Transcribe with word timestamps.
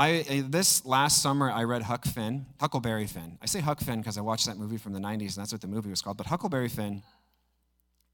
I, 0.00 0.44
this 0.48 0.86
last 0.86 1.20
summer, 1.20 1.50
I 1.50 1.64
read 1.64 1.82
Huck 1.82 2.06
Finn, 2.06 2.46
Huckleberry 2.58 3.06
Finn. 3.06 3.36
I 3.42 3.44
say 3.44 3.60
Huck 3.60 3.80
Finn 3.80 3.98
because 3.98 4.16
I 4.16 4.22
watched 4.22 4.46
that 4.46 4.56
movie 4.56 4.78
from 4.78 4.94
the 4.94 4.98
90s, 4.98 5.20
and 5.20 5.42
that's 5.42 5.52
what 5.52 5.60
the 5.60 5.66
movie 5.66 5.90
was 5.90 6.00
called. 6.00 6.16
But 6.16 6.26
Huckleberry 6.26 6.70
Finn. 6.70 7.02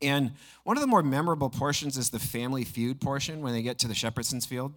And 0.03 0.33
one 0.65 0.77
of 0.77 0.81
the 0.81 0.89
more 0.89 1.05
memorable 1.05 1.49
portions 1.49 1.97
is 1.97 2.11
the 2.11 2.19
family 2.19 2.65
feud 2.65 3.01
portion 3.01 3.41
when 3.41 3.53
they 3.53 3.63
get 3.63 3.79
to 3.79 3.89
the 3.89 3.95
Shepherdson's 3.95 4.45
field. 4.45 4.75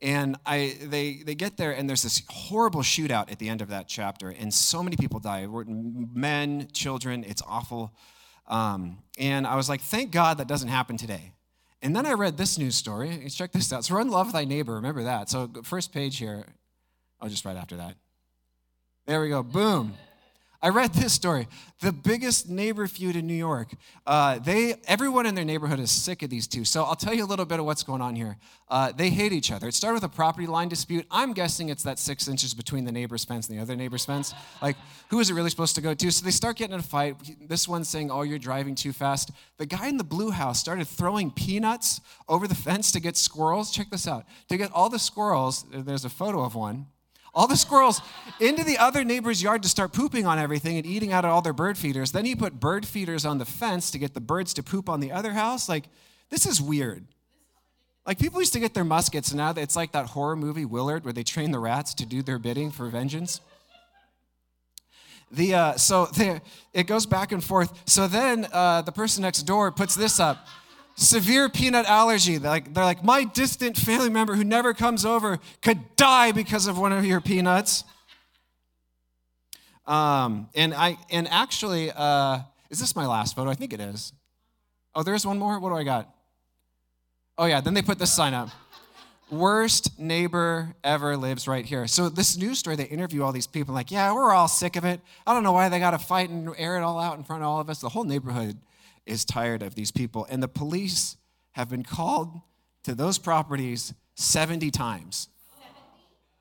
And 0.00 0.36
I, 0.46 0.76
they, 0.80 1.24
they 1.26 1.34
get 1.34 1.56
there, 1.56 1.72
and 1.72 1.88
there's 1.88 2.04
this 2.04 2.22
horrible 2.28 2.82
shootout 2.82 3.32
at 3.32 3.40
the 3.40 3.48
end 3.48 3.60
of 3.60 3.70
that 3.70 3.88
chapter, 3.88 4.30
and 4.30 4.54
so 4.54 4.80
many 4.80 4.96
people 4.96 5.18
die 5.18 5.48
men, 5.48 6.68
children, 6.72 7.24
it's 7.24 7.42
awful. 7.48 7.92
Um, 8.46 8.98
and 9.18 9.44
I 9.44 9.56
was 9.56 9.68
like, 9.68 9.80
thank 9.80 10.12
God 10.12 10.38
that 10.38 10.46
doesn't 10.46 10.68
happen 10.68 10.98
today. 10.98 11.33
And 11.84 11.94
then 11.94 12.06
I 12.06 12.14
read 12.14 12.38
this 12.38 12.56
news 12.56 12.76
story. 12.76 13.28
Check 13.28 13.52
this 13.52 13.70
out. 13.70 13.84
So 13.84 13.94
run 13.94 14.08
love 14.10 14.32
thy 14.32 14.46
neighbor. 14.46 14.72
Remember 14.72 15.02
that. 15.02 15.28
So 15.28 15.50
first 15.62 15.92
page 15.92 16.16
here. 16.16 16.46
Oh, 17.20 17.28
just 17.28 17.44
right 17.44 17.56
after 17.56 17.76
that. 17.76 17.96
There 19.06 19.20
we 19.20 19.28
go. 19.28 19.42
Boom. 19.42 19.92
I 20.64 20.70
read 20.70 20.94
this 20.94 21.12
story. 21.12 21.46
The 21.80 21.92
biggest 21.92 22.48
neighbor 22.48 22.86
feud 22.86 23.16
in 23.16 23.26
New 23.26 23.34
York. 23.34 23.74
Uh, 24.06 24.38
they, 24.38 24.76
everyone 24.86 25.26
in 25.26 25.34
their 25.34 25.44
neighborhood 25.44 25.78
is 25.78 25.90
sick 25.90 26.22
of 26.22 26.30
these 26.30 26.46
two. 26.46 26.64
So 26.64 26.84
I'll 26.84 26.94
tell 26.94 27.12
you 27.12 27.22
a 27.22 27.26
little 27.26 27.44
bit 27.44 27.60
of 27.60 27.66
what's 27.66 27.82
going 27.82 28.00
on 28.00 28.16
here. 28.16 28.38
Uh, 28.70 28.90
they 28.90 29.10
hate 29.10 29.34
each 29.34 29.52
other. 29.52 29.68
It 29.68 29.74
started 29.74 29.96
with 29.96 30.04
a 30.04 30.08
property 30.08 30.46
line 30.46 30.70
dispute. 30.70 31.04
I'm 31.10 31.34
guessing 31.34 31.68
it's 31.68 31.82
that 31.82 31.98
six 31.98 32.28
inches 32.28 32.54
between 32.54 32.86
the 32.86 32.92
neighbor's 32.92 33.26
fence 33.26 33.46
and 33.46 33.58
the 33.58 33.60
other 33.60 33.76
neighbor's 33.76 34.06
fence. 34.06 34.32
Like, 34.62 34.76
who 35.10 35.20
is 35.20 35.28
it 35.28 35.34
really 35.34 35.50
supposed 35.50 35.74
to 35.74 35.82
go 35.82 35.92
to? 35.92 36.10
So 36.10 36.24
they 36.24 36.30
start 36.30 36.56
getting 36.56 36.72
in 36.72 36.80
a 36.80 36.82
fight. 36.82 37.16
This 37.46 37.68
one's 37.68 37.90
saying, 37.90 38.10
"Oh, 38.10 38.22
you're 38.22 38.38
driving 38.38 38.74
too 38.74 38.94
fast." 38.94 39.32
The 39.58 39.66
guy 39.66 39.88
in 39.88 39.98
the 39.98 40.02
blue 40.04 40.30
house 40.30 40.60
started 40.60 40.88
throwing 40.88 41.30
peanuts 41.30 42.00
over 42.26 42.48
the 42.48 42.54
fence 42.54 42.90
to 42.92 43.00
get 43.00 43.18
squirrels. 43.18 43.70
Check 43.70 43.90
this 43.90 44.08
out. 44.08 44.24
To 44.48 44.56
get 44.56 44.72
all 44.72 44.88
the 44.88 44.98
squirrels. 44.98 45.66
There's 45.70 46.06
a 46.06 46.10
photo 46.10 46.42
of 46.42 46.54
one 46.54 46.86
all 47.34 47.46
the 47.46 47.56
squirrels 47.56 48.00
into 48.40 48.64
the 48.64 48.78
other 48.78 49.04
neighbor's 49.04 49.42
yard 49.42 49.62
to 49.62 49.68
start 49.68 49.92
pooping 49.92 50.26
on 50.26 50.38
everything 50.38 50.76
and 50.76 50.86
eating 50.86 51.12
out 51.12 51.24
of 51.24 51.30
all 51.30 51.42
their 51.42 51.52
bird 51.52 51.76
feeders. 51.76 52.12
Then 52.12 52.24
he 52.24 52.36
put 52.36 52.60
bird 52.60 52.86
feeders 52.86 53.24
on 53.24 53.38
the 53.38 53.44
fence 53.44 53.90
to 53.90 53.98
get 53.98 54.14
the 54.14 54.20
birds 54.20 54.54
to 54.54 54.62
poop 54.62 54.88
on 54.88 55.00
the 55.00 55.12
other 55.12 55.32
house. 55.32 55.68
Like, 55.68 55.84
this 56.30 56.46
is 56.46 56.60
weird. 56.60 57.04
Like, 58.06 58.18
people 58.18 58.40
used 58.40 58.52
to 58.52 58.60
get 58.60 58.74
their 58.74 58.84
muskets, 58.84 59.30
and 59.30 59.38
now 59.38 59.52
it's 59.56 59.76
like 59.76 59.92
that 59.92 60.06
horror 60.06 60.36
movie, 60.36 60.64
Willard, 60.64 61.04
where 61.04 61.12
they 61.12 61.22
train 61.22 61.50
the 61.50 61.58
rats 61.58 61.94
to 61.94 62.06
do 62.06 62.22
their 62.22 62.38
bidding 62.38 62.70
for 62.70 62.88
vengeance. 62.88 63.40
The, 65.30 65.54
uh, 65.54 65.76
so 65.76 66.06
the, 66.14 66.40
it 66.72 66.86
goes 66.86 67.06
back 67.06 67.32
and 67.32 67.42
forth. 67.42 67.72
So 67.86 68.06
then 68.06 68.46
uh, 68.52 68.82
the 68.82 68.92
person 68.92 69.22
next 69.22 69.42
door 69.42 69.72
puts 69.72 69.94
this 69.94 70.20
up 70.20 70.46
severe 70.96 71.48
peanut 71.48 71.86
allergy. 71.86 72.38
They're 72.38 72.50
like, 72.50 72.74
they're 72.74 72.84
like, 72.84 73.04
my 73.04 73.24
distant 73.24 73.76
family 73.76 74.10
member 74.10 74.34
who 74.34 74.44
never 74.44 74.74
comes 74.74 75.04
over 75.04 75.38
could 75.62 75.96
die 75.96 76.32
because 76.32 76.66
of 76.66 76.78
one 76.78 76.92
of 76.92 77.04
your 77.04 77.20
peanuts. 77.20 77.84
Um, 79.86 80.48
and 80.54 80.72
I 80.72 80.96
and 81.10 81.28
actually, 81.28 81.90
uh, 81.94 82.40
is 82.70 82.80
this 82.80 82.96
my 82.96 83.06
last 83.06 83.36
photo? 83.36 83.50
I 83.50 83.54
think 83.54 83.72
it 83.72 83.80
is. 83.80 84.12
Oh, 84.94 85.02
there's 85.02 85.26
one 85.26 85.38
more. 85.38 85.58
What 85.58 85.70
do 85.70 85.76
I 85.76 85.84
got? 85.84 86.08
Oh 87.36 87.46
yeah. 87.46 87.60
Then 87.60 87.74
they 87.74 87.82
put 87.82 87.98
this 87.98 88.12
sign 88.12 88.32
up. 88.32 88.50
Worst 89.30 89.98
neighbor 89.98 90.74
ever 90.84 91.16
lives 91.16 91.48
right 91.48 91.64
here. 91.64 91.86
So 91.86 92.08
this 92.08 92.36
news 92.36 92.58
story, 92.58 92.76
they 92.76 92.84
interview 92.84 93.22
all 93.22 93.32
these 93.32 93.46
people, 93.46 93.74
like, 93.74 93.90
yeah, 93.90 94.12
we're 94.12 94.32
all 94.32 94.48
sick 94.48 94.76
of 94.76 94.84
it. 94.84 95.00
I 95.26 95.34
don't 95.34 95.42
know 95.42 95.52
why 95.52 95.68
they 95.68 95.78
got 95.80 95.90
to 95.90 95.98
fight 95.98 96.28
and 96.28 96.54
air 96.56 96.76
it 96.76 96.82
all 96.82 97.00
out 97.00 97.16
in 97.16 97.24
front 97.24 97.42
of 97.42 97.48
all 97.48 97.58
of 97.58 97.68
us. 97.68 97.80
The 97.80 97.88
whole 97.88 98.04
neighborhood 98.04 98.58
is 99.06 99.24
tired 99.24 99.62
of 99.62 99.74
these 99.74 99.90
people. 99.90 100.26
And 100.30 100.42
the 100.42 100.48
police 100.48 101.16
have 101.52 101.68
been 101.68 101.82
called 101.82 102.40
to 102.84 102.94
those 102.94 103.18
properties 103.18 103.94
70 104.14 104.70
times. 104.70 105.28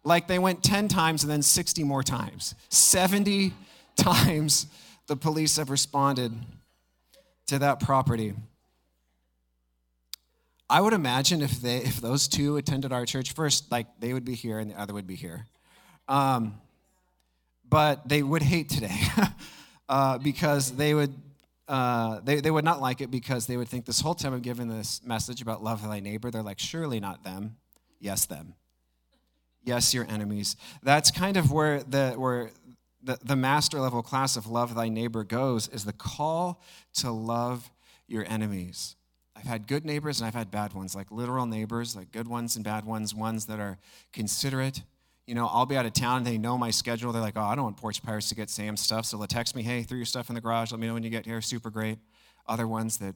Like 0.03 0.27
they 0.27 0.39
went 0.39 0.63
10 0.63 0.87
times 0.87 1.23
and 1.23 1.31
then 1.31 1.41
60 1.41 1.83
more 1.83 2.03
times. 2.03 2.55
70 2.69 3.53
times 3.95 4.67
the 5.07 5.15
police 5.15 5.57
have 5.57 5.69
responded 5.69 6.33
to 7.47 7.59
that 7.59 7.79
property. 7.79 8.33
I 10.69 10.81
would 10.81 10.93
imagine 10.93 11.41
if 11.41 11.61
they 11.61 11.77
if 11.77 12.01
those 12.01 12.27
two 12.27 12.57
attended 12.57 12.91
our 12.91 13.05
church 13.05 13.33
first, 13.33 13.71
like 13.71 13.87
they 13.99 14.13
would 14.13 14.25
be 14.25 14.33
here 14.33 14.59
and 14.59 14.71
the 14.71 14.79
other 14.79 14.93
would 14.93 15.07
be 15.07 15.15
here. 15.15 15.45
Um, 16.07 16.59
but 17.69 18.07
they 18.07 18.23
would 18.23 18.41
hate 18.41 18.69
today 18.69 18.99
uh, 19.89 20.17
because 20.17 20.71
they 20.71 20.93
would 20.93 21.13
uh, 21.67 22.19
they, 22.23 22.41
they 22.41 22.51
would 22.51 22.65
not 22.65 22.81
like 22.81 23.01
it 23.01 23.09
because 23.09 23.47
they 23.47 23.57
would 23.57 23.67
think 23.67 23.85
this 23.85 24.01
whole 24.01 24.15
time 24.15 24.33
I'm 24.33 24.41
giving 24.41 24.67
this 24.67 25.01
message 25.03 25.41
about 25.41 25.63
love 25.63 25.81
thy 25.81 25.99
neighbor, 25.99 26.29
they're 26.29 26.43
like, 26.43 26.59
surely 26.59 26.99
not 26.99 27.23
them. 27.23 27.57
Yes, 27.99 28.25
them. 28.25 28.55
Yes, 29.63 29.93
your 29.93 30.05
enemies. 30.09 30.57
That's 30.81 31.09
kind 31.09 31.37
of 31.37 31.51
where 31.51 31.83
the 31.83 32.13
where 32.17 32.51
the, 33.01 33.17
the 33.23 33.35
master 33.35 33.79
level 33.79 34.01
class 34.01 34.35
of 34.35 34.47
love 34.47 34.75
thy 34.75 34.89
neighbor 34.89 35.23
goes 35.23 35.67
is 35.69 35.85
the 35.85 35.93
call 35.93 36.61
to 36.95 37.11
love 37.11 37.71
your 38.07 38.25
enemies. 38.27 38.95
I've 39.35 39.45
had 39.45 39.67
good 39.67 39.85
neighbors 39.85 40.19
and 40.19 40.27
I've 40.27 40.35
had 40.35 40.51
bad 40.51 40.73
ones, 40.73 40.95
like 40.95 41.11
literal 41.11 41.45
neighbors, 41.45 41.95
like 41.95 42.11
good 42.11 42.27
ones 42.27 42.55
and 42.55 42.63
bad 42.63 42.85
ones, 42.85 43.13
ones 43.13 43.45
that 43.47 43.59
are 43.59 43.77
considerate, 44.11 44.83
you 45.25 45.35
know, 45.35 45.47
I'll 45.47 45.65
be 45.65 45.77
out 45.77 45.85
of 45.85 45.93
town. 45.93 46.23
They 46.23 46.37
know 46.37 46.57
my 46.57 46.71
schedule. 46.71 47.11
They're 47.11 47.21
like, 47.21 47.37
oh, 47.37 47.41
I 47.41 47.55
don't 47.55 47.63
want 47.63 47.77
Porch 47.77 48.03
Pirates 48.03 48.29
to 48.29 48.35
get 48.35 48.49
Sam's 48.49 48.81
stuff. 48.81 49.05
So 49.05 49.17
they'll 49.17 49.27
text 49.27 49.55
me, 49.55 49.63
hey, 49.63 49.83
throw 49.83 49.95
your 49.95 50.05
stuff 50.05 50.29
in 50.29 50.35
the 50.35 50.41
garage. 50.41 50.71
Let 50.71 50.79
me 50.79 50.87
know 50.87 50.93
when 50.93 51.03
you 51.03 51.09
get 51.09 51.25
here. 51.25 51.41
Super 51.41 51.69
great. 51.69 51.97
Other 52.47 52.67
ones 52.67 52.97
that, 52.97 53.15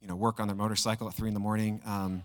you 0.00 0.06
know, 0.06 0.14
work 0.14 0.38
on 0.38 0.46
their 0.46 0.56
motorcycle 0.56 1.08
at 1.08 1.14
three 1.14 1.28
in 1.28 1.34
the 1.34 1.40
morning. 1.40 1.80
Um, 1.84 2.22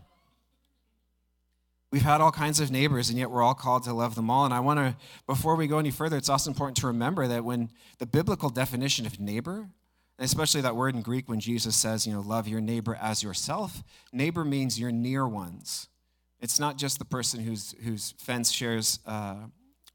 we've 1.92 2.04
had 2.04 2.22
all 2.22 2.32
kinds 2.32 2.60
of 2.60 2.70
neighbors, 2.70 3.10
and 3.10 3.18
yet 3.18 3.32
we're 3.32 3.42
all 3.42 3.56
called 3.56 3.84
to 3.84 3.94
love 3.94 4.14
them 4.14 4.30
all. 4.30 4.46
And 4.46 4.54
I 4.54 4.60
want 4.60 4.80
to, 4.80 4.96
before 5.26 5.56
we 5.56 5.66
go 5.66 5.80
any 5.80 5.92
further, 5.92 6.18
it's 6.18 6.30
also 6.30 6.52
important 6.52 6.78
to 6.78 6.88
remember 6.88 7.28
that 7.28 7.44
when 7.44 7.72
the 7.98 8.06
biblical 8.06 8.50
definition 8.50 9.08
of 9.08 9.20
neighbor, 9.20 9.70
especially 10.20 10.62
that 10.62 10.76
word 10.76 10.94
in 10.94 11.02
Greek 11.02 11.28
when 11.28 11.40
Jesus 11.40 11.76
says, 11.76 12.06
you 12.06 12.14
know, 12.14 12.22
love 12.22 12.48
your 12.48 12.62
neighbor 12.62 12.96
as 13.02 13.24
yourself, 13.24 13.82
neighbor 14.14 14.46
means 14.46 14.80
your 14.80 14.92
near 14.92 15.28
ones. 15.28 15.88
It's 16.42 16.60
not 16.60 16.78
just 16.78 17.00
the 17.00 17.06
person 17.06 17.42
whose, 17.42 17.76
whose 17.84 18.14
fence 18.18 18.52
shares 18.52 19.00
uh, 19.06 19.36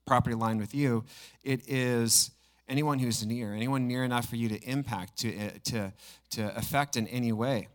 property 0.06 0.36
line 0.36 0.58
with 0.58 0.74
you, 0.74 1.04
it 1.42 1.68
is 1.68 2.30
anyone 2.68 2.98
who's 2.98 3.24
near, 3.24 3.54
anyone 3.54 3.88
near 3.88 4.04
enough 4.04 4.28
for 4.28 4.36
you 4.36 4.48
to 4.48 4.60
impact, 4.62 5.18
to, 5.18 5.36
uh, 5.36 5.50
to, 5.64 5.92
to 6.30 6.56
affect 6.56 6.96
in 6.96 7.06
any 7.08 7.32
way. 7.32 7.68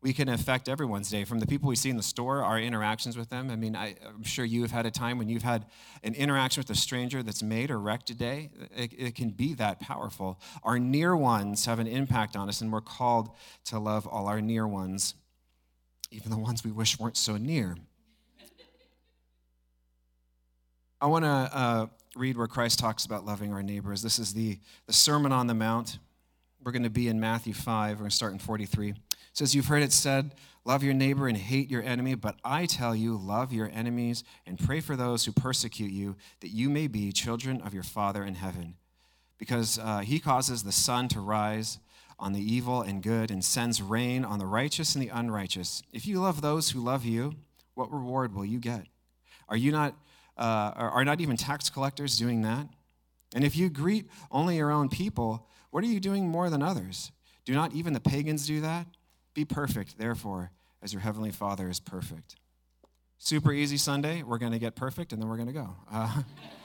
We 0.00 0.12
can 0.12 0.28
affect 0.28 0.68
everyone's 0.68 1.08
day 1.08 1.24
from 1.24 1.38
the 1.38 1.46
people 1.46 1.66
we 1.66 1.76
see 1.76 1.88
in 1.88 1.96
the 1.96 2.02
store, 2.02 2.42
our 2.42 2.58
interactions 2.58 3.16
with 3.16 3.30
them. 3.30 3.50
I 3.50 3.56
mean, 3.56 3.74
I, 3.74 3.96
am 4.06 4.22
sure 4.22 4.44
you 4.44 4.60
have 4.60 4.70
had 4.70 4.84
a 4.84 4.90
time 4.90 5.16
when 5.16 5.30
you've 5.30 5.42
had 5.42 5.64
an 6.02 6.14
interaction 6.14 6.60
with 6.60 6.68
a 6.68 6.74
stranger 6.74 7.22
that's 7.22 7.42
made 7.42 7.70
or 7.70 7.78
wrecked 7.78 8.10
a 8.10 8.14
day. 8.14 8.50
It, 8.76 8.92
it 8.98 9.14
can 9.14 9.30
be 9.30 9.54
that 9.54 9.80
powerful. 9.80 10.38
Our 10.62 10.78
near 10.78 11.16
ones 11.16 11.64
have 11.64 11.78
an 11.78 11.86
impact 11.86 12.36
on 12.36 12.50
us, 12.50 12.60
and 12.60 12.70
we're 12.70 12.82
called 12.82 13.30
to 13.66 13.78
love 13.78 14.06
all 14.06 14.26
our 14.26 14.42
near 14.42 14.68
ones 14.68 15.14
even 16.14 16.30
the 16.30 16.38
ones 16.38 16.62
we 16.62 16.70
wish 16.70 16.98
weren't 16.98 17.16
so 17.16 17.36
near. 17.36 17.76
I 21.00 21.06
want 21.06 21.24
to 21.24 21.28
uh, 21.28 21.86
read 22.14 22.36
where 22.36 22.46
Christ 22.46 22.78
talks 22.78 23.04
about 23.04 23.26
loving 23.26 23.52
our 23.52 23.62
neighbors. 23.62 24.00
This 24.00 24.18
is 24.20 24.32
the, 24.32 24.58
the 24.86 24.92
Sermon 24.92 25.32
on 25.32 25.48
the 25.48 25.54
Mount. 25.54 25.98
We're 26.62 26.72
going 26.72 26.84
to 26.84 26.90
be 26.90 27.08
in 27.08 27.18
Matthew 27.18 27.52
5. 27.52 27.96
We're 27.96 27.98
going 27.98 28.10
to 28.10 28.14
start 28.14 28.32
in 28.32 28.38
43. 28.38 28.90
It 28.90 28.96
says, 29.32 29.54
You've 29.54 29.66
heard 29.66 29.82
it 29.82 29.92
said, 29.92 30.34
Love 30.64 30.82
your 30.82 30.94
neighbor 30.94 31.26
and 31.26 31.36
hate 31.36 31.68
your 31.68 31.82
enemy, 31.82 32.14
but 32.14 32.36
I 32.42 32.64
tell 32.64 32.94
you, 32.94 33.18
love 33.18 33.52
your 33.52 33.68
enemies 33.74 34.24
and 34.46 34.58
pray 34.58 34.80
for 34.80 34.96
those 34.96 35.24
who 35.26 35.32
persecute 35.32 35.90
you, 35.90 36.16
that 36.40 36.48
you 36.48 36.70
may 36.70 36.86
be 36.86 37.12
children 37.12 37.60
of 37.60 37.74
your 37.74 37.82
Father 37.82 38.24
in 38.24 38.36
heaven. 38.36 38.76
Because 39.36 39.78
uh, 39.78 39.98
he 39.98 40.20
causes 40.20 40.62
the 40.62 40.72
sun 40.72 41.08
to 41.08 41.20
rise 41.20 41.80
on 42.18 42.32
the 42.32 42.40
evil 42.40 42.82
and 42.82 43.02
good 43.02 43.30
and 43.30 43.44
sends 43.44 43.82
rain 43.82 44.24
on 44.24 44.38
the 44.38 44.46
righteous 44.46 44.94
and 44.94 45.02
the 45.02 45.08
unrighteous. 45.08 45.82
If 45.92 46.06
you 46.06 46.20
love 46.20 46.40
those 46.40 46.70
who 46.70 46.80
love 46.80 47.04
you, 47.04 47.34
what 47.74 47.92
reward 47.92 48.34
will 48.34 48.44
you 48.44 48.58
get? 48.58 48.86
Are 49.48 49.56
you 49.56 49.72
not 49.72 49.94
uh, 50.36 50.72
are 50.74 51.04
not 51.04 51.20
even 51.20 51.36
tax 51.36 51.70
collectors 51.70 52.18
doing 52.18 52.42
that? 52.42 52.66
And 53.34 53.44
if 53.44 53.56
you 53.56 53.68
greet 53.68 54.08
only 54.30 54.56
your 54.56 54.70
own 54.70 54.88
people, 54.88 55.48
what 55.70 55.84
are 55.84 55.88
you 55.88 56.00
doing 56.00 56.28
more 56.28 56.50
than 56.50 56.62
others? 56.62 57.12
Do 57.44 57.52
not 57.52 57.72
even 57.72 57.92
the 57.92 58.00
pagans 58.00 58.46
do 58.46 58.60
that? 58.60 58.86
Be 59.34 59.44
perfect, 59.44 59.98
therefore, 59.98 60.50
as 60.82 60.92
your 60.92 61.02
heavenly 61.02 61.30
Father 61.30 61.68
is 61.68 61.80
perfect. 61.80 62.36
Super 63.18 63.52
easy 63.52 63.76
Sunday. 63.76 64.22
We're 64.22 64.38
going 64.38 64.52
to 64.52 64.58
get 64.58 64.76
perfect, 64.76 65.12
and 65.12 65.20
then 65.20 65.28
we're 65.28 65.36
going 65.36 65.48
to 65.48 65.52
go. 65.52 65.76
Uh, 65.92 66.22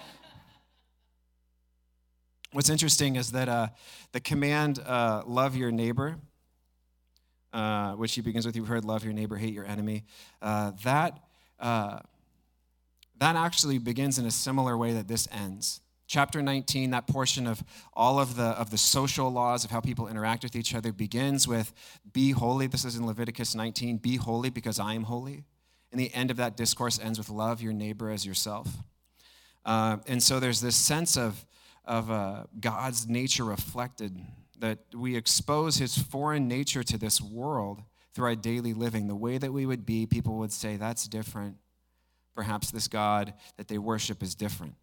What's 2.51 2.72
interesting 2.72 3.16
is 3.16 3.31
that 3.34 3.48
uh, 3.48 3.68
the 4.12 4.19
command, 4.19 4.80
uh, 4.80 5.22
love 5.28 5.56
your 5.56 5.72
neighbor, 5.72 6.18
uh, 7.54 7.94
which 7.94 8.16
he 8.16 8.22
begins 8.22 8.46
with, 8.46 8.56
you've 8.56 8.68
heard, 8.68 8.86
love 8.86 9.04
your 9.04 9.13
neighbor, 9.13 9.38
hate 9.38 9.54
your 9.54 9.66
enemy, 9.66 10.04
uh, 10.42 10.72
that, 10.84 11.19
uh, 11.60 12.00
that 13.19 13.36
actually 13.36 13.78
begins 13.78 14.18
in 14.18 14.25
a 14.25 14.31
similar 14.31 14.75
way 14.75 14.94
that 14.94 15.07
this 15.07 15.28
ends. 15.31 15.81
Chapter 16.07 16.42
19, 16.42 16.90
that 16.90 17.06
portion 17.06 17.46
of 17.46 17.63
all 17.94 18.18
of 18.18 18.36
the, 18.36 18.46
of 18.46 18.72
the 18.72 18.80
social 18.80 19.30
laws 19.30 19.63
of 19.63 19.69
how 19.69 19.80
people 19.80 20.07
interact 20.07 20.42
with 20.42 20.56
each 20.56 20.74
other 20.74 20.92
begins 20.92 21.48
with, 21.48 21.72
be 22.13 22.31
holy. 22.31 22.66
This 22.66 22.84
is 22.84 22.95
in 22.95 23.06
Leviticus 23.06 23.54
19, 23.54 23.98
be 23.98 24.16
holy 24.16 24.50
because 24.50 24.80
I 24.80 24.95
am 24.95 25.04
holy. 25.04 25.44
And 25.92 26.00
the 26.00 26.12
end 26.16 26.31
of 26.31 26.38
that 26.38 26.57
discourse 26.57 27.00
ends 27.00 27.19
with 27.19 27.30
love 27.30 27.62
your 27.62 27.74
neighbor 27.74 28.10
as 28.10 28.25
yourself. 28.25 28.69
Uh, 29.63 29.98
and 30.07 30.24
so 30.24 30.40
there's 30.40 30.62
this 30.62 30.75
sense 30.75 31.16
of, 31.16 31.45
of 31.89 32.12
uh, 32.12 32.44
God's 32.59 33.09
nature 33.09 33.44
reflected, 33.44 34.15
that 34.59 34.77
we 34.94 35.18
expose 35.18 35.77
his 35.77 35.97
foreign 35.97 36.47
nature 36.47 36.83
to 36.83 36.97
this 36.97 37.19
world 37.19 37.81
through 38.13 38.27
our 38.27 38.36
daily 38.36 38.74
living. 38.74 39.07
The 39.07 39.15
way 39.15 39.39
that 39.39 39.51
we 39.51 39.65
would 39.65 39.86
be, 39.86 40.06
people 40.06 40.38
would 40.38 40.53
say, 40.53 40.77
that's 40.77 41.07
different. 41.07 41.57
Perhaps 42.36 42.69
this 42.69 42.88
God 42.88 43.33
that 43.57 43.68
they 43.68 43.80
worship 43.80 44.21
is 44.21 44.36
different. 44.36 44.75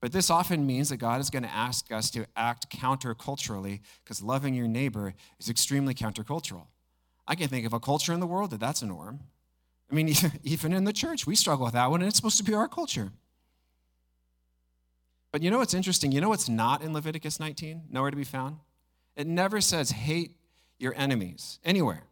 But 0.00 0.12
this 0.12 0.30
often 0.30 0.66
means 0.66 0.88
that 0.88 0.96
God 0.96 1.20
is 1.20 1.30
going 1.30 1.44
to 1.44 1.54
ask 1.54 1.90
us 1.92 2.10
to 2.10 2.26
act 2.36 2.68
counterculturally 2.68 3.80
because 4.02 4.20
loving 4.20 4.52
your 4.52 4.68
neighbor 4.68 5.14
is 5.38 5.48
extremely 5.48 5.94
countercultural. 5.94 6.66
I 7.26 7.36
can 7.36 7.48
think 7.48 7.64
of 7.64 7.72
a 7.72 7.80
culture 7.80 8.12
in 8.12 8.20
the 8.20 8.26
world 8.26 8.50
that 8.50 8.60
that's 8.60 8.82
a 8.82 8.86
norm. 8.86 9.20
I 9.90 9.94
mean, 9.94 10.12
even 10.42 10.72
in 10.72 10.84
the 10.84 10.92
church, 10.92 11.26
we 11.26 11.36
struggle 11.36 11.64
with 11.64 11.74
that 11.74 11.90
one, 11.90 12.02
and 12.02 12.08
it's 12.08 12.16
supposed 12.16 12.36
to 12.38 12.44
be 12.44 12.52
our 12.52 12.68
culture. 12.68 13.12
But 15.34 15.42
you 15.42 15.50
know 15.50 15.58
what's 15.58 15.74
interesting? 15.74 16.12
You 16.12 16.20
know 16.20 16.28
what's 16.28 16.48
not 16.48 16.80
in 16.80 16.92
Leviticus 16.92 17.40
19? 17.40 17.86
Nowhere 17.90 18.12
to 18.12 18.16
be 18.16 18.22
found? 18.22 18.58
It 19.16 19.26
never 19.26 19.60
says 19.60 19.90
hate 19.90 20.36
your 20.78 20.94
enemies 20.96 21.58
anywhere. 21.64 22.04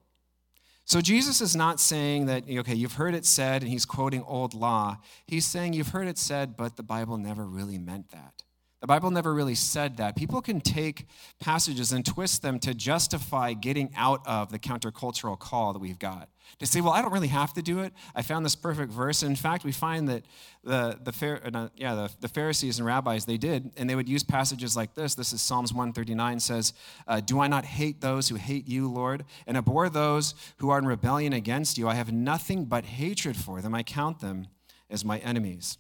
So 0.87 1.01
Jesus 1.01 1.41
is 1.41 1.55
not 1.55 1.79
saying 1.79 2.27
that, 2.27 2.51
okay, 2.51 2.75
you've 2.75 2.95
heard 2.95 3.15
it 3.15 3.25
said, 3.25 3.63
and 3.63 3.71
he's 3.71 3.85
quoting 3.85 4.25
old 4.25 4.55
law. 4.55 4.97
He's 5.25 5.47
saying 5.47 5.75
you've 5.75 5.91
heard 5.91 6.09
it 6.09 6.19
said, 6.19 6.57
but 6.57 6.77
the 6.77 6.83
Bible 6.83 7.17
never 7.17 7.47
really 7.47 7.79
meant 7.79 8.11
that. 8.11 8.43
The 8.81 8.89
Bible 8.89 9.13
never 9.13 9.33
really 9.33 9.55
said 9.55 9.99
that. 9.99 10.17
People 10.17 10.43
can 10.43 10.61
take 10.61 11.07
passages 11.39 11.93
and 11.93 12.05
twist 12.05 12.43
them 12.43 12.59
to 12.59 12.75
justify 12.75 13.53
getting 13.53 13.93
out 13.95 14.27
of 14.27 14.51
the 14.51 14.59
countercultural 14.59 15.39
call 15.39 15.75
that 15.75 15.79
we've 15.79 16.01
got. 16.01 16.29
To 16.59 16.67
say, 16.67 16.81
well, 16.81 16.93
I 16.93 17.03
don't 17.03 17.13
really 17.13 17.29
have 17.29 17.53
to 17.55 17.63
do 17.63 17.81
it. 17.81 17.93
I 18.15 18.23
found 18.23 18.45
this 18.45 18.55
perfect 18.55 18.93
verse. 18.93 19.23
In 19.23 19.37
fact, 19.37 19.65
we 19.65 19.73
find 19.73 20.09
that 20.09 20.25
the, 20.63 20.99
the, 21.03 21.51
uh, 21.55 21.69
yeah, 21.77 21.95
the, 21.95 22.11
the 22.21 22.29
Pharisees 22.29 22.79
and 22.79 22.87
rabbis, 22.87 23.25
they 23.25 23.37
did, 23.37 23.73
and 23.77 23.91
they 23.91 23.95
would 23.95 24.09
use 24.09 24.23
passages 24.23 24.77
like 24.77 24.95
this. 24.95 25.15
This 25.15 25.33
is 25.33 25.43
Psalms 25.43 25.73
139 25.73 26.41
says, 26.41 26.73
uh, 27.09 27.21
Do 27.21 27.41
I 27.41 27.49
not 27.49 27.65
hate 27.65 28.01
those 28.01 28.29
who 28.29 28.37
hate 28.37 28.69
you, 28.69 28.89
Lord, 28.89 29.25
and 29.47 29.57
abhor 29.57 29.89
those 29.89 30.35
who 30.59 30.71
are 30.71 30.79
in 30.79 30.87
rebellion 30.87 31.33
against 31.33 31.79
you? 31.79 31.89
I 31.89 31.95
have 31.95 32.13
nothing 32.13 32.67
but 32.67 32.85
hatred 32.85 33.37
for 33.37 33.61
them. 33.61 33.75
I 33.75 33.83
count 33.83 34.21
them 34.21 34.47
as 34.89 35.05
my 35.05 35.19
enemies 35.19 35.79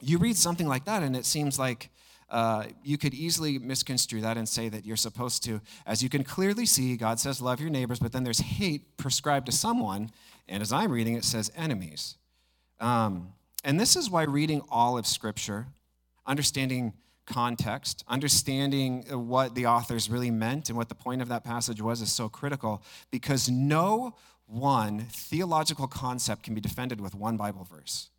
you 0.00 0.18
read 0.18 0.36
something 0.36 0.66
like 0.68 0.84
that, 0.84 1.02
and 1.02 1.16
it 1.16 1.24
seems 1.24 1.58
like 1.58 1.90
uh, 2.30 2.64
you 2.82 2.98
could 2.98 3.14
easily 3.14 3.58
misconstrue 3.58 4.20
that 4.22 4.36
and 4.36 4.48
say 4.48 4.68
that 4.68 4.84
you're 4.84 4.96
supposed 4.96 5.42
to, 5.44 5.60
as 5.86 6.02
you 6.02 6.08
can 6.08 6.24
clearly 6.24 6.66
see, 6.66 6.96
God 6.96 7.20
says, 7.20 7.40
love 7.40 7.60
your 7.60 7.70
neighbors, 7.70 7.98
but 7.98 8.12
then 8.12 8.24
there's 8.24 8.40
hate 8.40 8.96
prescribed 8.96 9.46
to 9.46 9.52
someone, 9.52 10.10
and 10.48 10.62
as 10.62 10.72
I'm 10.72 10.90
reading, 10.90 11.14
it 11.14 11.24
says 11.24 11.50
enemies. 11.56 12.16
Um, 12.80 13.32
and 13.62 13.78
this 13.78 13.96
is 13.96 14.10
why 14.10 14.24
reading 14.24 14.62
all 14.70 14.98
of 14.98 15.06
Scripture, 15.06 15.66
understanding 16.26 16.92
context, 17.26 18.04
understanding 18.08 19.02
what 19.10 19.54
the 19.54 19.66
authors 19.66 20.10
really 20.10 20.30
meant 20.30 20.68
and 20.68 20.76
what 20.76 20.88
the 20.88 20.94
point 20.94 21.22
of 21.22 21.28
that 21.28 21.44
passage 21.44 21.80
was 21.80 22.02
is 22.02 22.12
so 22.12 22.28
critical 22.28 22.82
because 23.10 23.48
no 23.48 24.14
one 24.46 25.06
theological 25.10 25.86
concept 25.86 26.42
can 26.42 26.54
be 26.54 26.60
defended 26.60 27.00
with 27.00 27.14
one 27.14 27.36
Bible 27.36 27.64
verse. 27.64 28.10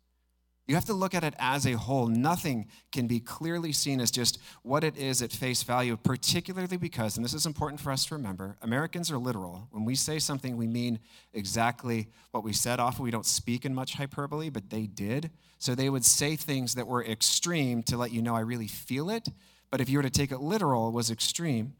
You 0.66 0.74
have 0.74 0.84
to 0.86 0.94
look 0.94 1.14
at 1.14 1.22
it 1.22 1.34
as 1.38 1.64
a 1.64 1.74
whole. 1.74 2.08
Nothing 2.08 2.66
can 2.90 3.06
be 3.06 3.20
clearly 3.20 3.72
seen 3.72 4.00
as 4.00 4.10
just 4.10 4.40
what 4.62 4.82
it 4.82 4.96
is 4.96 5.22
at 5.22 5.30
face 5.30 5.62
value, 5.62 5.96
particularly 5.96 6.76
because, 6.76 7.16
and 7.16 7.24
this 7.24 7.34
is 7.34 7.46
important 7.46 7.80
for 7.80 7.92
us 7.92 8.06
to 8.06 8.16
remember, 8.16 8.56
Americans 8.62 9.12
are 9.12 9.18
literal. 9.18 9.68
When 9.70 9.84
we 9.84 9.94
say 9.94 10.18
something, 10.18 10.56
we 10.56 10.66
mean 10.66 10.98
exactly 11.32 12.08
what 12.32 12.42
we 12.42 12.52
said. 12.52 12.80
Often 12.80 13.04
we 13.04 13.12
don't 13.12 13.26
speak 13.26 13.64
in 13.64 13.74
much 13.76 13.94
hyperbole, 13.94 14.50
but 14.50 14.70
they 14.70 14.86
did. 14.86 15.30
So 15.58 15.76
they 15.76 15.88
would 15.88 16.04
say 16.04 16.34
things 16.34 16.74
that 16.74 16.88
were 16.88 17.04
extreme 17.04 17.84
to 17.84 17.96
let 17.96 18.10
you 18.10 18.20
know 18.20 18.34
I 18.34 18.40
really 18.40 18.68
feel 18.68 19.08
it. 19.08 19.28
But 19.70 19.80
if 19.80 19.88
you 19.88 19.98
were 19.98 20.02
to 20.02 20.10
take 20.10 20.32
it 20.32 20.40
literal, 20.40 20.88
it 20.88 20.94
was 20.94 21.12
extreme. 21.12 21.74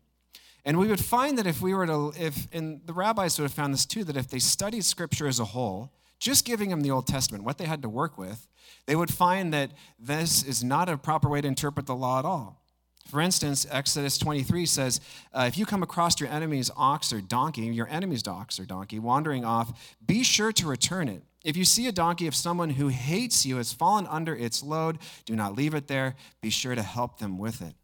And 0.64 0.78
we 0.78 0.88
would 0.88 1.04
find 1.04 1.38
that 1.38 1.46
if 1.46 1.60
we 1.60 1.74
were 1.74 1.86
to, 1.86 2.12
if, 2.18 2.46
and 2.52 2.80
the 2.86 2.92
rabbis 2.92 3.38
would 3.38 3.44
have 3.44 3.52
found 3.52 3.74
this 3.74 3.86
too, 3.86 4.04
that 4.04 4.16
if 4.16 4.28
they 4.28 4.38
studied 4.38 4.84
scripture 4.84 5.26
as 5.26 5.40
a 5.40 5.44
whole, 5.44 5.92
just 6.18 6.44
giving 6.44 6.70
them 6.70 6.82
the 6.82 6.90
Old 6.90 7.06
Testament, 7.06 7.44
what 7.44 7.58
they 7.58 7.66
had 7.66 7.82
to 7.82 7.88
work 7.88 8.16
with, 8.16 8.48
they 8.86 8.96
would 8.96 9.12
find 9.12 9.52
that 9.52 9.72
this 9.98 10.42
is 10.42 10.64
not 10.64 10.88
a 10.88 10.96
proper 10.96 11.28
way 11.28 11.40
to 11.40 11.48
interpret 11.48 11.86
the 11.86 11.94
law 11.94 12.18
at 12.18 12.24
all. 12.24 12.62
For 13.08 13.20
instance, 13.20 13.66
Exodus 13.70 14.18
23 14.18 14.66
says, 14.66 15.00
uh, 15.32 15.44
If 15.46 15.56
you 15.56 15.64
come 15.64 15.82
across 15.82 16.18
your 16.20 16.28
enemy's 16.28 16.70
ox 16.76 17.12
or 17.12 17.20
donkey, 17.20 17.62
your 17.66 17.88
enemy's 17.88 18.26
ox 18.26 18.58
or 18.58 18.64
donkey, 18.64 18.98
wandering 18.98 19.44
off, 19.44 19.96
be 20.04 20.24
sure 20.24 20.50
to 20.52 20.66
return 20.66 21.08
it. 21.08 21.22
If 21.44 21.56
you 21.56 21.64
see 21.64 21.86
a 21.86 21.92
donkey 21.92 22.26
of 22.26 22.34
someone 22.34 22.70
who 22.70 22.88
hates 22.88 23.46
you 23.46 23.58
has 23.58 23.72
fallen 23.72 24.08
under 24.08 24.34
its 24.34 24.64
load, 24.64 24.98
do 25.24 25.36
not 25.36 25.54
leave 25.54 25.74
it 25.74 25.86
there. 25.86 26.16
Be 26.40 26.50
sure 26.50 26.74
to 26.74 26.82
help 26.82 27.18
them 27.18 27.38
with 27.38 27.62
it 27.62 27.74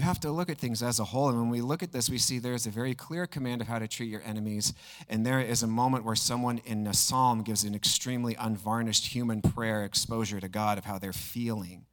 you 0.00 0.06
have 0.06 0.20
to 0.20 0.30
look 0.30 0.48
at 0.48 0.56
things 0.56 0.82
as 0.82 0.98
a 0.98 1.04
whole. 1.04 1.28
And 1.28 1.38
when 1.38 1.50
we 1.50 1.60
look 1.60 1.82
at 1.82 1.92
this, 1.92 2.08
we 2.08 2.16
see 2.16 2.38
there's 2.38 2.66
a 2.66 2.70
very 2.70 2.94
clear 2.94 3.26
command 3.26 3.60
of 3.60 3.68
how 3.68 3.78
to 3.78 3.86
treat 3.86 4.08
your 4.08 4.22
enemies. 4.24 4.72
And 5.10 5.26
there 5.26 5.40
is 5.40 5.62
a 5.62 5.66
moment 5.66 6.06
where 6.06 6.16
someone 6.16 6.62
in 6.64 6.86
a 6.86 6.94
psalm 6.94 7.42
gives 7.42 7.64
an 7.64 7.74
extremely 7.74 8.34
unvarnished 8.36 9.08
human 9.08 9.42
prayer 9.42 9.84
exposure 9.84 10.40
to 10.40 10.48
God 10.48 10.78
of 10.78 10.86
how 10.86 10.98
they're 10.98 11.12
feeling. 11.12 11.84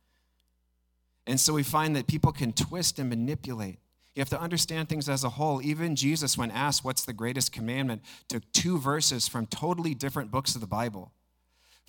And 1.26 1.38
so 1.38 1.54
we 1.54 1.64
find 1.64 1.98
that 1.98 2.08
people 2.08 2.32
can 2.32 2.54
twist 2.54 2.98
and 2.98 3.10
manipulate. 3.10 3.80
You 4.16 4.22
have 4.22 4.30
to 4.30 4.40
understand 4.40 4.88
things 4.88 5.10
as 5.10 5.26
a 5.26 5.30
whole. 5.32 5.62
Even 5.62 5.98
Jesus, 5.98 6.38
when 6.38 6.50
asked 6.50 6.86
what's 6.86 7.04
the 7.04 7.12
greatest 7.12 7.52
commandment, 7.52 8.04
took 8.30 8.50
two 8.54 8.78
verses 8.80 9.28
from 9.28 9.48
totally 9.48 9.94
different 9.94 10.32
books 10.32 10.56
of 10.56 10.62
the 10.62 10.68
Bible. 10.68 11.12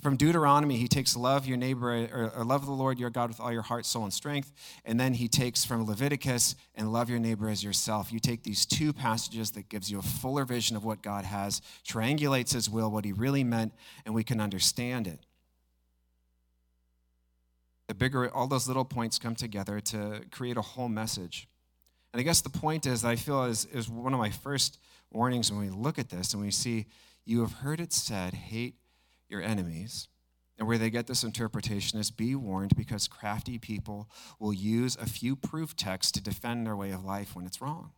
From 0.02 0.16
Deuteronomy, 0.16 0.76
he 0.76 0.86
takes 0.86 1.16
love 1.16 1.46
your 1.46 1.56
neighbor, 1.56 2.06
or, 2.12 2.30
or, 2.36 2.44
love 2.44 2.64
the 2.64 2.72
Lord 2.72 3.00
your 3.00 3.10
God 3.10 3.30
with 3.30 3.40
all 3.40 3.52
your 3.52 3.62
heart, 3.62 3.84
soul, 3.84 4.04
and 4.04 4.12
strength. 4.12 4.52
And 4.84 4.98
then 4.98 5.14
he 5.14 5.26
takes 5.26 5.64
from 5.64 5.84
Leviticus 5.84 6.54
and 6.76 6.92
love 6.92 7.10
your 7.10 7.18
neighbor 7.18 7.48
as 7.48 7.64
yourself. 7.64 8.12
You 8.12 8.20
take 8.20 8.44
these 8.44 8.64
two 8.64 8.92
passages 8.92 9.50
that 9.52 9.68
gives 9.68 9.90
you 9.90 9.98
a 9.98 10.02
fuller 10.02 10.44
vision 10.44 10.76
of 10.76 10.84
what 10.84 11.02
God 11.02 11.24
has, 11.24 11.60
triangulates 11.84 12.52
his 12.52 12.70
will, 12.70 12.92
what 12.92 13.04
he 13.04 13.12
really 13.12 13.42
meant, 13.42 13.72
and 14.06 14.14
we 14.14 14.22
can 14.22 14.40
understand 14.40 15.08
it. 15.08 15.18
The 17.88 17.94
bigger, 17.94 18.32
all 18.32 18.46
those 18.46 18.68
little 18.68 18.84
points 18.84 19.18
come 19.18 19.34
together 19.34 19.80
to 19.80 20.20
create 20.30 20.56
a 20.56 20.62
whole 20.62 20.88
message. 20.88 21.48
And 22.12 22.20
I 22.20 22.22
guess 22.22 22.40
the 22.40 22.50
point 22.50 22.86
is, 22.86 23.02
that 23.02 23.08
I 23.08 23.16
feel 23.16 23.44
is, 23.44 23.64
is 23.64 23.88
one 23.88 24.14
of 24.14 24.20
my 24.20 24.30
first 24.30 24.78
warnings 25.10 25.50
when 25.50 25.60
we 25.60 25.70
look 25.70 25.98
at 25.98 26.08
this 26.08 26.34
and 26.34 26.42
we 26.42 26.52
see, 26.52 26.86
you 27.24 27.40
have 27.40 27.52
heard 27.52 27.80
it 27.80 27.92
said, 27.92 28.32
hate 28.32 28.76
your 29.28 29.42
enemies. 29.42 30.08
And 30.58 30.67
where 30.67 30.79
they 30.79 30.91
get 30.91 31.06
this 31.06 31.22
interpretation 31.22 32.00
is 32.00 32.10
be 32.10 32.34
warned 32.34 32.76
because 32.76 33.06
crafty 33.06 33.58
people 33.58 34.10
will 34.41 34.53
use 34.53 34.96
a 34.96 35.06
few 35.06 35.36
proof 35.36 35.76
texts 35.76 36.10
to 36.12 36.20
defend 36.20 36.67
their 36.67 36.74
way 36.74 36.91
of 36.91 37.05
life 37.05 37.36
when 37.36 37.46
it's 37.46 37.60
wrong. 37.60 37.93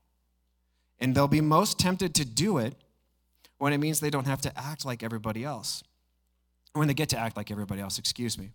And 0.99 1.15
they'll 1.15 1.29
be 1.29 1.41
most 1.41 1.79
tempted 1.79 2.15
to 2.17 2.25
do 2.27 2.59
it 2.59 2.75
when 3.57 3.73
it 3.73 3.79
means 3.79 4.01
they 4.01 4.11
don't 4.11 4.27
have 4.27 4.43
to 4.43 4.53
act 4.59 4.85
like 4.85 5.03
everybody 5.03 5.43
else. 5.43 5.83
When 6.75 6.87
they 6.87 6.95
get 6.95 7.09
to 7.11 7.19
act 7.19 7.37
like 7.37 7.51
everybody 7.51 7.81
else, 7.81 7.99
excuse 7.99 8.39
me. 8.39 8.51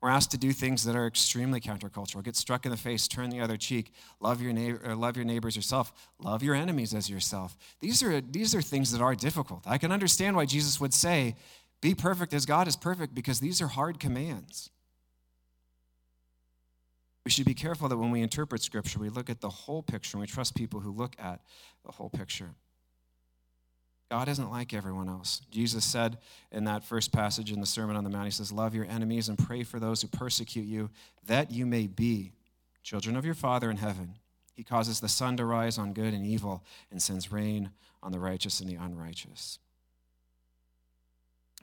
We're 0.00 0.08
asked 0.08 0.30
to 0.30 0.38
do 0.38 0.52
things 0.52 0.84
that 0.84 0.96
are 0.96 1.06
extremely 1.06 1.60
countercultural. 1.60 2.24
Get 2.24 2.34
struck 2.34 2.64
in 2.64 2.70
the 2.70 2.78
face, 2.78 3.06
turn 3.06 3.28
the 3.28 3.40
other 3.40 3.58
cheek, 3.58 3.92
love 4.18 4.40
your 4.40 4.52
neighbor, 4.52 4.80
uh, 4.84 4.96
love 4.96 5.14
your 5.14 5.26
neighbors 5.26 5.54
yourself, 5.54 5.92
love 6.18 6.42
your 6.42 6.54
enemies 6.54 6.94
as 6.94 7.10
yourself. 7.10 7.54
These 7.80 8.02
are 8.02 8.20
these 8.22 8.54
are 8.54 8.62
things 8.62 8.92
that 8.92 9.02
are 9.02 9.14
difficult. 9.14 9.64
I 9.66 9.76
can 9.76 9.92
understand 9.92 10.36
why 10.36 10.46
Jesus 10.46 10.80
would 10.80 10.94
say, 10.94 11.36
be 11.80 11.94
perfect 11.94 12.34
as 12.34 12.46
God 12.46 12.68
is 12.68 12.76
perfect 12.76 13.14
because 13.14 13.40
these 13.40 13.62
are 13.62 13.68
hard 13.68 13.98
commands. 13.98 14.70
We 17.24 17.30
should 17.30 17.46
be 17.46 17.54
careful 17.54 17.88
that 17.88 17.96
when 17.96 18.10
we 18.10 18.22
interpret 18.22 18.62
Scripture, 18.62 18.98
we 18.98 19.08
look 19.08 19.30
at 19.30 19.40
the 19.40 19.50
whole 19.50 19.82
picture 19.82 20.16
and 20.16 20.20
we 20.20 20.26
trust 20.26 20.54
people 20.54 20.80
who 20.80 20.90
look 20.90 21.16
at 21.18 21.40
the 21.84 21.92
whole 21.92 22.10
picture. 22.10 22.50
God 24.10 24.28
isn't 24.28 24.50
like 24.50 24.74
everyone 24.74 25.08
else. 25.08 25.40
Jesus 25.50 25.84
said 25.84 26.18
in 26.50 26.64
that 26.64 26.84
first 26.84 27.12
passage 27.12 27.52
in 27.52 27.60
the 27.60 27.66
Sermon 27.66 27.94
on 27.94 28.02
the 28.02 28.10
Mount, 28.10 28.24
He 28.24 28.30
says, 28.32 28.50
Love 28.50 28.74
your 28.74 28.86
enemies 28.86 29.28
and 29.28 29.38
pray 29.38 29.62
for 29.62 29.78
those 29.78 30.02
who 30.02 30.08
persecute 30.08 30.66
you, 30.66 30.90
that 31.26 31.52
you 31.52 31.64
may 31.64 31.86
be 31.86 32.32
children 32.82 33.14
of 33.16 33.24
your 33.24 33.34
Father 33.34 33.70
in 33.70 33.76
heaven. 33.76 34.14
He 34.52 34.64
causes 34.64 34.98
the 34.98 35.08
sun 35.08 35.36
to 35.36 35.44
rise 35.44 35.78
on 35.78 35.92
good 35.92 36.12
and 36.12 36.26
evil 36.26 36.64
and 36.90 37.00
sends 37.00 37.30
rain 37.30 37.70
on 38.02 38.10
the 38.10 38.18
righteous 38.18 38.60
and 38.60 38.68
the 38.68 38.74
unrighteous. 38.74 39.58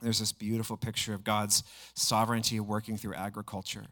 There's 0.00 0.20
this 0.20 0.32
beautiful 0.32 0.76
picture 0.76 1.14
of 1.14 1.24
God's 1.24 1.62
sovereignty 1.94 2.60
working 2.60 2.96
through 2.96 3.14
agriculture. 3.14 3.86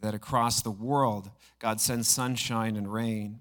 That 0.00 0.14
across 0.14 0.62
the 0.62 0.70
world, 0.70 1.30
God 1.58 1.80
sends 1.80 2.08
sunshine 2.08 2.76
and 2.76 2.92
rain. 2.92 3.40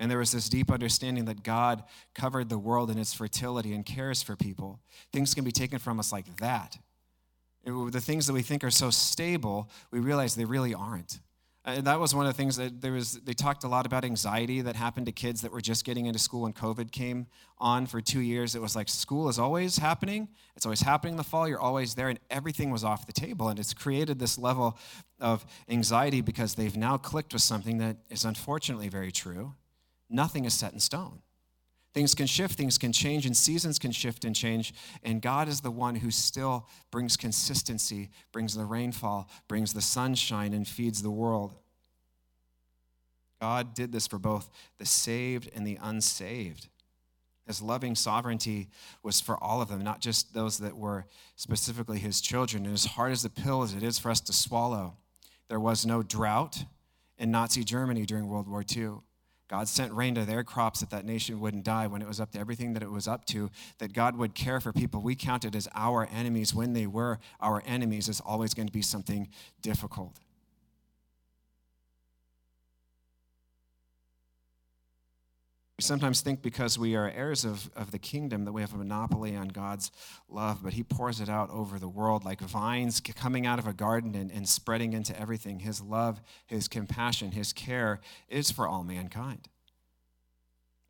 And 0.00 0.10
there 0.10 0.18
was 0.18 0.32
this 0.32 0.48
deep 0.48 0.72
understanding 0.72 1.26
that 1.26 1.44
God 1.44 1.84
covered 2.14 2.48
the 2.48 2.58
world 2.58 2.90
in 2.90 2.98
its 2.98 3.14
fertility 3.14 3.72
and 3.72 3.86
cares 3.86 4.22
for 4.22 4.34
people. 4.34 4.80
Things 5.12 5.34
can 5.34 5.44
be 5.44 5.52
taken 5.52 5.78
from 5.78 6.00
us 6.00 6.12
like 6.12 6.36
that. 6.38 6.78
It, 7.64 7.92
the 7.92 8.00
things 8.00 8.26
that 8.26 8.32
we 8.32 8.42
think 8.42 8.64
are 8.64 8.70
so 8.70 8.90
stable, 8.90 9.70
we 9.90 10.00
realize 10.00 10.34
they 10.34 10.44
really 10.44 10.74
aren't. 10.74 11.20
Uh, 11.66 11.80
that 11.80 11.98
was 11.98 12.14
one 12.14 12.26
of 12.26 12.32
the 12.32 12.36
things 12.36 12.56
that 12.56 12.82
there 12.82 12.92
was, 12.92 13.12
they 13.24 13.32
talked 13.32 13.64
a 13.64 13.68
lot 13.68 13.86
about 13.86 14.04
anxiety 14.04 14.60
that 14.60 14.76
happened 14.76 15.06
to 15.06 15.12
kids 15.12 15.40
that 15.40 15.50
were 15.50 15.62
just 15.62 15.82
getting 15.84 16.04
into 16.04 16.18
school 16.18 16.42
when 16.42 16.52
COVID 16.52 16.92
came 16.92 17.26
on 17.58 17.86
for 17.86 18.02
two 18.02 18.20
years. 18.20 18.54
It 18.54 18.60
was 18.60 18.76
like 18.76 18.86
school 18.86 19.30
is 19.30 19.38
always 19.38 19.78
happening. 19.78 20.28
It's 20.56 20.66
always 20.66 20.82
happening 20.82 21.14
in 21.14 21.16
the 21.16 21.24
fall. 21.24 21.48
You're 21.48 21.60
always 21.60 21.94
there, 21.94 22.10
and 22.10 22.20
everything 22.28 22.70
was 22.70 22.84
off 22.84 23.06
the 23.06 23.14
table. 23.14 23.48
And 23.48 23.58
it's 23.58 23.72
created 23.72 24.18
this 24.18 24.36
level 24.36 24.78
of 25.20 25.46
anxiety 25.70 26.20
because 26.20 26.54
they've 26.54 26.76
now 26.76 26.98
clicked 26.98 27.32
with 27.32 27.42
something 27.42 27.78
that 27.78 27.96
is 28.10 28.26
unfortunately 28.26 28.88
very 28.88 29.10
true. 29.10 29.54
Nothing 30.10 30.44
is 30.44 30.52
set 30.52 30.74
in 30.74 30.80
stone. 30.80 31.20
Things 31.94 32.12
can 32.12 32.26
shift, 32.26 32.56
things 32.56 32.76
can 32.76 32.92
change, 32.92 33.24
and 33.24 33.36
seasons 33.36 33.78
can 33.78 33.92
shift 33.92 34.24
and 34.24 34.34
change. 34.34 34.74
And 35.04 35.22
God 35.22 35.48
is 35.48 35.60
the 35.60 35.70
one 35.70 35.94
who 35.94 36.10
still 36.10 36.68
brings 36.90 37.16
consistency, 37.16 38.10
brings 38.32 38.54
the 38.54 38.64
rainfall, 38.64 39.30
brings 39.46 39.72
the 39.72 39.80
sunshine, 39.80 40.52
and 40.52 40.66
feeds 40.66 41.02
the 41.02 41.10
world. 41.12 41.54
God 43.40 43.74
did 43.74 43.92
this 43.92 44.08
for 44.08 44.18
both 44.18 44.50
the 44.78 44.86
saved 44.86 45.48
and 45.54 45.64
the 45.64 45.78
unsaved. 45.80 46.66
His 47.46 47.62
loving 47.62 47.94
sovereignty 47.94 48.70
was 49.04 49.20
for 49.20 49.42
all 49.42 49.62
of 49.62 49.68
them, 49.68 49.84
not 49.84 50.00
just 50.00 50.34
those 50.34 50.58
that 50.58 50.76
were 50.76 51.06
specifically 51.36 51.98
his 51.98 52.20
children. 52.20 52.64
And 52.64 52.74
as 52.74 52.86
hard 52.86 53.12
as 53.12 53.22
the 53.22 53.30
pill 53.30 53.62
as 53.62 53.74
it 53.74 53.82
is 53.82 53.98
for 53.98 54.10
us 54.10 54.20
to 54.22 54.32
swallow, 54.32 54.96
there 55.48 55.60
was 55.60 55.86
no 55.86 56.02
drought 56.02 56.64
in 57.18 57.30
Nazi 57.30 57.62
Germany 57.62 58.04
during 58.04 58.26
World 58.26 58.48
War 58.48 58.64
II. 58.68 58.94
God 59.48 59.68
sent 59.68 59.92
rain 59.92 60.14
to 60.14 60.24
their 60.24 60.42
crops 60.42 60.80
that 60.80 60.90
that 60.90 61.04
nation 61.04 61.38
wouldn't 61.38 61.64
die. 61.64 61.86
When 61.86 62.00
it 62.00 62.08
was 62.08 62.20
up 62.20 62.32
to 62.32 62.38
everything 62.38 62.72
that 62.72 62.82
it 62.82 62.90
was 62.90 63.06
up 63.06 63.26
to, 63.26 63.50
that 63.78 63.92
God 63.92 64.16
would 64.16 64.34
care 64.34 64.58
for 64.60 64.72
people. 64.72 65.02
We 65.02 65.14
counted 65.14 65.54
as 65.54 65.68
our 65.74 66.08
enemies. 66.12 66.54
When 66.54 66.72
they 66.72 66.86
were 66.86 67.18
our 67.40 67.62
enemies 67.66 68.08
is 68.08 68.20
always 68.20 68.54
going 68.54 68.66
to 68.66 68.72
be 68.72 68.82
something 68.82 69.28
difficult. 69.60 70.18
We 75.78 75.82
sometimes 75.82 76.20
think 76.20 76.40
because 76.40 76.78
we 76.78 76.94
are 76.94 77.10
heirs 77.10 77.44
of, 77.44 77.68
of 77.74 77.90
the 77.90 77.98
kingdom 77.98 78.44
that 78.44 78.52
we 78.52 78.60
have 78.60 78.74
a 78.74 78.76
monopoly 78.76 79.34
on 79.34 79.48
God's 79.48 79.90
love, 80.28 80.60
but 80.62 80.74
He 80.74 80.84
pours 80.84 81.20
it 81.20 81.28
out 81.28 81.50
over 81.50 81.80
the 81.80 81.88
world 81.88 82.24
like 82.24 82.40
vines 82.40 83.00
coming 83.00 83.44
out 83.44 83.58
of 83.58 83.66
a 83.66 83.72
garden 83.72 84.14
and, 84.14 84.30
and 84.30 84.48
spreading 84.48 84.92
into 84.92 85.18
everything. 85.20 85.58
His 85.58 85.80
love, 85.80 86.20
His 86.46 86.68
compassion, 86.68 87.32
His 87.32 87.52
care 87.52 88.00
is 88.28 88.52
for 88.52 88.68
all 88.68 88.84
mankind. 88.84 89.48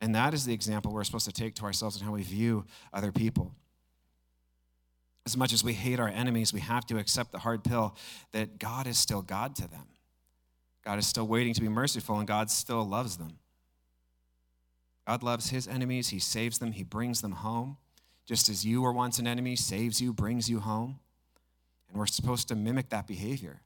And 0.02 0.14
that 0.14 0.34
is 0.34 0.44
the 0.44 0.52
example 0.52 0.92
we're 0.92 1.04
supposed 1.04 1.24
to 1.24 1.32
take 1.32 1.54
to 1.54 1.64
ourselves 1.64 1.96
and 1.96 2.04
how 2.04 2.12
we 2.12 2.22
view 2.22 2.66
other 2.92 3.10
people. 3.10 3.54
As 5.24 5.34
much 5.34 5.54
as 5.54 5.64
we 5.64 5.72
hate 5.72 5.98
our 5.98 6.08
enemies, 6.08 6.52
we 6.52 6.60
have 6.60 6.84
to 6.86 6.98
accept 6.98 7.32
the 7.32 7.38
hard 7.38 7.64
pill 7.64 7.96
that 8.32 8.58
God 8.58 8.86
is 8.86 8.98
still 8.98 9.22
God 9.22 9.56
to 9.56 9.66
them. 9.66 9.86
God 10.84 10.98
is 10.98 11.06
still 11.06 11.26
waiting 11.26 11.54
to 11.54 11.62
be 11.62 11.70
merciful, 11.70 12.18
and 12.18 12.28
God 12.28 12.50
still 12.50 12.86
loves 12.86 13.16
them. 13.16 13.38
God 15.06 15.23
loves 15.23 15.50
his 15.50 15.68
enemies, 15.68 16.08
he 16.08 16.18
saves 16.18 16.58
them, 16.58 16.73
he 16.73 16.82
brings 16.82 17.20
them 17.20 17.32
home. 17.32 17.76
Just 18.26 18.49
as 18.49 18.64
you 18.64 18.80
were 18.80 18.92
once 18.92 19.18
an 19.18 19.26
enemy, 19.26 19.54
saves 19.54 20.00
you, 20.00 20.12
brings 20.12 20.49
you 20.49 20.61
home. 20.61 20.99
And 21.88 21.99
we're 21.99 22.06
supposed 22.06 22.49
to 22.49 22.54
mimic 22.54 22.88
that 22.88 23.06
behavior. 23.06 23.61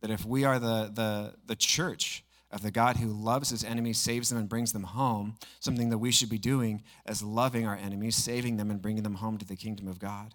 That 0.00 0.10
if 0.10 0.24
we 0.24 0.44
are 0.44 0.58
the, 0.58 0.90
the, 0.94 1.34
the 1.44 1.56
church 1.56 2.24
of 2.52 2.62
the 2.62 2.70
God 2.70 2.96
who 2.96 3.08
loves 3.08 3.50
his 3.50 3.64
enemies, 3.64 3.98
saves 3.98 4.28
them, 4.28 4.38
and 4.38 4.48
brings 4.48 4.72
them 4.72 4.84
home, 4.84 5.36
something 5.58 5.90
that 5.90 5.98
we 5.98 6.12
should 6.12 6.30
be 6.30 6.38
doing 6.38 6.82
is 7.08 7.22
loving 7.22 7.66
our 7.66 7.76
enemies, 7.76 8.16
saving 8.16 8.56
them, 8.56 8.70
and 8.70 8.80
bringing 8.80 9.02
them 9.02 9.16
home 9.16 9.38
to 9.38 9.46
the 9.46 9.56
kingdom 9.56 9.88
of 9.88 9.98
God. 9.98 10.34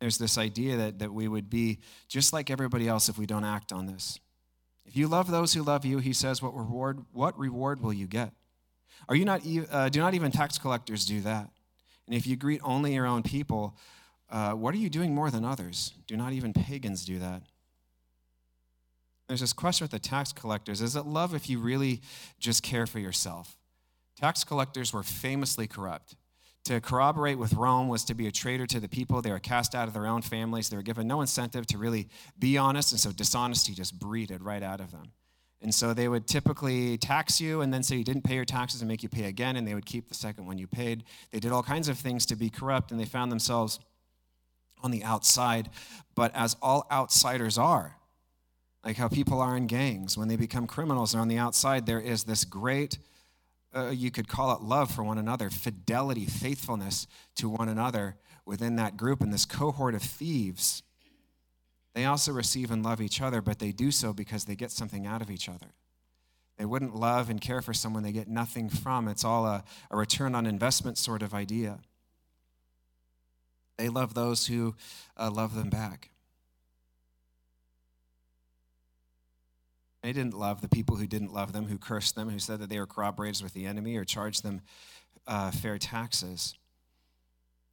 There's 0.00 0.18
this 0.18 0.36
idea 0.36 0.76
that, 0.76 0.98
that 0.98 1.12
we 1.12 1.28
would 1.28 1.48
be 1.48 1.78
just 2.08 2.32
like 2.32 2.50
everybody 2.50 2.86
else 2.86 3.08
if 3.08 3.16
we 3.16 3.26
don't 3.26 3.44
act 3.44 3.72
on 3.72 3.86
this. 3.86 4.18
If 4.86 4.96
you 4.96 5.08
love 5.08 5.30
those 5.30 5.54
who 5.54 5.62
love 5.62 5.84
you, 5.84 5.98
he 5.98 6.12
says, 6.12 6.42
what 6.42 6.54
reward, 6.56 7.04
what 7.12 7.38
reward 7.38 7.80
will 7.80 7.92
you 7.92 8.06
get? 8.06 8.32
Are 9.08 9.16
you 9.16 9.24
not, 9.24 9.42
uh, 9.70 9.88
do 9.88 10.00
not 10.00 10.14
even 10.14 10.30
tax 10.30 10.58
collectors 10.58 11.04
do 11.04 11.20
that? 11.22 11.50
And 12.06 12.14
if 12.14 12.26
you 12.26 12.36
greet 12.36 12.60
only 12.62 12.94
your 12.94 13.06
own 13.06 13.22
people, 13.22 13.76
uh, 14.30 14.52
what 14.52 14.74
are 14.74 14.78
you 14.78 14.90
doing 14.90 15.14
more 15.14 15.30
than 15.30 15.44
others? 15.44 15.94
Do 16.06 16.16
not 16.16 16.32
even 16.32 16.52
pagans 16.52 17.04
do 17.04 17.18
that? 17.18 17.42
There's 19.28 19.40
this 19.40 19.52
question 19.52 19.84
with 19.84 19.90
the 19.90 19.98
tax 19.98 20.32
collectors 20.32 20.82
Is 20.82 20.96
it 20.96 21.06
love 21.06 21.34
if 21.34 21.48
you 21.48 21.58
really 21.58 22.02
just 22.38 22.62
care 22.62 22.86
for 22.86 22.98
yourself? 22.98 23.56
Tax 24.20 24.44
collectors 24.44 24.92
were 24.92 25.02
famously 25.02 25.66
corrupt. 25.66 26.14
To 26.64 26.80
corroborate 26.80 27.38
with 27.38 27.52
Rome 27.52 27.88
was 27.88 28.04
to 28.04 28.14
be 28.14 28.26
a 28.26 28.32
traitor 28.32 28.66
to 28.66 28.80
the 28.80 28.88
people. 28.88 29.20
They 29.20 29.30
were 29.30 29.38
cast 29.38 29.74
out 29.74 29.86
of 29.86 29.92
their 29.92 30.06
own 30.06 30.22
families. 30.22 30.70
They 30.70 30.76
were 30.76 30.82
given 30.82 31.06
no 31.06 31.20
incentive 31.20 31.66
to 31.66 31.78
really 31.78 32.08
be 32.38 32.56
honest, 32.56 32.92
and 32.92 33.00
so 33.00 33.12
dishonesty 33.12 33.74
just 33.74 33.98
breeded 33.98 34.42
right 34.42 34.62
out 34.62 34.80
of 34.80 34.90
them. 34.90 35.12
And 35.60 35.74
so 35.74 35.92
they 35.92 36.08
would 36.08 36.26
typically 36.26 36.98
tax 36.98 37.40
you 37.40 37.60
and 37.60 37.72
then 37.72 37.82
say 37.82 37.96
you 37.96 38.04
didn't 38.04 38.24
pay 38.24 38.34
your 38.34 38.44
taxes 38.44 38.80
and 38.80 38.88
make 38.88 39.02
you 39.02 39.08
pay 39.08 39.24
again, 39.24 39.56
and 39.56 39.68
they 39.68 39.74
would 39.74 39.86
keep 39.86 40.08
the 40.08 40.14
second 40.14 40.46
one 40.46 40.56
you 40.56 40.66
paid. 40.66 41.04
They 41.32 41.40
did 41.40 41.52
all 41.52 41.62
kinds 41.62 41.88
of 41.88 41.98
things 41.98 42.24
to 42.26 42.36
be 42.36 42.48
corrupt, 42.48 42.90
and 42.90 43.00
they 43.00 43.04
found 43.04 43.30
themselves 43.30 43.78
on 44.82 44.90
the 44.90 45.04
outside. 45.04 45.70
But 46.14 46.34
as 46.34 46.56
all 46.62 46.86
outsiders 46.90 47.58
are, 47.58 47.96
like 48.84 48.96
how 48.96 49.08
people 49.08 49.40
are 49.40 49.56
in 49.56 49.66
gangs, 49.66 50.16
when 50.16 50.28
they 50.28 50.36
become 50.36 50.66
criminals 50.66 51.14
and 51.14 51.20
on 51.20 51.28
the 51.28 51.38
outside, 51.38 51.86
there 51.86 52.00
is 52.00 52.24
this 52.24 52.44
great 52.44 52.98
uh, 53.74 53.90
you 53.90 54.10
could 54.10 54.28
call 54.28 54.54
it 54.54 54.62
love 54.62 54.90
for 54.90 55.02
one 55.02 55.18
another, 55.18 55.50
fidelity, 55.50 56.26
faithfulness 56.26 57.06
to 57.36 57.48
one 57.48 57.68
another 57.68 58.16
within 58.46 58.76
that 58.76 58.96
group. 58.96 59.20
And 59.20 59.32
this 59.32 59.44
cohort 59.44 59.94
of 59.94 60.02
thieves, 60.02 60.82
they 61.94 62.04
also 62.04 62.32
receive 62.32 62.70
and 62.70 62.84
love 62.84 63.00
each 63.00 63.20
other, 63.20 63.40
but 63.40 63.58
they 63.58 63.72
do 63.72 63.90
so 63.90 64.12
because 64.12 64.44
they 64.44 64.56
get 64.56 64.70
something 64.70 65.06
out 65.06 65.22
of 65.22 65.30
each 65.30 65.48
other. 65.48 65.74
They 66.56 66.64
wouldn't 66.64 66.94
love 66.94 67.30
and 67.30 67.40
care 67.40 67.62
for 67.62 67.74
someone 67.74 68.04
they 68.04 68.12
get 68.12 68.28
nothing 68.28 68.68
from. 68.68 69.08
It's 69.08 69.24
all 69.24 69.44
a, 69.46 69.64
a 69.90 69.96
return 69.96 70.34
on 70.34 70.46
investment 70.46 70.98
sort 70.98 71.22
of 71.22 71.34
idea. 71.34 71.80
They 73.76 73.88
love 73.88 74.14
those 74.14 74.46
who 74.46 74.76
uh, 75.16 75.30
love 75.30 75.56
them 75.56 75.68
back. 75.68 76.10
They 80.04 80.12
didn't 80.12 80.34
love 80.34 80.60
the 80.60 80.68
people 80.68 80.96
who 80.96 81.06
didn't 81.06 81.32
love 81.32 81.54
them, 81.54 81.66
who 81.66 81.78
cursed 81.78 82.14
them, 82.14 82.28
who 82.28 82.38
said 82.38 82.60
that 82.60 82.68
they 82.68 82.78
were 82.78 82.86
corroborators 82.86 83.42
with 83.42 83.54
the 83.54 83.64
enemy 83.64 83.96
or 83.96 84.04
charged 84.04 84.42
them 84.42 84.60
uh, 85.26 85.50
fair 85.50 85.78
taxes. 85.78 86.54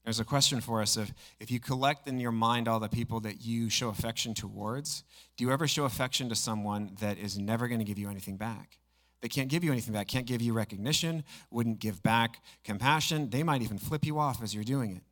There's 0.06 0.22
a 0.22 0.24
question 0.24 0.62
for 0.62 0.82
us 0.82 0.96
of 0.96 1.12
if 1.42 1.52
you 1.52 1.60
collect 1.60 2.08
in 2.08 2.22
your 2.22 2.32
mind 2.32 2.70
all 2.70 2.80
the 2.80 2.88
people 2.88 3.20
that 3.20 3.42
you 3.42 3.70
show 3.70 3.90
affection 3.90 4.34
towards, 4.34 5.04
do 5.36 5.44
you 5.44 5.52
ever 5.52 5.68
show 5.68 5.84
affection 5.84 6.30
to 6.30 6.36
someone 6.36 6.96
that 7.02 7.18
is 7.18 7.38
never 7.38 7.68
going 7.68 7.80
to 7.80 7.86
give 7.86 8.00
you 8.00 8.10
anything 8.10 8.38
back? 8.38 8.78
They 9.20 9.28
can't 9.28 9.50
give 9.50 9.66
you 9.66 9.74
anything 9.74 9.94
back, 9.94 10.08
can't 10.08 10.26
give 10.26 10.42
you 10.42 10.54
recognition, 10.54 11.26
wouldn't 11.50 11.80
give 11.80 12.02
back 12.02 12.42
compassion. 12.64 13.30
They 13.30 13.44
might 13.44 13.62
even 13.62 13.78
flip 13.78 14.06
you 14.06 14.20
off 14.20 14.42
as 14.42 14.56
you're 14.56 14.64
doing 14.64 14.96
it. 14.96 15.04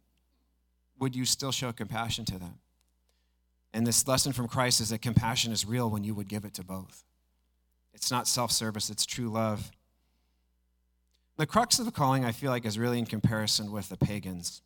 Would 1.00 1.18
you 1.18 1.26
still 1.26 1.52
show 1.52 1.74
compassion 1.74 2.24
to 2.24 2.40
them? 2.40 2.60
And 3.74 3.86
this 3.86 4.08
lesson 4.08 4.32
from 4.32 4.48
Christ 4.48 4.80
is 4.80 4.88
that 4.92 5.02
compassion 5.02 5.52
is 5.52 5.66
real 5.66 5.90
when 5.90 6.06
you 6.06 6.16
would 6.16 6.30
give 6.30 6.46
it 6.46 6.54
to 6.54 6.64
both. 6.64 7.04
It's 7.94 8.12
not 8.12 8.28
self 8.28 8.52
service, 8.52 8.90
it's 8.90 9.06
true 9.06 9.30
love. 9.30 9.72
The 11.38 11.46
crux 11.46 11.80
of 11.80 11.86
the 11.86 11.92
calling, 11.92 12.26
I 12.26 12.34
feel 12.34 12.52
like, 12.52 12.66
is 12.66 12.78
really 12.78 13.00
in 13.00 13.06
comparison 13.06 13.72
with 13.72 13.88
the 13.88 13.98
pagans. 13.98 14.62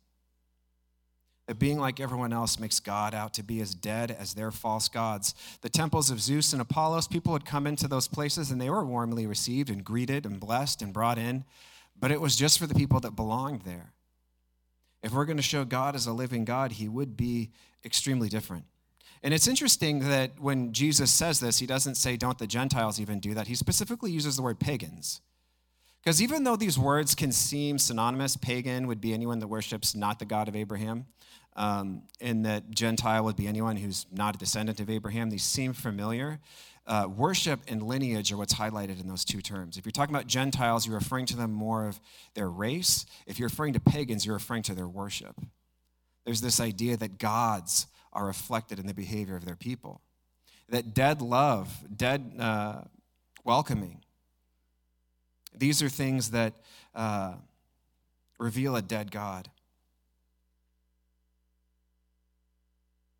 That 1.46 1.58
being 1.58 1.78
like 1.78 2.00
everyone 2.00 2.32
else 2.32 2.58
makes 2.58 2.80
God 2.80 3.14
out 3.14 3.34
to 3.34 3.42
be 3.42 3.60
as 3.60 3.74
dead 3.74 4.10
as 4.10 4.34
their 4.34 4.50
false 4.50 4.88
gods. 4.88 5.34
The 5.60 5.68
temples 5.68 6.10
of 6.10 6.20
Zeus 6.20 6.52
and 6.52 6.60
Apollos, 6.60 7.06
people 7.06 7.32
would 7.32 7.44
come 7.44 7.66
into 7.66 7.86
those 7.86 8.08
places 8.08 8.50
and 8.50 8.60
they 8.60 8.70
were 8.70 8.84
warmly 8.84 9.26
received 9.26 9.68
and 9.68 9.84
greeted 9.84 10.26
and 10.26 10.40
blessed 10.40 10.80
and 10.80 10.92
brought 10.92 11.18
in, 11.18 11.44
but 12.00 12.10
it 12.10 12.20
was 12.20 12.34
just 12.34 12.58
for 12.58 12.66
the 12.66 12.74
people 12.74 12.98
that 13.00 13.14
belonged 13.14 13.62
there. 13.62 13.92
If 15.02 15.12
we're 15.12 15.26
going 15.26 15.36
to 15.36 15.42
show 15.42 15.64
God 15.64 15.94
as 15.94 16.06
a 16.06 16.12
living 16.12 16.46
God, 16.46 16.72
he 16.72 16.88
would 16.88 17.14
be 17.14 17.50
extremely 17.84 18.30
different. 18.30 18.64
And 19.24 19.32
it's 19.32 19.48
interesting 19.48 20.00
that 20.00 20.38
when 20.38 20.74
Jesus 20.74 21.10
says 21.10 21.40
this, 21.40 21.58
he 21.58 21.66
doesn't 21.66 21.94
say, 21.94 22.18
Don't 22.18 22.38
the 22.38 22.46
Gentiles 22.46 23.00
even 23.00 23.20
do 23.20 23.32
that? 23.32 23.46
He 23.46 23.54
specifically 23.54 24.12
uses 24.12 24.36
the 24.36 24.42
word 24.42 24.60
pagans. 24.60 25.22
Because 26.02 26.20
even 26.20 26.44
though 26.44 26.56
these 26.56 26.78
words 26.78 27.14
can 27.14 27.32
seem 27.32 27.78
synonymous, 27.78 28.36
pagan 28.36 28.86
would 28.86 29.00
be 29.00 29.14
anyone 29.14 29.38
that 29.38 29.48
worships 29.48 29.96
not 29.96 30.18
the 30.18 30.26
God 30.26 30.48
of 30.48 30.54
Abraham, 30.54 31.06
um, 31.56 32.02
and 32.20 32.44
that 32.44 32.70
Gentile 32.70 33.24
would 33.24 33.36
be 33.36 33.46
anyone 33.46 33.76
who's 33.76 34.04
not 34.12 34.34
a 34.34 34.38
descendant 34.38 34.78
of 34.80 34.90
Abraham, 34.90 35.30
these 35.30 35.44
seem 35.44 35.72
familiar. 35.72 36.40
Uh, 36.86 37.08
worship 37.08 37.60
and 37.66 37.82
lineage 37.82 38.30
are 38.30 38.36
what's 38.36 38.52
highlighted 38.52 39.00
in 39.00 39.08
those 39.08 39.24
two 39.24 39.40
terms. 39.40 39.78
If 39.78 39.86
you're 39.86 39.92
talking 39.92 40.14
about 40.14 40.26
Gentiles, 40.26 40.86
you're 40.86 40.96
referring 40.96 41.24
to 41.26 41.36
them 41.36 41.50
more 41.50 41.88
of 41.88 41.98
their 42.34 42.50
race. 42.50 43.06
If 43.26 43.38
you're 43.38 43.48
referring 43.48 43.72
to 43.72 43.80
pagans, 43.80 44.26
you're 44.26 44.34
referring 44.34 44.64
to 44.64 44.74
their 44.74 44.88
worship. 44.88 45.40
There's 46.26 46.42
this 46.42 46.60
idea 46.60 46.98
that 46.98 47.16
gods 47.16 47.86
are 48.14 48.24
reflected 48.26 48.78
in 48.78 48.86
the 48.86 48.94
behavior 48.94 49.36
of 49.36 49.44
their 49.44 49.56
people. 49.56 50.00
That 50.68 50.94
dead 50.94 51.20
love, 51.20 51.68
dead 51.94 52.32
uh, 52.38 52.82
welcoming, 53.44 54.02
these 55.56 55.82
are 55.82 55.88
things 55.88 56.30
that 56.30 56.54
uh, 56.94 57.34
reveal 58.38 58.76
a 58.76 58.82
dead 58.82 59.10
God. 59.10 59.48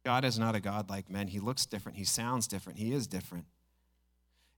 God 0.04 0.24
is 0.24 0.38
not 0.38 0.54
a 0.54 0.60
God 0.60 0.90
like 0.90 1.08
men. 1.08 1.28
He 1.28 1.40
looks 1.40 1.64
different, 1.66 1.96
he 1.96 2.04
sounds 2.04 2.46
different, 2.46 2.78
he 2.78 2.92
is 2.92 3.06
different. 3.06 3.46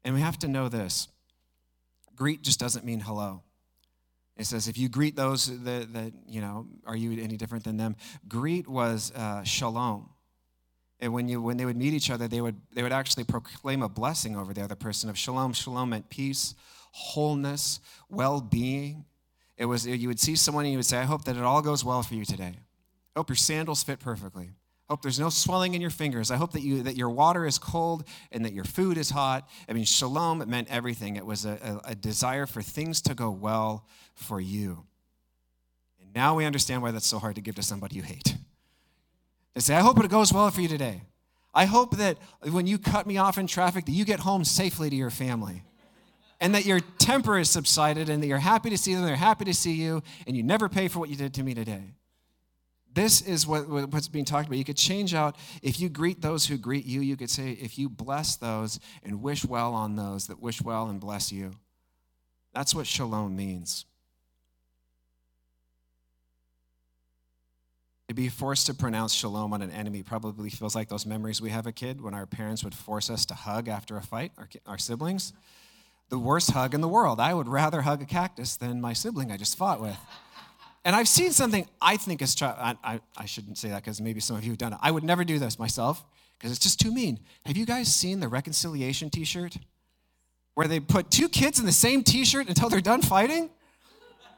And 0.05 0.15
we 0.15 0.21
have 0.21 0.39
to 0.41 0.49
know 0.49 0.69
this 0.69 1.09
greet 2.15 2.43
just 2.43 2.59
doesn't 2.59 2.85
mean 2.85 3.01
hello. 3.01 3.43
It 4.37 4.45
says, 4.45 4.69
if 4.69 4.77
you 4.77 4.89
greet 4.89 5.17
those 5.17 5.47
that, 5.65 5.93
that 5.95 6.13
you 6.27 6.41
know, 6.41 6.67
are 6.87 6.97
you 6.97 7.23
any 7.23 7.37
different 7.37 7.65
than 7.65 7.77
them? 7.77 7.97
Greet 8.29 8.69
was 8.69 9.13
uh, 9.15 9.43
shalom. 9.45 10.11
And 10.99 11.13
when, 11.13 11.29
you, 11.29 11.43
when 11.43 11.57
they 11.59 11.65
would 11.67 11.77
meet 11.77 11.93
each 11.93 12.11
other, 12.11 12.27
they 12.27 12.41
would, 12.41 12.57
they 12.73 12.83
would 12.83 12.93
actually 12.93 13.25
proclaim 13.25 13.83
a 13.83 13.89
blessing 13.89 14.37
over 14.37 14.55
the 14.55 14.63
other 14.63 14.75
person 14.75 15.11
of 15.11 15.19
shalom. 15.19 15.53
Shalom 15.53 15.91
meant 15.91 16.09
peace, 16.09 16.55
wholeness, 16.93 17.81
well 18.09 18.41
being. 18.41 19.05
It 19.59 19.67
was, 19.67 19.87
you 19.87 20.09
would 20.09 20.21
see 20.21 20.37
someone 20.37 20.65
and 20.65 20.73
you 20.73 20.79
would 20.79 20.87
say, 20.87 20.99
I 20.99 21.05
hope 21.05 21.25
that 21.25 21.37
it 21.37 21.43
all 21.43 21.61
goes 21.63 21.85
well 21.85 22.03
for 22.03 22.15
you 22.15 22.25
today. 22.25 22.55
I 22.55 23.19
hope 23.19 23.29
your 23.29 23.37
sandals 23.37 23.83
fit 23.83 24.01
perfectly. 24.01 24.51
I 24.89 24.93
hope 24.93 25.03
there's 25.03 25.19
no 25.19 25.31
swelling 25.31 25.75
in 25.75 25.81
your 25.81 25.91
fingers. 25.91 26.31
I 26.31 26.37
hope 26.37 26.53
that, 26.53 26.63
you, 26.63 26.83
that 26.85 26.97
your 26.97 27.11
water 27.11 27.45
is 27.45 27.59
cold 27.59 28.05
and 28.31 28.45
that 28.45 28.53
your 28.53 28.65
food 28.65 28.97
is 28.97 29.11
hot. 29.11 29.49
I 29.69 29.73
mean, 29.73 29.85
shalom 29.85 30.49
meant 30.49 30.69
everything. 30.71 31.17
It 31.17 31.27
was 31.27 31.45
a, 31.45 31.81
a, 31.85 31.91
a 31.91 31.95
desire 31.95 32.47
for 32.47 32.63
things 32.63 33.01
to 33.03 33.15
go 33.15 33.31
well 33.31 33.85
for 34.15 34.41
you. 34.41 34.85
And 36.01 36.15
now 36.15 36.37
we 36.37 36.45
understand 36.45 36.83
why 36.83 36.93
that's 36.93 37.07
so 37.07 37.19
hard 37.19 37.35
to 37.35 37.41
give 37.41 37.57
to 37.57 37.63
somebody 37.63 37.97
you 37.97 38.03
hate. 38.03 38.36
To 39.57 39.63
say, 39.63 39.75
I 39.75 39.81
hope 39.81 39.99
it 40.05 40.11
goes 40.11 40.35
well 40.35 40.51
for 40.51 40.61
you 40.61 40.69
today. 40.69 41.01
I 41.55 41.65
hope 41.65 41.97
that 41.97 42.19
when 42.43 42.67
you 42.67 42.79
cut 42.79 43.07
me 43.07 43.17
off 43.17 43.39
in 43.39 43.47
traffic, 43.47 43.87
that 43.87 43.93
you 43.93 44.05
get 44.05 44.21
home 44.21 44.45
safely 44.45 44.91
to 44.91 44.95
your 44.95 45.09
family. 45.09 45.63
And 46.39 46.55
that 46.55 46.67
your 46.67 46.81
temper 46.99 47.39
is 47.39 47.49
subsided 47.49 48.11
and 48.11 48.23
that 48.23 48.27
you're 48.27 48.37
happy 48.37 48.69
to 48.69 48.77
see 48.77 48.95
them, 48.95 49.07
they're 49.07 49.17
happy 49.17 49.47
to 49.47 49.55
see 49.55 49.73
you, 49.73 50.03
and 50.27 50.37
you 50.37 50.43
never 50.43 50.69
pay 50.69 50.89
for 50.89 50.99
what 50.99 51.09
you 51.09 51.17
did 51.17 51.33
to 51.35 51.43
me 51.43 51.55
today. 51.55 51.95
This 52.93 53.23
is 53.23 53.47
what, 53.47 53.67
what's 53.67 54.09
being 54.09 54.27
talked 54.27 54.47
about. 54.47 54.59
You 54.59 54.65
could 54.65 54.77
change 54.77 55.15
out, 55.15 55.37
if 55.63 55.81
you 55.81 55.89
greet 55.89 56.21
those 56.21 56.45
who 56.45 56.59
greet 56.59 56.85
you, 56.85 57.01
you 57.01 57.17
could 57.17 57.31
say, 57.31 57.53
if 57.53 57.79
you 57.79 57.89
bless 57.89 58.37
those 58.37 58.79
and 59.03 59.23
wish 59.23 59.43
well 59.43 59.73
on 59.73 59.97
those 59.97 60.27
that 60.27 60.43
wish 60.43 60.61
well 60.61 60.89
and 60.89 61.01
bless 61.01 61.33
you. 61.33 61.53
That's 62.53 62.75
what 62.75 62.87
shalom 62.87 63.35
means. 63.35 63.87
To 68.09 68.15
be 68.15 68.29
forced 68.29 68.67
to 68.67 68.75
pronounce 68.75 69.13
shalom 69.13 69.53
on 69.53 69.63
an 69.63 69.73
enemy 69.73 70.05
probably 70.05 70.49
feels 70.49 70.77
like 70.77 70.89
those 70.89 71.05
memories 71.05 71.43
we 71.43 71.51
have 71.51 71.67
a 71.67 71.73
kid 71.73 72.01
when 72.01 72.15
our 72.15 72.25
parents 72.25 72.63
would 72.63 72.75
force 72.75 73.11
us 73.11 73.27
to 73.27 73.35
hug 73.35 73.67
after 73.67 73.97
a 73.97 74.03
fight, 74.03 74.31
our, 74.39 74.49
our 74.65 74.79
siblings. 74.79 75.33
The 76.09 76.19
worst 76.19 76.53
hug 76.53 76.73
in 76.73 76.81
the 76.81 76.89
world. 76.89 77.19
I 77.19 77.35
would 77.35 77.49
rather 77.49 77.83
hug 77.83 78.03
a 78.03 78.05
cactus 78.05 78.57
than 78.57 78.81
my 78.81 78.93
sibling 78.93 79.33
I 79.33 79.37
just 79.37 79.59
fought 79.59 79.81
with. 79.81 79.97
And 80.85 80.95
I've 80.95 81.09
seen 81.09 81.33
something 81.33 81.67
I 81.83 81.97
think 81.97 82.23
is, 82.23 82.41
I, 82.41 82.77
I, 82.85 83.01
I 83.17 83.27
shouldn't 83.27 83.59
say 83.59 83.71
that 83.71 83.83
because 83.83 84.01
maybe 84.01 84.21
some 84.21 84.37
of 84.37 84.45
you 84.45 84.51
have 84.51 84.59
done 84.59 84.73
it. 84.73 84.79
I 84.81 84.93
would 84.93 85.03
never 85.03 85.25
do 85.25 85.41
this 85.41 85.59
myself 85.59 86.05
because 86.39 86.53
it's 86.53 86.61
just 86.61 86.79
too 86.79 86.93
mean. 86.93 87.19
Have 87.45 87.57
you 87.57 87.67
guys 87.67 87.93
seen 87.93 88.21
the 88.21 88.29
reconciliation 88.29 89.11
t 89.11 89.25
shirt? 89.25 89.57
Where 90.55 90.69
they 90.69 90.79
put 90.79 91.11
two 91.11 91.29
kids 91.29 91.59
in 91.59 91.67
the 91.67 91.73
same 91.73 92.05
t 92.05 92.25
shirt 92.25 92.47
until 92.47 92.69
they're 92.69 92.81
done 92.81 93.03
fighting? 93.03 93.51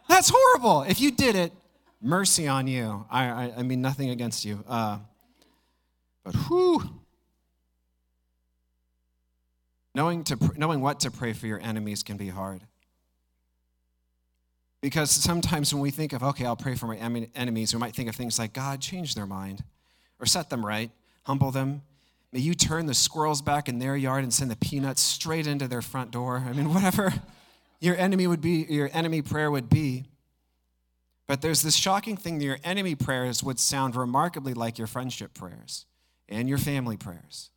That's 0.09 0.33
horrible. 0.35 0.85
If 0.85 1.03
you 1.03 1.11
did 1.11 1.37
it, 1.37 1.53
mercy 2.00 2.47
on 2.49 2.67
you. 2.67 3.07
I, 3.11 3.25
I, 3.25 3.52
I 3.59 3.62
mean, 3.62 3.81
nothing 3.81 4.11
against 4.11 4.45
you. 4.45 4.64
Uh, 4.69 4.99
but 6.25 6.35
whew. 6.35 6.83
Knowing, 9.95 10.25
to, 10.25 10.38
knowing 10.57 10.81
what 10.81 11.00
to 11.00 11.11
pray 11.11 11.33
for 11.33 11.47
your 11.47 11.61
enemies 11.61 12.02
can 12.02 12.17
be 12.17 12.28
hard. 12.28 12.62
Because 14.81 15.11
sometimes 15.11 15.75
when 15.75 15.83
we 15.83 15.90
think 15.90 16.12
of, 16.12 16.23
okay, 16.23 16.45
I'll 16.45 16.57
pray 16.57 16.76
for 16.76 16.87
my 16.87 16.97
enemies, 16.97 17.75
we 17.75 17.81
might 17.81 17.97
think 17.97 18.09
of 18.09 18.14
things 18.14 18.38
like, 18.38 18.52
God, 18.52 18.81
change 18.81 19.14
their 19.14 19.26
mind 19.26 19.64
or 20.21 20.26
set 20.26 20.50
them 20.50 20.64
right, 20.64 20.90
humble 21.25 21.50
them. 21.50 21.83
May 22.33 22.40
you 22.40 22.55
turn 22.55 22.87
the 22.87 22.95
squirrels 22.95 23.43
back 23.43 23.69
in 23.69 23.78
their 23.78 23.97
yard 23.97 24.23
and 24.23 24.33
send 24.33 24.50
the 24.50 24.57
peanuts 24.57 25.02
straight 25.02 25.47
into 25.47 25.67
their 25.67 25.83
front 25.83 26.11
door. 26.11 26.45
I 26.47 26.52
mean, 26.52 26.73
whatever 26.75 27.12
your 27.81 27.97
enemy 27.97 28.26
would 28.26 28.40
be, 28.40 28.67
your 28.69 28.90
enemy 28.93 29.23
prayer 29.23 29.50
would 29.50 29.69
be. 29.69 30.07
But 31.28 31.42
there's 31.42 31.62
this 31.62 31.76
shocking 31.76 32.16
thing 32.16 32.38
that 32.38 32.44
your 32.44 32.58
enemy 32.64 32.94
prayers 32.94 33.44
would 33.44 33.61
sound 33.61 33.94
remarkably 33.94 34.54
like 34.54 34.78
your 34.78 34.87
friendship 34.87 35.35
prayers 35.35 35.84
and 36.28 36.49
your 36.49 36.58
family 36.58 36.97
prayers. 36.97 37.50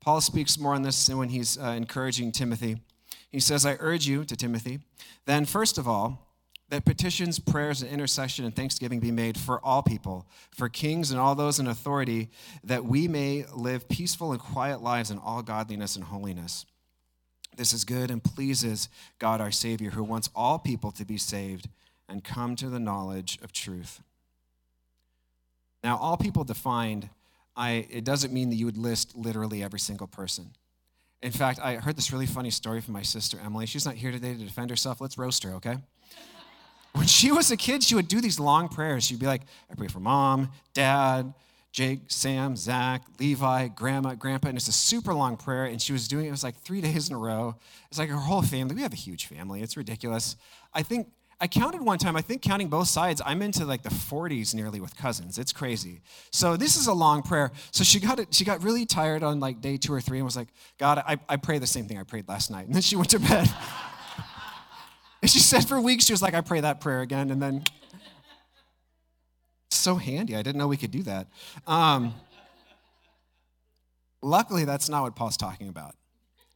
Paul 0.00 0.20
speaks 0.20 0.58
more 0.58 0.74
on 0.74 0.82
this 0.82 1.08
when 1.08 1.30
he's 1.30 1.56
uh, 1.56 1.68
encouraging 1.68 2.32
Timothy. 2.32 2.82
He 3.30 3.40
says, 3.40 3.64
I 3.64 3.76
urge 3.80 4.06
you 4.06 4.24
to 4.24 4.36
Timothy, 4.36 4.80
then, 5.26 5.44
first 5.44 5.78
of 5.78 5.88
all, 5.88 6.20
that 6.68 6.84
petitions, 6.84 7.38
prayers, 7.38 7.82
and 7.82 7.90
intercession 7.90 8.44
and 8.44 8.54
thanksgiving 8.54 8.98
be 8.98 9.10
made 9.10 9.38
for 9.38 9.64
all 9.64 9.82
people, 9.82 10.26
for 10.50 10.68
kings 10.68 11.10
and 11.10 11.20
all 11.20 11.34
those 11.34 11.58
in 11.60 11.66
authority, 11.66 12.30
that 12.64 12.84
we 12.84 13.06
may 13.06 13.44
live 13.54 13.88
peaceful 13.88 14.32
and 14.32 14.40
quiet 14.40 14.82
lives 14.82 15.10
in 15.10 15.18
all 15.18 15.42
godliness 15.42 15.94
and 15.94 16.04
holiness. 16.04 16.66
This 17.56 17.72
is 17.72 17.84
good 17.84 18.10
and 18.10 18.22
pleases 18.22 18.88
God 19.18 19.40
our 19.40 19.52
Savior, 19.52 19.90
who 19.90 20.02
wants 20.02 20.30
all 20.34 20.58
people 20.58 20.90
to 20.92 21.04
be 21.04 21.16
saved 21.16 21.68
and 22.08 22.22
come 22.22 22.56
to 22.56 22.68
the 22.68 22.78
knowledge 22.78 23.38
of 23.42 23.52
truth. 23.52 24.02
Now, 25.82 25.96
all 25.98 26.16
people 26.16 26.44
defined, 26.44 27.10
I, 27.56 27.86
it 27.90 28.04
doesn't 28.04 28.32
mean 28.32 28.50
that 28.50 28.56
you 28.56 28.66
would 28.66 28.78
list 28.78 29.16
literally 29.16 29.62
every 29.62 29.78
single 29.78 30.06
person. 30.06 30.50
In 31.22 31.32
fact, 31.32 31.58
I 31.62 31.76
heard 31.76 31.96
this 31.96 32.12
really 32.12 32.26
funny 32.26 32.50
story 32.50 32.80
from 32.80 32.94
my 32.94 33.02
sister 33.02 33.38
Emily. 33.42 33.66
She's 33.66 33.86
not 33.86 33.94
here 33.94 34.10
today 34.10 34.34
to 34.34 34.44
defend 34.44 34.70
herself. 34.70 35.00
Let's 35.00 35.16
roast 35.16 35.42
her, 35.44 35.52
okay? 35.54 35.76
When 36.92 37.08
she 37.08 37.32
was 37.32 37.50
a 37.50 37.56
kid, 37.56 37.82
she 37.82 37.96
would 37.96 38.06
do 38.06 38.20
these 38.20 38.38
long 38.38 38.68
prayers. 38.68 39.02
She'd 39.02 39.18
be 39.18 39.26
like, 39.26 39.42
I 39.68 39.74
pray 39.74 39.88
for 39.88 39.98
mom, 39.98 40.52
dad, 40.74 41.34
Jake, 41.72 42.02
Sam, 42.06 42.54
Zach, 42.54 43.02
Levi, 43.18 43.66
grandma, 43.66 44.14
grandpa, 44.14 44.46
and 44.46 44.56
it's 44.56 44.68
a 44.68 44.72
super 44.72 45.12
long 45.12 45.36
prayer. 45.36 45.64
And 45.64 45.82
she 45.82 45.92
was 45.92 46.06
doing 46.06 46.26
it, 46.26 46.28
it 46.28 46.30
was 46.30 46.44
like 46.44 46.56
three 46.60 46.80
days 46.88 47.08
in 47.08 47.16
a 47.16 47.18
row. 47.18 47.56
It's 47.88 47.98
like 47.98 48.10
her 48.10 48.16
whole 48.16 48.42
family. 48.42 48.76
We 48.76 48.82
have 48.82 48.92
a 48.92 48.96
huge 48.96 49.26
family. 49.26 49.60
It's 49.60 49.76
ridiculous. 49.76 50.36
I 50.72 50.84
think 50.84 51.08
I 51.40 51.46
counted 51.46 51.82
one 51.82 51.98
time, 51.98 52.16
I 52.16 52.20
think 52.22 52.42
counting 52.42 52.68
both 52.68 52.88
sides, 52.88 53.20
I'm 53.24 53.42
into 53.42 53.64
like 53.64 53.82
the 53.82 53.90
40s 53.90 54.54
nearly 54.54 54.80
with 54.80 54.96
cousins. 54.96 55.38
It's 55.38 55.52
crazy. 55.52 56.00
So 56.30 56.56
this 56.56 56.76
is 56.76 56.86
a 56.86 56.92
long 56.92 57.22
prayer. 57.22 57.50
So 57.70 57.84
she 57.84 58.00
got 58.00 58.18
it, 58.18 58.32
she 58.32 58.44
got 58.44 58.62
really 58.62 58.86
tired 58.86 59.22
on 59.22 59.40
like 59.40 59.60
day 59.60 59.76
two 59.76 59.92
or 59.92 60.00
three 60.00 60.18
and 60.18 60.24
was 60.24 60.36
like, 60.36 60.48
God, 60.78 61.02
I, 61.06 61.18
I 61.28 61.36
pray 61.36 61.58
the 61.58 61.66
same 61.66 61.86
thing 61.86 61.98
I 61.98 62.04
prayed 62.04 62.28
last 62.28 62.50
night. 62.50 62.66
And 62.66 62.74
then 62.74 62.82
she 62.82 62.96
went 62.96 63.10
to 63.10 63.18
bed. 63.18 63.48
And 65.22 65.30
she 65.30 65.38
said 65.38 65.66
for 65.66 65.80
weeks, 65.80 66.04
she 66.04 66.12
was 66.12 66.20
like, 66.20 66.34
I 66.34 66.42
pray 66.42 66.60
that 66.60 66.82
prayer 66.82 67.00
again. 67.00 67.30
And 67.30 67.40
then, 67.40 67.64
so 69.70 69.96
handy. 69.96 70.36
I 70.36 70.42
didn't 70.42 70.58
know 70.58 70.68
we 70.68 70.76
could 70.76 70.90
do 70.90 71.02
that. 71.04 71.28
Um, 71.66 72.14
luckily, 74.20 74.66
that's 74.66 74.90
not 74.90 75.02
what 75.02 75.16
Paul's 75.16 75.38
talking 75.38 75.68
about. 75.68 75.94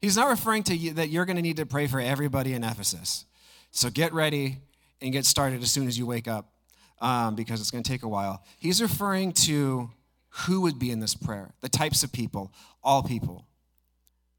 He's 0.03 0.17
not 0.17 0.29
referring 0.29 0.65
to 0.65 0.77
you, 0.77 0.93
that 0.93 1.09
you're 1.09 1.25
going 1.25 1.37
to 1.37 1.43
need 1.43 1.57
to 1.57 1.65
pray 1.65 1.87
for 1.87 1.99
everybody 1.99 2.53
in 2.53 2.63
Ephesus. 2.63 3.25
So 3.71 3.89
get 3.89 4.13
ready 4.13 4.59
and 5.01 5.13
get 5.13 5.25
started 5.25 5.63
as 5.63 5.71
soon 5.71 5.87
as 5.87 5.99
you 5.99 6.07
wake 6.07 6.29
up 6.29 6.53
um, 7.01 7.35
because 7.35 7.61
it's 7.61 7.71
going 7.71 7.85
to 7.85 7.91
take 7.91 8.03
a 8.03 8.09
while. 8.09 8.43
He's 8.59 8.83
referring 8.83 9.33
to 9.45 9.91
who 10.47 10.61
would 10.63 10.79
be 10.79 10.91
in 10.91 11.01
this 11.01 11.15
prayer, 11.15 11.53
the 11.61 11.69
types 11.69 12.03
of 12.03 12.13
people, 12.13 12.53
all 12.83 13.03
people. 13.03 13.47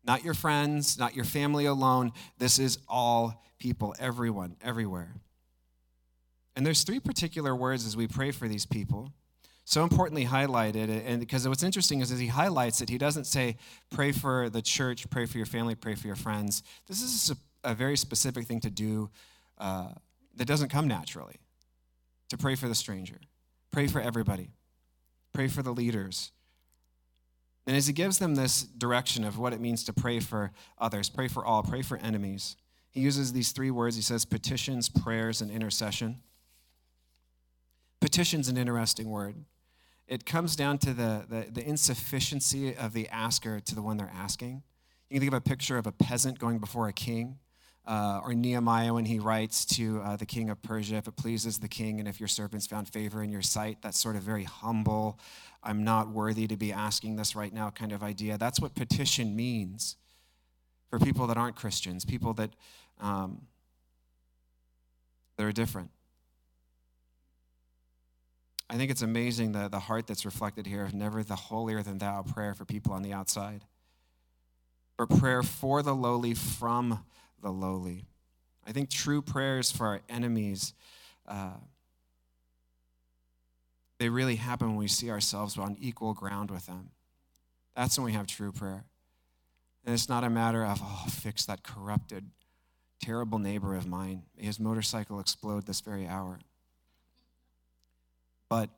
Not 0.04 0.24
your 0.24 0.34
friends, 0.34 0.98
not 0.98 1.15
your 1.15 1.26
family 1.26 1.65
alone. 1.65 2.12
This 2.38 2.58
is 2.58 2.80
all 2.88 3.43
people, 3.60 3.95
everyone, 4.00 4.56
everywhere. 4.63 5.13
And 6.56 6.65
there's 6.65 6.84
three 6.84 7.00
particular 7.00 7.56
words 7.56 7.86
as 7.86 7.95
we 7.95 8.08
pray 8.08 8.32
for 8.32 8.48
these 8.48 8.65
people. 8.65 9.13
So 9.65 9.84
importantly 9.84 10.26
highlighted, 10.26 10.89
and 11.06 11.19
because 11.19 11.48
what's 11.48 11.62
interesting 11.62 12.02
is 12.02 12.12
as 12.12 12.19
he 12.19 12.26
highlights 12.26 12.82
it, 12.82 12.89
he 12.89 12.98
doesn't 12.98 13.26
say, 13.26 13.56
pray 13.91 14.12
for 14.12 14.50
the 14.50 14.63
church, 14.63 15.08
pray 15.12 15.28
for 15.28 15.38
your 15.38 15.45
family, 15.45 15.76
pray 15.76 15.93
for 15.93 16.08
your 16.08 16.15
friends. 16.15 16.63
This 16.88 17.04
is 17.04 17.36
a, 17.63 17.76
very 17.76 17.95
specific 17.95 18.48
thing 18.48 18.62
to 18.62 18.72
do 18.72 19.12
uh, 19.60 19.89
that 20.39 20.47
doesn't 20.47 20.69
come 20.69 20.88
naturally. 20.88 21.36
To 22.30 22.38
pray 22.38 22.56
for 22.56 22.67
the 22.67 22.75
stranger, 22.75 23.19
pray 23.71 23.88
for 23.88 23.99
everybody, 23.99 24.52
pray 25.34 25.47
for 25.47 25.63
the 25.63 25.71
leaders. 25.71 26.32
And 27.65 27.75
as 27.75 27.88
he 27.88 27.93
gives 27.93 28.19
them 28.19 28.36
this 28.36 28.63
direction 28.63 29.23
of 29.23 29.38
what 29.38 29.52
it 29.52 29.60
means 29.60 29.84
to 29.86 29.93
pray 29.93 30.19
for 30.19 30.52
others, 30.78 31.10
pray 31.10 31.28
for 31.28 31.43
all, 31.45 31.63
pray 31.63 31.82
for 31.82 31.97
enemies, 31.97 32.56
he 32.91 33.02
uses 33.02 33.34
these 33.34 33.52
three 33.52 33.71
words. 33.71 33.95
He 33.95 34.02
says 34.02 34.25
petitions, 34.25 34.89
prayers, 34.89 35.41
and 35.41 35.52
intercession. 35.52 36.21
Petition's 38.02 38.49
an 38.49 38.58
interesting 38.58 39.10
word. 39.10 39.36
It 40.08 40.25
comes 40.25 40.56
down 40.56 40.80
to 40.80 40.93
the, 40.93 41.25
the, 41.30 41.52
the, 41.52 41.63
insufficiency 41.63 42.75
of 42.75 42.93
the 42.93 43.08
asker 43.10 43.60
to 43.60 43.75
the 43.75 43.82
one 43.82 43.97
they're 43.97 44.12
asking. 44.12 44.63
You 45.10 45.15
can 45.15 45.19
think 45.19 45.34
of 45.34 45.38
a 45.38 45.41
picture 45.41 45.78
of 45.78 45.86
a 45.86 45.91
peasant 45.91 46.39
going 46.39 46.58
before 46.58 46.88
a 46.88 46.93
king, 46.93 47.38
uh, 47.86 48.22
or 48.24 48.34
Nehemiah 48.34 48.94
when 48.94 49.06
he 49.06 49.20
writes 49.20 49.65
to 49.65 50.02
uh, 50.02 50.15
the 50.15 50.26
king 50.26 50.50
of 50.50 50.62
Persia, 50.62 50.96
if 50.96 51.08
it 51.08 51.15
pleases 51.15 51.60
the 51.60 51.68
king 51.68 52.00
and 52.00 52.08
if 52.08 52.20
your 52.20 52.28
servants 52.28 52.68
found 52.68 52.88
favor 52.88 53.24
in 53.24 53.32
your 53.32 53.42
sight, 53.42 53.82
that 53.82 53.96
sort 53.96 54.15
of 54.15 54.22
very 54.22 54.44
humble, 54.44 55.20
I'm 55.63 55.84
not 55.84 56.10
worthy 56.10 56.48
to 56.48 56.58
be 56.58 56.72
asking 56.72 57.15
this 57.15 57.36
right 57.36 57.54
now 57.54 57.70
kind 57.72 57.92
of 57.92 58.04
idea. 58.04 58.38
That's 58.38 58.60
what 58.60 58.76
petition 58.76 59.36
means 59.36 59.96
for 60.89 61.00
people 61.00 61.28
that 61.28 61.38
aren't 61.38 61.56
Christians, 61.56 62.06
people 62.06 62.34
that, 62.34 62.52
um, 63.00 63.42
that 65.38 65.46
are 65.46 65.52
different. 65.52 65.92
I 68.70 68.78
think 68.78 68.92
it's 68.92 69.02
amazing 69.02 69.54
the, 69.54 69.68
the 69.68 69.80
heart 69.80 70.06
that's 70.06 70.26
reflected 70.26 70.68
here 70.68 70.84
of 70.84 70.94
never 70.94 71.24
the 71.24 71.36
holier 71.36 71.82
than 71.82 71.98
thou 71.98 72.22
prayer 72.22 72.54
for 72.54 72.65
people 72.65 72.94
on 72.94 73.02
the 73.02 73.13
outside, 73.13 73.65
but 74.96 75.10
prayer 75.10 75.42
for 75.42 75.82
the 75.82 75.96
lowly 75.96 76.36
from 76.36 77.04
the 77.41 77.52
lowly. 77.52 78.06
I 78.67 78.71
think 78.71 78.89
true 78.89 79.21
prayers 79.21 79.71
for 79.71 79.88
our 79.88 80.02
enemies, 80.10 80.73
uh, 81.28 81.58
they 83.99 84.10
really 84.10 84.36
happen 84.36 84.69
when 84.69 84.78
we 84.78 84.88
see 84.88 85.10
ourselves 85.10 85.58
on 85.58 85.75
equal 85.80 86.13
ground 86.13 86.52
with 86.52 86.65
them. 86.67 86.91
That's 87.75 87.97
when 87.97 88.06
we 88.06 88.13
have 88.13 88.28
true 88.28 88.52
prayer. 88.52 88.86
And 89.86 89.93
it's 89.93 90.10
not 90.10 90.23
a 90.23 90.30
matter 90.30 90.65
of, 90.65 90.82
oh, 90.84 91.06
fix 91.10 91.45
that 91.45 91.63
corrupted, 91.63 92.30
terrible 93.02 93.39
neighbor 93.39 93.75
of 93.75 93.88
mine. 93.88 94.23
May 94.38 94.45
his 94.45 94.60
motorcycle 94.60 95.19
explode 95.19 95.65
this 95.65 95.82
very 95.82 96.08
hour. 96.08 96.39
But 98.49 98.69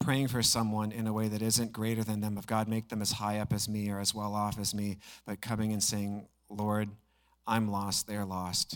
praying 0.00 0.28
for 0.28 0.42
someone 0.42 0.92
in 0.92 1.06
a 1.06 1.12
way 1.12 1.28
that 1.28 1.42
isn't 1.42 1.72
greater 1.72 2.02
than 2.02 2.20
them, 2.20 2.38
of 2.38 2.46
God, 2.46 2.68
make 2.68 2.88
them 2.88 3.02
as 3.02 3.12
high 3.12 3.38
up 3.38 3.52
as 3.52 3.68
me 3.68 3.90
or 3.90 4.00
as 4.00 4.14
well 4.14 4.34
off 4.34 4.58
as 4.58 4.74
me, 4.74 4.98
but 5.26 5.40
coming 5.40 5.72
and 5.72 5.82
saying, 5.82 6.26
Lord, 6.48 6.88
I'm 7.48 7.70
lost, 7.70 8.06
they're 8.06 8.26
lost. 8.26 8.74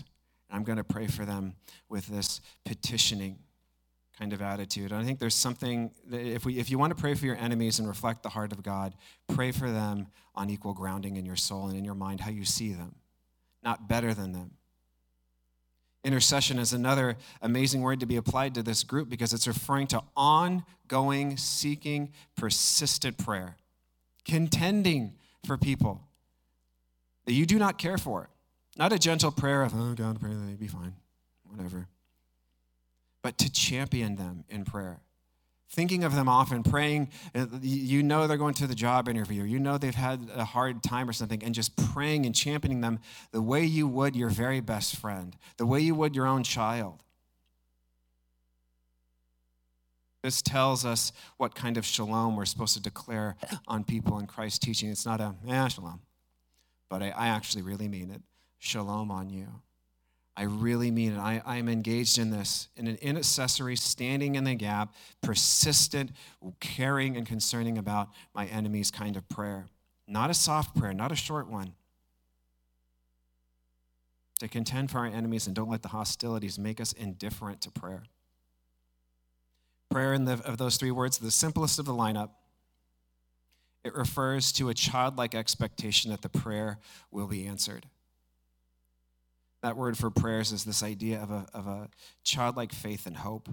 And 0.48 0.56
I'm 0.56 0.64
going 0.64 0.78
to 0.78 0.84
pray 0.84 1.06
for 1.06 1.24
them 1.24 1.54
with 1.88 2.06
this 2.06 2.40
petitioning 2.64 3.38
kind 4.18 4.32
of 4.32 4.42
attitude. 4.42 4.90
And 4.90 5.00
I 5.00 5.04
think 5.04 5.18
there's 5.18 5.34
something 5.34 5.90
if 6.10 6.44
we 6.44 6.58
if 6.58 6.70
you 6.70 6.78
want 6.78 6.96
to 6.96 7.00
pray 7.00 7.14
for 7.14 7.26
your 7.26 7.36
enemies 7.36 7.78
and 7.78 7.86
reflect 7.86 8.22
the 8.22 8.30
heart 8.30 8.52
of 8.52 8.62
God, 8.62 8.94
pray 9.28 9.52
for 9.52 9.70
them 9.70 10.08
on 10.34 10.50
equal 10.50 10.74
grounding 10.74 11.16
in 11.16 11.26
your 11.26 11.36
soul 11.36 11.68
and 11.68 11.76
in 11.76 11.84
your 11.84 11.94
mind 11.94 12.20
how 12.20 12.30
you 12.30 12.44
see 12.44 12.72
them, 12.72 12.94
not 13.62 13.88
better 13.88 14.14
than 14.14 14.32
them. 14.32 14.52
Intercession 16.04 16.58
is 16.58 16.72
another 16.72 17.16
amazing 17.42 17.80
word 17.80 18.00
to 18.00 18.06
be 18.06 18.16
applied 18.16 18.54
to 18.54 18.62
this 18.62 18.82
group 18.82 19.08
because 19.08 19.32
it's 19.32 19.46
referring 19.46 19.86
to 19.88 20.02
ongoing, 20.16 21.36
seeking, 21.36 22.12
persistent 22.36 23.18
prayer, 23.18 23.56
contending 24.24 25.12
for 25.46 25.56
people 25.56 26.02
that 27.26 27.34
you 27.34 27.46
do 27.46 27.58
not 27.58 27.78
care 27.78 27.98
for. 27.98 28.28
Not 28.76 28.92
a 28.92 28.98
gentle 28.98 29.30
prayer 29.30 29.62
of, 29.62 29.74
oh, 29.74 29.94
God, 29.94 30.20
pray 30.20 30.30
that 30.30 30.46
they 30.46 30.54
be 30.54 30.66
fine, 30.66 30.94
whatever 31.44 31.88
but 33.22 33.38
to 33.38 33.50
champion 33.50 34.16
them 34.16 34.44
in 34.48 34.64
prayer. 34.64 35.00
Thinking 35.70 36.04
of 36.04 36.14
them 36.14 36.28
often, 36.28 36.62
praying, 36.62 37.08
uh, 37.34 37.46
you 37.62 38.02
know 38.02 38.26
they're 38.26 38.36
going 38.36 38.52
to 38.54 38.66
the 38.66 38.74
job 38.74 39.08
interview, 39.08 39.44
you 39.44 39.58
know 39.58 39.78
they've 39.78 39.94
had 39.94 40.28
a 40.34 40.44
hard 40.44 40.82
time 40.82 41.08
or 41.08 41.14
something, 41.14 41.42
and 41.42 41.54
just 41.54 41.76
praying 41.94 42.26
and 42.26 42.34
championing 42.34 42.82
them 42.82 42.98
the 43.30 43.40
way 43.40 43.64
you 43.64 43.88
would 43.88 44.14
your 44.14 44.28
very 44.28 44.60
best 44.60 44.96
friend, 44.96 45.34
the 45.56 45.64
way 45.64 45.80
you 45.80 45.94
would 45.94 46.14
your 46.14 46.26
own 46.26 46.42
child. 46.42 47.02
This 50.22 50.42
tells 50.42 50.84
us 50.84 51.10
what 51.38 51.54
kind 51.54 51.76
of 51.78 51.86
shalom 51.86 52.36
we're 52.36 52.44
supposed 52.44 52.74
to 52.74 52.82
declare 52.82 53.36
on 53.66 53.82
people 53.82 54.18
in 54.18 54.26
Christ's 54.26 54.58
teaching. 54.58 54.90
It's 54.90 55.06
not 55.06 55.20
a, 55.20 55.34
eh, 55.48 55.68
shalom, 55.68 56.00
but 56.90 57.02
I, 57.02 57.08
I 57.10 57.28
actually 57.28 57.62
really 57.62 57.88
mean 57.88 58.10
it. 58.10 58.20
Shalom 58.64 59.10
on 59.10 59.28
you. 59.28 59.48
I 60.36 60.44
really 60.44 60.92
mean 60.92 61.14
it. 61.14 61.18
I, 61.18 61.42
I'm 61.44 61.68
engaged 61.68 62.16
in 62.16 62.30
this, 62.30 62.68
in 62.76 62.86
an 62.86 62.94
intercessory, 63.02 63.74
standing 63.74 64.36
in 64.36 64.44
the 64.44 64.54
gap, 64.54 64.94
persistent, 65.20 66.12
caring 66.60 67.16
and 67.16 67.26
concerning 67.26 67.76
about 67.76 68.10
my 68.32 68.46
enemies 68.46 68.92
kind 68.92 69.16
of 69.16 69.28
prayer. 69.28 69.66
Not 70.06 70.30
a 70.30 70.34
soft 70.34 70.76
prayer, 70.76 70.94
not 70.94 71.10
a 71.10 71.16
short 71.16 71.48
one. 71.48 71.72
To 74.38 74.46
contend 74.46 74.92
for 74.92 74.98
our 74.98 75.06
enemies 75.06 75.48
and 75.48 75.56
don't 75.56 75.68
let 75.68 75.82
the 75.82 75.88
hostilities 75.88 76.56
make 76.56 76.80
us 76.80 76.92
indifferent 76.92 77.62
to 77.62 77.70
prayer. 77.72 78.04
Prayer 79.90 80.14
in 80.14 80.24
the, 80.24 80.34
of 80.44 80.58
those 80.58 80.76
three 80.76 80.92
words, 80.92 81.18
the 81.18 81.32
simplest 81.32 81.80
of 81.80 81.84
the 81.84 81.92
lineup. 81.92 82.30
It 83.82 83.92
refers 83.96 84.52
to 84.52 84.68
a 84.68 84.74
childlike 84.74 85.34
expectation 85.34 86.12
that 86.12 86.22
the 86.22 86.28
prayer 86.28 86.78
will 87.10 87.26
be 87.26 87.44
answered. 87.44 87.86
That 89.62 89.76
word 89.76 89.96
for 89.96 90.10
prayers 90.10 90.50
is 90.52 90.64
this 90.64 90.82
idea 90.82 91.20
of 91.22 91.30
a, 91.30 91.46
of 91.54 91.66
a 91.66 91.88
childlike 92.24 92.72
faith 92.72 93.06
and 93.06 93.16
hope, 93.16 93.48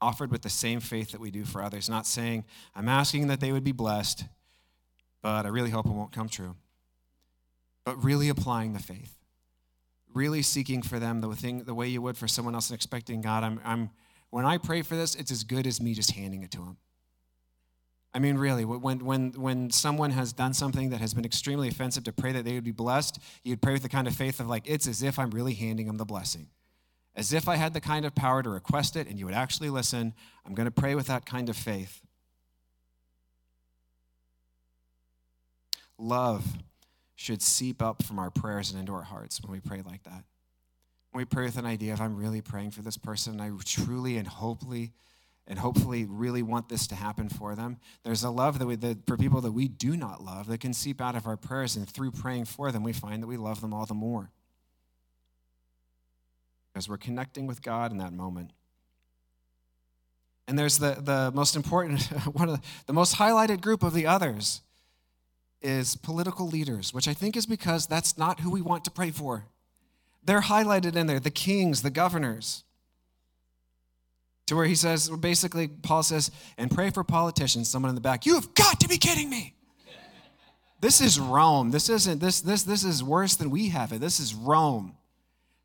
offered 0.00 0.30
with 0.30 0.42
the 0.42 0.50
same 0.50 0.80
faith 0.80 1.12
that 1.12 1.20
we 1.20 1.30
do 1.30 1.44
for 1.44 1.62
others. 1.62 1.88
Not 1.88 2.06
saying, 2.06 2.44
I'm 2.74 2.88
asking 2.88 3.28
that 3.28 3.40
they 3.40 3.50
would 3.50 3.64
be 3.64 3.72
blessed, 3.72 4.24
but 5.22 5.46
I 5.46 5.48
really 5.48 5.70
hope 5.70 5.86
it 5.86 5.92
won't 5.92 6.12
come 6.12 6.28
true. 6.28 6.56
But 7.84 8.02
really 8.04 8.28
applying 8.28 8.74
the 8.74 8.78
faith, 8.78 9.16
really 10.12 10.42
seeking 10.42 10.82
for 10.82 10.98
them 10.98 11.20
the, 11.20 11.34
thing, 11.34 11.64
the 11.64 11.74
way 11.74 11.88
you 11.88 12.02
would 12.02 12.18
for 12.18 12.28
someone 12.28 12.54
else 12.54 12.68
and 12.68 12.76
expecting 12.76 13.22
God, 13.22 13.44
I'm, 13.44 13.60
I'm, 13.64 13.90
when 14.30 14.44
I 14.44 14.58
pray 14.58 14.82
for 14.82 14.96
this, 14.96 15.14
it's 15.14 15.30
as 15.30 15.44
good 15.44 15.66
as 15.66 15.80
me 15.80 15.94
just 15.94 16.10
handing 16.12 16.42
it 16.42 16.50
to 16.52 16.58
them. 16.58 16.76
I 18.14 18.18
mean, 18.18 18.36
really, 18.36 18.66
when, 18.66 19.04
when, 19.04 19.32
when 19.32 19.70
someone 19.70 20.10
has 20.10 20.34
done 20.34 20.52
something 20.52 20.90
that 20.90 21.00
has 21.00 21.14
been 21.14 21.24
extremely 21.24 21.68
offensive 21.68 22.04
to 22.04 22.12
pray 22.12 22.32
that 22.32 22.44
they 22.44 22.52
would 22.54 22.64
be 22.64 22.70
blessed, 22.70 23.18
you'd 23.42 23.62
pray 23.62 23.72
with 23.72 23.82
the 23.82 23.88
kind 23.88 24.06
of 24.06 24.14
faith 24.14 24.38
of 24.38 24.48
like, 24.48 24.64
it's 24.66 24.86
as 24.86 25.02
if 25.02 25.18
I'm 25.18 25.30
really 25.30 25.54
handing 25.54 25.86
them 25.86 25.96
the 25.96 26.04
blessing. 26.04 26.48
As 27.16 27.32
if 27.32 27.48
I 27.48 27.56
had 27.56 27.72
the 27.72 27.80
kind 27.80 28.04
of 28.04 28.14
power 28.14 28.42
to 28.42 28.50
request 28.50 28.96
it 28.96 29.06
and 29.06 29.18
you 29.18 29.24
would 29.24 29.34
actually 29.34 29.70
listen. 29.70 30.12
I'm 30.46 30.54
going 30.54 30.66
to 30.66 30.70
pray 30.70 30.94
with 30.94 31.06
that 31.06 31.24
kind 31.24 31.48
of 31.48 31.56
faith. 31.56 32.02
Love 35.98 36.44
should 37.14 37.40
seep 37.40 37.80
up 37.80 38.02
from 38.02 38.18
our 38.18 38.30
prayers 38.30 38.70
and 38.70 38.80
into 38.80 38.92
our 38.92 39.02
hearts 39.02 39.40
when 39.42 39.52
we 39.52 39.60
pray 39.60 39.80
like 39.86 40.02
that. 40.02 40.24
When 41.12 41.20
we 41.20 41.24
pray 41.24 41.44
with 41.44 41.56
an 41.56 41.66
idea 41.66 41.92
of, 41.92 42.00
I'm 42.00 42.16
really 42.16 42.40
praying 42.40 42.72
for 42.72 42.82
this 42.82 42.96
person, 42.96 43.34
and 43.34 43.42
I 43.42 43.50
truly 43.64 44.16
and 44.16 44.26
hopefully 44.26 44.92
and 45.46 45.58
hopefully 45.58 46.04
really 46.04 46.42
want 46.42 46.68
this 46.68 46.86
to 46.86 46.94
happen 46.94 47.28
for 47.28 47.54
them. 47.54 47.78
There's 48.04 48.22
a 48.22 48.30
love 48.30 48.58
that, 48.58 48.66
we, 48.66 48.76
that 48.76 49.06
for 49.06 49.16
people 49.16 49.40
that 49.40 49.52
we 49.52 49.68
do 49.68 49.96
not 49.96 50.22
love 50.22 50.46
that 50.46 50.60
can 50.60 50.72
seep 50.72 51.00
out 51.00 51.16
of 51.16 51.26
our 51.26 51.36
prayers, 51.36 51.76
and 51.76 51.88
through 51.88 52.12
praying 52.12 52.44
for 52.44 52.70
them, 52.70 52.82
we 52.82 52.92
find 52.92 53.22
that 53.22 53.26
we 53.26 53.36
love 53.36 53.60
them 53.60 53.74
all 53.74 53.86
the 53.86 53.94
more. 53.94 54.30
Because 56.72 56.88
we're 56.88 56.96
connecting 56.96 57.46
with 57.46 57.60
God 57.60 57.90
in 57.90 57.98
that 57.98 58.12
moment. 58.12 58.52
And 60.48 60.58
there's 60.58 60.78
the, 60.78 60.96
the 61.00 61.30
most 61.34 61.56
important, 61.56 62.02
one 62.32 62.48
of 62.48 62.60
the, 62.60 62.66
the 62.86 62.92
most 62.92 63.16
highlighted 63.16 63.60
group 63.60 63.82
of 63.82 63.94
the 63.94 64.06
others 64.06 64.62
is 65.60 65.96
political 65.96 66.48
leaders, 66.48 66.92
which 66.92 67.06
I 67.06 67.14
think 67.14 67.36
is 67.36 67.46
because 67.46 67.86
that's 67.86 68.18
not 68.18 68.40
who 68.40 68.50
we 68.50 68.60
want 68.60 68.84
to 68.84 68.90
pray 68.90 69.10
for. 69.10 69.46
They're 70.24 70.40
highlighted 70.40 70.96
in 70.96 71.06
there 71.06 71.20
the 71.20 71.30
kings, 71.30 71.82
the 71.82 71.90
governors. 71.90 72.64
To 74.46 74.56
where 74.56 74.64
he 74.64 74.74
says, 74.74 75.08
basically, 75.08 75.68
Paul 75.68 76.02
says, 76.02 76.30
and 76.58 76.70
pray 76.70 76.90
for 76.90 77.04
politicians. 77.04 77.68
Someone 77.68 77.90
in 77.90 77.94
the 77.94 78.00
back, 78.00 78.26
you 78.26 78.34
have 78.34 78.54
got 78.54 78.80
to 78.80 78.88
be 78.88 78.98
kidding 78.98 79.30
me. 79.30 79.54
this 80.80 81.00
is 81.00 81.20
Rome. 81.20 81.70
This 81.70 81.88
isn't, 81.88 82.20
this, 82.20 82.40
this, 82.40 82.64
this 82.64 82.84
is 82.84 83.04
worse 83.04 83.36
than 83.36 83.50
we 83.50 83.68
have 83.68 83.92
it. 83.92 84.00
This 84.00 84.18
is 84.18 84.34
Rome. 84.34 84.96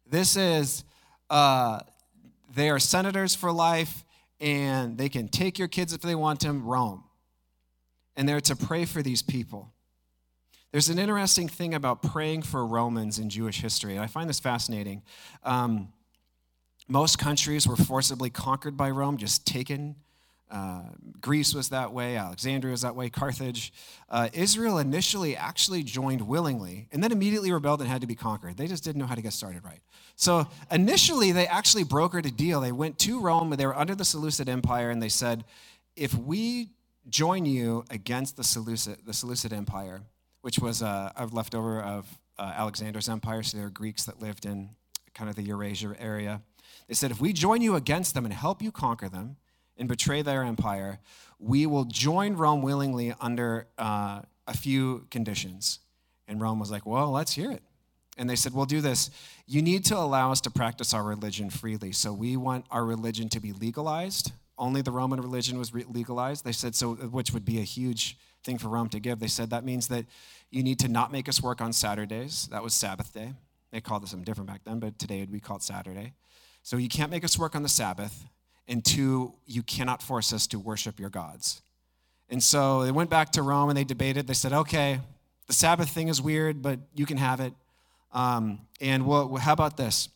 This 0.09 0.37
is, 0.37 0.83
uh, 1.29 1.79
they 2.53 2.69
are 2.69 2.79
senators 2.79 3.35
for 3.35 3.51
life 3.51 4.05
and 4.39 4.97
they 4.97 5.09
can 5.09 5.27
take 5.27 5.57
your 5.57 5.67
kids 5.67 5.93
if 5.93 6.01
they 6.01 6.15
want 6.15 6.41
them, 6.41 6.63
Rome. 6.63 7.03
And 8.15 8.27
they're 8.27 8.41
to 8.41 8.55
pray 8.55 8.85
for 8.85 9.01
these 9.01 9.21
people. 9.21 9.73
There's 10.71 10.89
an 10.89 10.99
interesting 10.99 11.47
thing 11.47 11.73
about 11.73 12.03
praying 12.03 12.43
for 12.43 12.65
Romans 12.65 13.19
in 13.19 13.29
Jewish 13.29 13.61
history, 13.61 13.93
and 13.93 14.03
I 14.03 14.07
find 14.07 14.29
this 14.29 14.39
fascinating. 14.39 15.01
Um, 15.43 15.93
most 16.87 17.19
countries 17.19 17.67
were 17.67 17.75
forcibly 17.75 18.29
conquered 18.29 18.77
by 18.77 18.89
Rome, 18.89 19.17
just 19.17 19.45
taken. 19.45 19.95
Uh, 20.49 20.83
Greece 21.19 21.53
was 21.53 21.69
that 21.69 21.91
way, 21.91 22.15
Alexandria 22.15 22.71
was 22.71 22.81
that 22.81 22.95
way, 22.95 23.09
Carthage. 23.09 23.73
Uh, 24.09 24.29
Israel 24.31 24.77
initially 24.77 25.35
actually 25.35 25.83
joined 25.83 26.21
willingly 26.21 26.87
and 26.93 27.03
then 27.03 27.11
immediately 27.11 27.51
rebelled 27.51 27.81
and 27.81 27.89
had 27.89 28.01
to 28.01 28.07
be 28.07 28.15
conquered. 28.15 28.55
They 28.55 28.67
just 28.67 28.83
didn't 28.83 28.99
know 28.99 29.07
how 29.07 29.15
to 29.15 29.21
get 29.21 29.33
started 29.33 29.65
right. 29.65 29.81
So 30.15 30.47
initially, 30.71 31.33
they 31.33 31.47
actually 31.47 31.83
brokered 31.83 32.25
a 32.25 32.31
deal. 32.31 32.61
They 32.61 32.71
went 32.71 32.97
to 32.99 33.19
Rome, 33.19 33.49
they 33.49 33.65
were 33.65 33.75
under 33.77 33.93
the 33.93 34.05
Seleucid 34.05 34.47
Empire, 34.47 34.89
and 34.89 35.01
they 35.01 35.09
said, 35.09 35.43
if 35.97 36.13
we 36.13 36.69
join 37.09 37.45
you 37.45 37.83
against 37.89 38.37
the 38.37 38.43
Seleucid, 38.43 38.99
the 39.05 39.13
Seleucid 39.13 39.51
Empire, 39.51 40.01
which 40.41 40.59
was 40.59 40.81
uh, 40.81 41.11
a 41.15 41.25
leftover 41.25 41.81
of 41.81 42.07
uh, 42.37 42.53
Alexander's 42.55 43.09
empire, 43.09 43.43
so 43.43 43.57
there 43.57 43.65
were 43.65 43.71
Greeks 43.71 44.05
that 44.05 44.21
lived 44.21 44.45
in 44.45 44.69
kind 45.13 45.29
of 45.29 45.35
the 45.35 45.43
Eurasia 45.43 45.95
area. 45.99 46.41
They 46.87 46.93
said, 46.93 47.11
if 47.11 47.19
we 47.19 47.33
join 47.33 47.61
you 47.61 47.75
against 47.75 48.13
them 48.13 48.25
and 48.25 48.33
help 48.33 48.61
you 48.61 48.71
conquer 48.71 49.09
them 49.09 49.37
and 49.77 49.87
betray 49.87 50.21
their 50.21 50.43
empire, 50.43 50.99
we 51.39 51.65
will 51.65 51.85
join 51.85 52.35
Rome 52.35 52.61
willingly 52.61 53.13
under 53.19 53.67
uh, 53.77 54.21
a 54.47 54.55
few 54.55 55.05
conditions. 55.11 55.79
And 56.27 56.41
Rome 56.41 56.59
was 56.59 56.71
like, 56.71 56.85
well, 56.85 57.11
let's 57.11 57.33
hear 57.33 57.51
it. 57.51 57.63
And 58.17 58.29
they 58.29 58.35
said, 58.35 58.53
we'll 58.53 58.65
do 58.65 58.81
this. 58.81 59.11
You 59.45 59.61
need 59.61 59.85
to 59.85 59.97
allow 59.97 60.31
us 60.31 60.41
to 60.41 60.49
practice 60.49 60.93
our 60.93 61.03
religion 61.03 61.49
freely. 61.49 61.91
So 61.91 62.11
we 62.13 62.35
want 62.35 62.65
our 62.71 62.83
religion 62.83 63.29
to 63.29 63.39
be 63.39 63.53
legalized. 63.53 64.31
Only 64.57 64.81
the 64.81 64.91
Roman 64.91 65.21
religion 65.21 65.59
was 65.59 65.71
legalized. 65.73 66.43
They 66.43 66.51
said, 66.51 66.73
so, 66.73 66.95
which 66.95 67.31
would 67.31 67.45
be 67.45 67.59
a 67.59 67.63
huge 67.63 68.17
thing 68.43 68.57
for 68.57 68.69
Rome 68.69 68.89
to 68.89 68.99
give. 68.99 69.19
They 69.19 69.27
said 69.27 69.51
that 69.51 69.63
means 69.63 69.87
that 69.89 70.05
you 70.49 70.63
need 70.63 70.79
to 70.79 70.87
not 70.87 71.11
make 71.11 71.29
us 71.29 71.43
work 71.43 71.61
on 71.61 71.73
Saturdays. 71.73 72.47
That 72.51 72.63
was 72.63 72.73
Sabbath 72.73 73.13
day. 73.13 73.33
They 73.71 73.81
called 73.81 74.03
it 74.03 74.07
something 74.07 74.23
different 74.23 74.49
back 74.49 74.61
then, 74.65 74.79
but 74.79 74.97
today 74.97 75.17
it 75.17 75.21
would 75.21 75.31
be 75.31 75.39
called 75.39 75.61
Saturday. 75.61 76.13
So 76.67 76.75
you 76.75 76.89
can't 76.89 77.09
make 77.09 77.23
us 77.23 77.39
work 77.39 77.55
on 77.55 77.63
the 77.63 77.69
Sabbath, 77.69 78.25
and 78.67 78.83
two, 78.83 79.31
you 79.45 79.63
cannot 79.63 80.03
force 80.03 80.33
us 80.33 80.47
to 80.47 80.59
worship 80.59 80.99
your 80.99 81.09
gods. 81.09 81.61
And 82.29 82.43
so 82.43 82.83
they 82.83 82.91
went 82.91 83.09
back 83.09 83.31
to 83.31 83.41
Rome 83.41 83.69
and 83.69 83.77
they 83.77 83.85
debated. 83.85 84.27
They 84.27 84.33
said, 84.33 84.51
okay, 84.51 84.99
the 85.45 85.53
Sabbath 85.53 85.87
thing 85.87 86.09
is 86.09 86.21
weird, 86.21 86.61
but 86.61 86.79
you 86.93 87.05
can 87.05 87.15
have 87.15 87.39
it. 87.39 87.53
Um, 88.11 88.59
and 88.81 89.07
well, 89.07 89.33
how 89.37 89.53
about 89.53 89.77
this? 89.77 90.09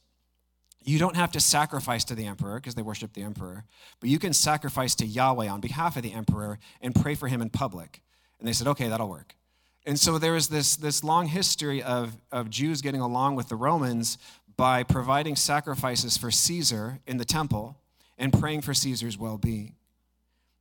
You 0.83 0.99
don't 0.99 1.15
have 1.15 1.31
to 1.31 1.39
sacrifice 1.39 2.03
to 2.03 2.15
the 2.15 2.25
emperor 2.25 2.55
because 2.55 2.75
they 2.75 2.81
worship 2.81 3.13
the 3.13 3.21
emperor, 3.21 3.63
but 4.01 4.09
you 4.09 4.19
can 4.19 4.33
sacrifice 4.33 4.93
to 4.95 5.05
Yahweh 5.05 5.47
on 5.47 5.61
behalf 5.61 5.95
of 5.95 6.03
the 6.03 6.11
emperor 6.11 6.59
and 6.81 6.93
pray 6.93 7.15
for 7.15 7.29
him 7.29 7.41
in 7.41 7.49
public. 7.49 8.01
And 8.39 8.45
they 8.45 8.51
said, 8.51 8.67
okay, 8.67 8.89
that'll 8.89 9.07
work. 9.07 9.35
And 9.85 9.99
so 9.99 10.19
there 10.19 10.35
is 10.35 10.49
this, 10.49 10.75
this 10.75 11.03
long 11.03 11.27
history 11.27 11.81
of, 11.81 12.15
of 12.31 12.49
Jews 12.49 12.81
getting 12.81 13.01
along 13.01 13.35
with 13.35 13.49
the 13.49 13.55
Romans 13.55 14.17
by 14.57 14.83
providing 14.83 15.35
sacrifices 15.35 16.17
for 16.17 16.31
Caesar 16.31 16.99
in 17.07 17.17
the 17.17 17.25
temple 17.25 17.77
and 18.17 18.31
praying 18.31 18.61
for 18.61 18.73
Caesar's 18.73 19.17
well 19.17 19.37
being. 19.37 19.75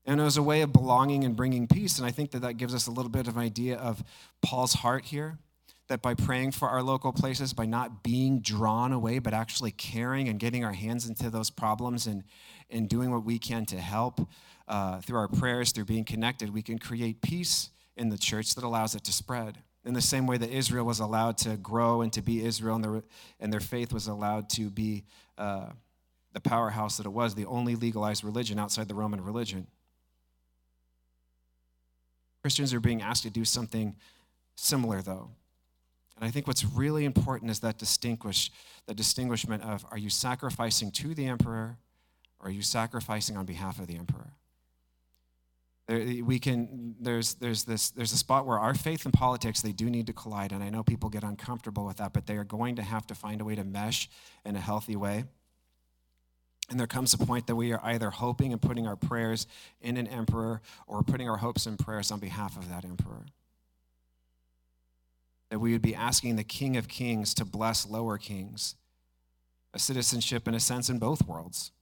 And 0.07 0.21
it 0.21 0.25
was 0.25 0.37
a 0.37 0.43
way 0.43 0.63
of 0.63 0.73
belonging 0.73 1.25
and 1.25 1.37
bringing 1.37 1.69
peace. 1.69 1.99
And 1.99 2.07
I 2.07 2.11
think 2.11 2.31
that 2.31 2.41
that 2.41 2.55
gives 2.55 2.75
us 2.75 2.87
a 2.87 2.91
little 2.91 3.11
bit 3.11 3.29
of 3.29 3.37
an 3.37 3.43
idea 3.43 3.77
of 3.77 4.03
Paul's 4.43 4.75
heart 4.75 5.05
here 5.05 5.39
that 5.89 6.01
by 6.01 6.15
praying 6.15 6.53
for 6.53 6.69
our 6.69 6.83
local 6.83 7.13
places, 7.13 7.53
by 7.53 7.67
not 7.67 8.03
being 8.03 8.41
drawn 8.41 8.93
away, 8.93 9.19
but 9.19 9.35
actually 9.35 9.73
caring 9.73 10.29
and 10.29 10.39
getting 10.39 10.65
our 10.65 10.73
hands 10.73 11.07
into 11.07 11.29
those 11.31 11.51
problems 11.51 12.07
and, 12.07 12.23
and 12.71 12.89
doing 12.89 13.11
what 13.11 13.25
we 13.25 13.39
can 13.39 13.67
to 13.67 13.77
help 13.77 14.21
uh, 14.69 15.01
through 15.01 15.19
our 15.19 15.29
prayers, 15.29 15.73
through 15.73 15.85
being 15.85 16.05
connected, 16.05 16.55
we 16.55 16.63
can 16.63 16.79
create 16.79 17.21
peace 17.21 17.71
in 17.97 18.09
the 18.09 18.17
church 18.17 18.55
that 18.55 18.63
allows 18.63 18.95
it 18.95 19.03
to 19.03 19.13
spread. 19.13 19.59
In 19.85 19.95
the 19.95 20.03
same 20.03 20.27
way 20.27 20.37
that 20.37 20.51
Israel 20.51 20.85
was 20.85 21.01
allowed 21.01 21.39
to 21.39 21.57
grow 21.57 22.03
and 22.03 22.13
to 22.13 22.21
be 22.21 22.45
Israel, 22.45 22.75
and 22.77 22.85
their, 22.85 23.03
and 23.39 23.53
their 23.53 23.61
faith 23.61 23.93
was 23.93 24.09
allowed 24.09 24.51
to 24.51 24.69
be 24.69 25.05
uh, 25.39 25.71
the 26.33 26.41
powerhouse 26.41 26.99
that 26.99 27.07
it 27.07 27.11
was, 27.11 27.35
the 27.35 27.47
only 27.47 27.75
legalized 27.75 28.23
religion 28.23 28.59
outside 28.59 28.89
the 28.89 28.95
Roman 28.95 29.23
religion. 29.23 29.67
Christians 32.43 32.73
are 32.73 32.81
being 32.81 33.03
asked 33.03 33.23
to 33.23 33.31
do 33.31 33.45
something 33.45 33.97
similar, 34.57 35.03
though. 35.03 35.31
And 36.17 36.29
I 36.29 36.31
think 36.31 36.47
what's 36.47 36.65
really 36.65 37.07
important 37.07 37.51
is 37.51 37.61
that 37.61 37.79
distinguish 37.79 38.51
the 38.87 38.95
distinguishment 38.95 39.63
of 39.63 39.87
are 39.91 39.99
you 39.99 40.11
sacrificing 40.11 40.91
to 40.93 41.15
the 41.15 41.27
emperor 41.27 41.79
or 42.39 42.49
are 42.49 42.51
you 42.51 42.63
sacrificing 42.63 43.37
on 43.37 43.47
behalf 43.47 43.79
of 43.79 43.87
the 43.87 43.97
emperor? 43.97 44.33
There, 45.91 46.25
we 46.25 46.39
can 46.39 46.95
there's 47.01 47.35
there's 47.35 47.65
this 47.65 47.91
there's 47.91 48.13
a 48.13 48.17
spot 48.17 48.47
where 48.47 48.61
our 48.61 48.75
faith 48.75 49.05
and 49.05 49.13
politics 49.13 49.61
they 49.61 49.73
do 49.73 49.91
need 49.91 50.07
to 50.07 50.13
collide 50.13 50.53
and 50.53 50.63
I 50.63 50.71
know 50.71 50.85
people 50.85 51.11
get 51.11 51.25
uncomfortable 51.25 51.85
with 51.85 51.97
that 51.97 52.13
but 52.13 52.27
they 52.27 52.37
are 52.37 52.45
going 52.45 52.77
to 52.77 52.83
have 52.83 53.09
to 53.09 53.15
find 53.17 53.41
a 53.41 53.45
way 53.45 53.57
to 53.57 53.65
mesh 53.65 54.09
in 54.45 54.55
a 54.55 54.61
healthy 54.61 54.95
way. 54.95 55.25
And 56.71 56.79
there 56.79 56.87
comes 56.87 57.13
a 57.13 57.19
point 57.19 57.49
that 57.49 57.57
we 57.57 57.73
are 57.73 57.81
either 57.83 58.11
hoping 58.11 58.53
and 58.53 58.63
putting 58.63 58.87
our 58.87 58.95
prayers 58.95 59.49
in 59.81 59.97
an 59.97 60.07
emperor 60.07 60.63
or 60.87 61.03
putting 61.03 61.29
our 61.29 61.39
hopes 61.39 61.67
and 61.67 61.77
prayers 61.77 62.13
on 62.13 62.21
behalf 62.21 62.57
of 62.57 62.69
that 62.69 62.85
emperor 62.85 63.27
that 65.49 65.59
we 65.59 65.73
would 65.73 65.83
be 65.83 65.97
asking 65.97 66.37
the 66.37 66.45
King 66.45 66.77
of 66.77 66.87
Kings 66.87 67.35
to 67.35 67.45
bless 67.45 67.85
lower 67.85 68.17
kings, 68.17 68.77
a 69.75 69.81
citizenship 69.81 70.47
in 70.47 70.55
a 70.55 70.61
sense 70.61 70.89
in 70.89 71.01
both 71.01 71.27
worlds. 71.27 71.73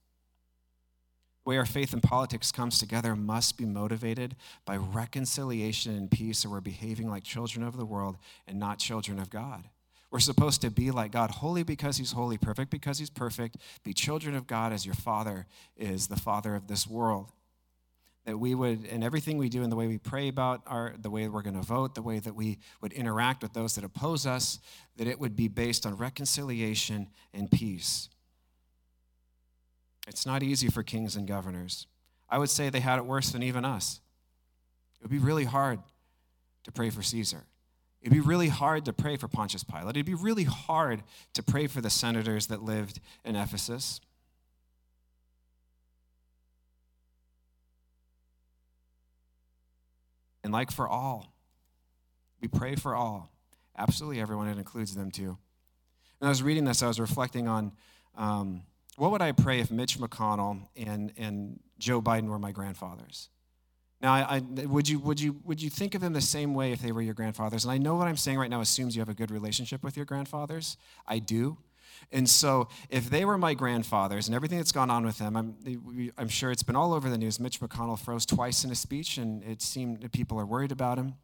Way 1.49 1.57
our 1.57 1.65
faith 1.65 1.95
and 1.95 2.03
politics 2.03 2.53
comes 2.53 2.79
together 2.79 3.17
must 3.17 3.57
be 3.57 3.65
motivated 3.65 4.37
by 4.67 4.77
reconciliation 4.77 5.97
and 5.97 6.11
peace, 6.11 6.45
or 6.45 6.51
we're 6.51 6.61
behaving 6.61 7.09
like 7.09 7.25
children 7.25 7.65
of 7.65 7.79
the 7.79 7.87
world 7.87 8.19
and 8.47 8.61
not 8.61 8.79
children 8.79 9.19
of 9.19 9.31
God. 9.31 9.65
We're 10.11 10.19
supposed 10.19 10.61
to 10.61 10.71
be 10.71 10.91
like 10.91 11.11
God, 11.11 11.31
holy 11.31 11.63
because 11.63 11.97
He's 11.97 12.13
holy, 12.13 12.37
perfect 12.37 12.71
because 12.71 12.99
He's 12.99 13.09
perfect. 13.09 13.57
Be 13.83 13.95
children 13.95 14.35
of 14.35 14.47
God 14.47 14.75
as 14.75 14.85
your 14.85 14.95
Father 14.95 15.47
is 15.75 16.09
the 16.09 16.19
Father 16.21 16.55
of 16.55 16.67
this 16.67 16.87
world 16.87 17.33
that 18.27 18.37
we 18.37 18.55
would, 18.55 18.85
in 18.85 19.03
everything 19.03 19.39
we 19.39 19.49
do, 19.49 19.63
in 19.63 19.71
the 19.71 19.77
way 19.77 19.87
we 19.87 19.97
pray 19.97 20.29
about 20.29 20.61
our, 20.67 20.93
the 20.99 21.09
way 21.09 21.29
we're 21.29 21.41
going 21.41 21.59
to 21.59 21.63
vote, 21.63 21.95
the 21.95 22.03
way 22.03 22.19
that 22.19 22.35
we 22.35 22.59
would 22.83 22.93
interact 22.93 23.43
with 23.43 23.55
those 23.55 23.75
that 23.77 23.85
oppose 23.85 24.27
us, 24.27 24.59
that 24.99 25.07
it 25.07 25.19
would 25.19 25.35
be 25.35 25.49
based 25.49 25.87
on 25.87 25.97
reconciliation 25.97 27.09
and 27.33 27.51
peace. 27.51 28.11
It's 30.09 30.25
not 30.25 30.43
easy 30.43 30.69
for 30.69 30.83
kings 30.83 31.17
and 31.17 31.29
governors. 31.29 31.87
I 32.31 32.39
would 32.39 32.51
say 32.51 32.71
they 32.71 32.81
had 32.81 32.99
it 32.99 33.05
worse 33.05 33.31
than 33.31 33.43
even 33.43 33.65
us. 33.65 34.01
It 35.01 35.05
would 35.05 35.11
be 35.11 35.19
really 35.19 35.45
hard 35.45 35.81
to 36.65 36.73
pray 36.73 36.91
for 36.91 37.03
Caesar. 37.03 37.45
It'd 38.01 38.13
be 38.13 38.21
really 38.21 38.49
hard 38.49 38.85
to 38.87 38.93
pray 38.93 39.17
for 39.17 39.29
Pontius 39.29 39.65
Pilate. 39.65 39.91
It'd 39.91 40.07
be 40.07 40.15
really 40.15 40.45
hard 40.45 41.03
to 41.35 41.43
pray 41.43 41.67
for 41.67 41.81
the 41.81 41.91
senators 41.91 42.47
that 42.47 42.63
lived 42.63 43.01
in 43.25 43.37
Ephesus. 43.37 44.01
And 50.43 50.53
like 50.53 50.71
for 50.71 50.89
all, 50.89 51.35
we 52.41 52.49
pray 52.49 52.77
for 52.77 52.95
all. 52.95 53.31
Absolutely 53.77 54.21
everyone, 54.21 54.49
it 54.49 54.59
includes 54.59 54.95
them 54.95 55.11
too. 55.11 55.37
And 56.21 56.27
I 56.27 56.29
was 56.29 56.43
reading 56.43 56.65
this, 56.65 56.83
I 56.83 56.89
was 56.89 56.99
reflecting 56.99 57.47
on 57.47 57.73
um, 58.17 58.63
what 58.99 59.13
would 59.13 59.23
I 59.23 59.33
pray 59.33 59.61
if 59.61 59.71
Mitch 59.71 59.99
McConnell 59.99 60.69
and, 60.77 61.13
and 61.17 61.61
Joe 61.79 62.03
Biden 62.03 62.29
were 62.29 62.39
my 62.39 62.53
grandfathers? 62.53 63.31
Now, 64.01 64.13
I, 64.13 64.37
I, 64.37 64.67
would, 64.67 64.89
you, 64.89 64.99
would, 65.01 65.21
you, 65.21 65.41
would 65.45 65.61
you 65.61 65.71
think 65.71 65.95
of 65.95 66.01
them 66.01 66.13
the 66.13 66.21
same 66.21 66.55
way 66.55 66.73
if 66.73 66.81
they 66.81 66.93
were 66.93 67.03
your 67.03 67.15
grandfathers? 67.15 67.65
And 67.65 67.73
I 67.73 67.79
know 67.79 67.97
what 67.97 68.07
I'm 68.07 68.17
saying 68.17 68.39
right 68.39 68.51
now 68.51 68.61
assumes 68.61 68.95
you 68.95 69.01
have 69.01 69.09
a 69.09 69.15
good 69.15 69.31
relationship 69.31 69.83
with 69.83 69.97
your 69.97 70.07
grandfathers. 70.07 70.77
I 71.07 71.19
do. 71.19 71.59
And 72.13 72.29
so, 72.29 72.69
if 72.91 73.11
they 73.11 73.25
were 73.25 73.39
my 73.39 73.55
grandfathers 73.55 74.29
and 74.29 74.35
everything 74.35 74.59
that's 74.59 74.71
gone 74.71 74.91
on 74.91 75.05
with 75.05 75.19
them, 75.19 75.37
I'm, 75.37 76.13
I'm 76.17 76.29
sure 76.29 76.53
it's 76.53 76.63
been 76.63 76.77
all 76.77 76.93
over 76.93 77.11
the 77.11 77.19
news. 77.19 77.41
Mitch 77.41 77.61
McConnell 77.61 77.99
froze 77.99 78.25
twice 78.25 78.63
in 78.63 78.71
a 78.71 78.77
speech, 78.77 79.19
and 79.19 79.43
it 79.43 79.63
seemed 79.63 80.03
that 80.03 80.13
people 80.13 80.39
are 80.39 80.47
worried 80.47 80.71
about 80.71 80.99
him. 80.99 81.15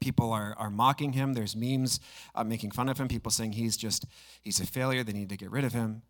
People 0.00 0.32
are, 0.32 0.54
are 0.58 0.70
mocking 0.70 1.12
him. 1.12 1.34
There's 1.34 1.54
memes 1.54 2.00
uh, 2.34 2.42
making 2.42 2.70
fun 2.70 2.88
of 2.88 2.98
him. 2.98 3.06
People 3.06 3.30
saying 3.30 3.52
he's 3.52 3.76
just 3.76 4.06
he's 4.40 4.60
a 4.60 4.66
failure. 4.66 5.04
They 5.04 5.12
need 5.12 5.28
to 5.28 5.36
get 5.36 5.50
rid 5.50 5.64
of 5.64 5.72
him. 5.72 6.02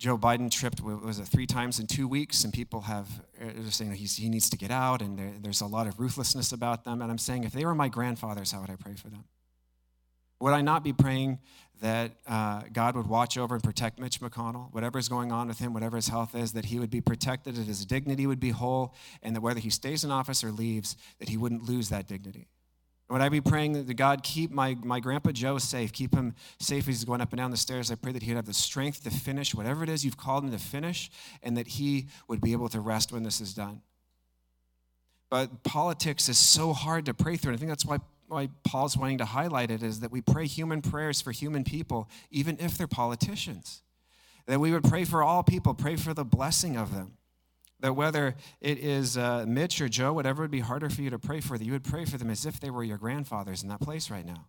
Joe 0.00 0.16
Biden 0.16 0.50
tripped 0.50 0.80
was 0.80 1.18
it 1.18 1.26
three 1.26 1.46
times 1.46 1.78
in 1.78 1.86
two 1.86 2.08
weeks, 2.08 2.42
and 2.44 2.54
people 2.54 2.80
have 2.80 3.06
uh, 3.38 3.66
are 3.66 3.70
saying 3.70 3.92
he 3.92 4.30
needs 4.30 4.48
to 4.48 4.56
get 4.56 4.70
out, 4.70 5.02
and 5.02 5.18
there, 5.18 5.32
there's 5.38 5.60
a 5.60 5.66
lot 5.66 5.86
of 5.86 6.00
ruthlessness 6.00 6.52
about 6.52 6.84
them. 6.84 7.02
And 7.02 7.10
I'm 7.10 7.18
saying, 7.18 7.44
if 7.44 7.52
they 7.52 7.66
were 7.66 7.74
my 7.74 7.88
grandfathers, 7.88 8.50
how 8.50 8.62
would 8.62 8.70
I 8.70 8.76
pray 8.76 8.94
for 8.94 9.10
them? 9.10 9.24
Would 10.40 10.54
I 10.54 10.62
not 10.62 10.82
be 10.82 10.94
praying 10.94 11.38
that 11.82 12.12
uh, 12.26 12.62
God 12.72 12.96
would 12.96 13.08
watch 13.08 13.36
over 13.36 13.54
and 13.54 13.62
protect 13.62 13.98
Mitch 13.98 14.20
McConnell, 14.20 14.72
whatever 14.72 14.98
is 14.98 15.10
going 15.10 15.32
on 15.32 15.48
with 15.48 15.58
him, 15.58 15.74
whatever 15.74 15.96
his 15.96 16.08
health 16.08 16.34
is, 16.34 16.52
that 16.52 16.64
he 16.64 16.78
would 16.78 16.90
be 16.90 17.02
protected, 17.02 17.56
that 17.56 17.66
his 17.66 17.84
dignity 17.84 18.26
would 18.26 18.40
be 18.40 18.50
whole, 18.50 18.94
and 19.22 19.36
that 19.36 19.42
whether 19.42 19.60
he 19.60 19.68
stays 19.68 20.02
in 20.02 20.10
office 20.10 20.42
or 20.42 20.50
leaves, 20.50 20.96
that 21.18 21.28
he 21.28 21.36
wouldn't 21.36 21.64
lose 21.64 21.90
that 21.90 22.08
dignity? 22.08 22.48
Would 23.10 23.20
I 23.20 23.28
be 23.28 23.40
praying 23.40 23.72
that 23.72 23.92
God 23.94 24.22
keep 24.22 24.52
my, 24.52 24.76
my 24.84 25.00
grandpa 25.00 25.32
Joe 25.32 25.58
safe, 25.58 25.92
keep 25.92 26.14
him 26.14 26.34
safe 26.60 26.84
as 26.88 26.94
he's 26.94 27.04
going 27.04 27.20
up 27.20 27.32
and 27.32 27.38
down 27.38 27.50
the 27.50 27.56
stairs? 27.56 27.90
I 27.90 27.96
pray 27.96 28.12
that 28.12 28.22
he'd 28.22 28.36
have 28.36 28.46
the 28.46 28.54
strength 28.54 29.02
to 29.02 29.10
finish 29.10 29.52
whatever 29.52 29.82
it 29.82 29.88
is 29.88 30.04
you've 30.04 30.16
called 30.16 30.44
him 30.44 30.52
to 30.52 30.58
finish, 30.58 31.10
and 31.42 31.56
that 31.56 31.66
he 31.66 32.06
would 32.28 32.40
be 32.40 32.52
able 32.52 32.68
to 32.68 32.80
rest 32.80 33.12
when 33.12 33.24
this 33.24 33.40
is 33.40 33.52
done. 33.52 33.82
But 35.28 35.64
politics 35.64 36.28
is 36.28 36.38
so 36.38 36.72
hard 36.72 37.06
to 37.06 37.14
pray 37.14 37.36
through. 37.36 37.50
And 37.50 37.58
I 37.58 37.60
think 37.60 37.70
that's 37.70 37.84
why 37.84 37.98
why 38.30 38.48
Paul's 38.62 38.96
wanting 38.96 39.18
to 39.18 39.24
highlight 39.24 39.72
it 39.72 39.82
is 39.82 40.00
that 40.00 40.12
we 40.12 40.20
pray 40.20 40.46
human 40.46 40.82
prayers 40.82 41.20
for 41.20 41.32
human 41.32 41.64
people, 41.64 42.08
even 42.30 42.56
if 42.60 42.78
they're 42.78 42.86
politicians. 42.86 43.82
That 44.46 44.60
we 44.60 44.70
would 44.70 44.84
pray 44.84 45.04
for 45.04 45.22
all 45.22 45.42
people, 45.42 45.74
pray 45.74 45.96
for 45.96 46.14
the 46.14 46.24
blessing 46.24 46.76
of 46.76 46.94
them. 46.94 47.16
That 47.80 47.94
whether 47.94 48.36
it 48.60 48.78
is 48.78 49.16
uh, 49.16 49.44
Mitch 49.48 49.80
or 49.80 49.88
Joe, 49.88 50.12
whatever 50.12 50.42
would 50.42 50.50
be 50.50 50.60
harder 50.60 50.90
for 50.90 51.00
you 51.00 51.10
to 51.10 51.18
pray 51.18 51.40
for, 51.40 51.56
that 51.56 51.64
you 51.64 51.72
would 51.72 51.84
pray 51.84 52.04
for 52.04 52.18
them 52.18 52.30
as 52.30 52.44
if 52.44 52.60
they 52.60 52.70
were 52.70 52.84
your 52.84 52.98
grandfathers 52.98 53.62
in 53.62 53.68
that 53.70 53.80
place 53.80 54.10
right 54.10 54.26
now. 54.26 54.46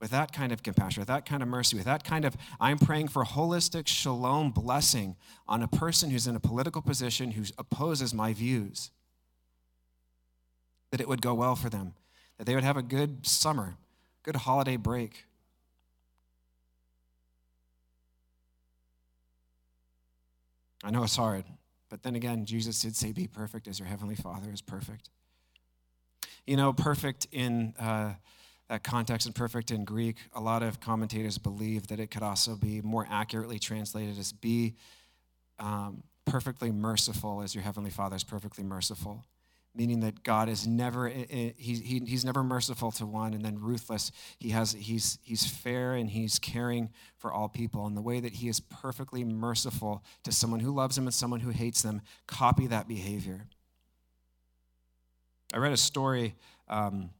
With 0.00 0.10
that 0.10 0.32
kind 0.32 0.50
of 0.50 0.64
compassion, 0.64 1.00
with 1.00 1.08
that 1.08 1.24
kind 1.24 1.42
of 1.42 1.48
mercy, 1.48 1.76
with 1.76 1.84
that 1.84 2.02
kind 2.02 2.24
of, 2.24 2.36
I'm 2.60 2.78
praying 2.78 3.08
for 3.08 3.24
holistic 3.24 3.86
shalom 3.86 4.50
blessing 4.50 5.14
on 5.46 5.62
a 5.62 5.68
person 5.68 6.10
who's 6.10 6.26
in 6.26 6.34
a 6.34 6.40
political 6.40 6.82
position 6.82 7.30
who 7.30 7.44
opposes 7.56 8.12
my 8.12 8.32
views. 8.32 8.90
That 10.90 11.00
it 11.00 11.08
would 11.08 11.22
go 11.22 11.34
well 11.34 11.54
for 11.54 11.70
them 11.70 11.94
that 12.42 12.46
they 12.46 12.56
would 12.56 12.64
have 12.64 12.76
a 12.76 12.82
good 12.82 13.24
summer, 13.24 13.76
good 14.24 14.34
holiday 14.34 14.76
break. 14.76 15.26
I 20.82 20.90
know 20.90 21.04
it's 21.04 21.14
hard, 21.14 21.44
but 21.92 22.02
then 22.02 22.16
again, 22.16 22.46
Jesus 22.46 22.80
did 22.80 22.96
say, 22.96 23.12
Be 23.12 23.26
perfect 23.26 23.68
as 23.68 23.78
your 23.78 23.86
heavenly 23.86 24.14
Father 24.14 24.50
is 24.50 24.62
perfect. 24.62 25.10
You 26.46 26.56
know, 26.56 26.72
perfect 26.72 27.26
in 27.30 27.74
uh, 27.78 28.14
that 28.70 28.82
context 28.82 29.26
and 29.26 29.34
perfect 29.34 29.70
in 29.70 29.84
Greek, 29.84 30.16
a 30.32 30.40
lot 30.40 30.62
of 30.62 30.80
commentators 30.80 31.36
believe 31.36 31.88
that 31.88 32.00
it 32.00 32.10
could 32.10 32.22
also 32.22 32.56
be 32.56 32.80
more 32.80 33.06
accurately 33.10 33.58
translated 33.58 34.18
as 34.18 34.32
be 34.32 34.74
um, 35.58 36.02
perfectly 36.24 36.72
merciful 36.72 37.42
as 37.42 37.54
your 37.54 37.62
heavenly 37.62 37.90
Father 37.90 38.16
is 38.16 38.24
perfectly 38.24 38.64
merciful 38.64 39.26
meaning 39.74 40.00
that 40.00 40.22
God 40.22 40.48
is 40.48 40.66
never 40.66 41.08
he, 41.08 41.54
he, 41.56 42.02
he's 42.06 42.24
never 42.24 42.42
merciful 42.42 42.90
to 42.92 43.06
one 43.06 43.34
and 43.34 43.44
then 43.44 43.58
ruthless. 43.58 44.12
He 44.38 44.50
has 44.50 44.72
he's 44.72 45.18
he's 45.22 45.46
fair 45.46 45.94
and 45.94 46.10
he's 46.10 46.38
caring 46.38 46.90
for 47.16 47.32
all 47.32 47.48
people. 47.48 47.86
And 47.86 47.96
the 47.96 48.02
way 48.02 48.20
that 48.20 48.34
he 48.34 48.48
is 48.48 48.60
perfectly 48.60 49.24
merciful 49.24 50.04
to 50.24 50.32
someone 50.32 50.60
who 50.60 50.72
loves 50.72 50.98
him 50.98 51.04
and 51.04 51.14
someone 51.14 51.40
who 51.40 51.50
hates 51.50 51.82
them, 51.82 52.02
copy 52.26 52.66
that 52.66 52.86
behavior. 52.86 53.46
I 55.54 55.58
read 55.58 55.72
a 55.72 55.76
story 55.76 56.34
um, 56.68 57.10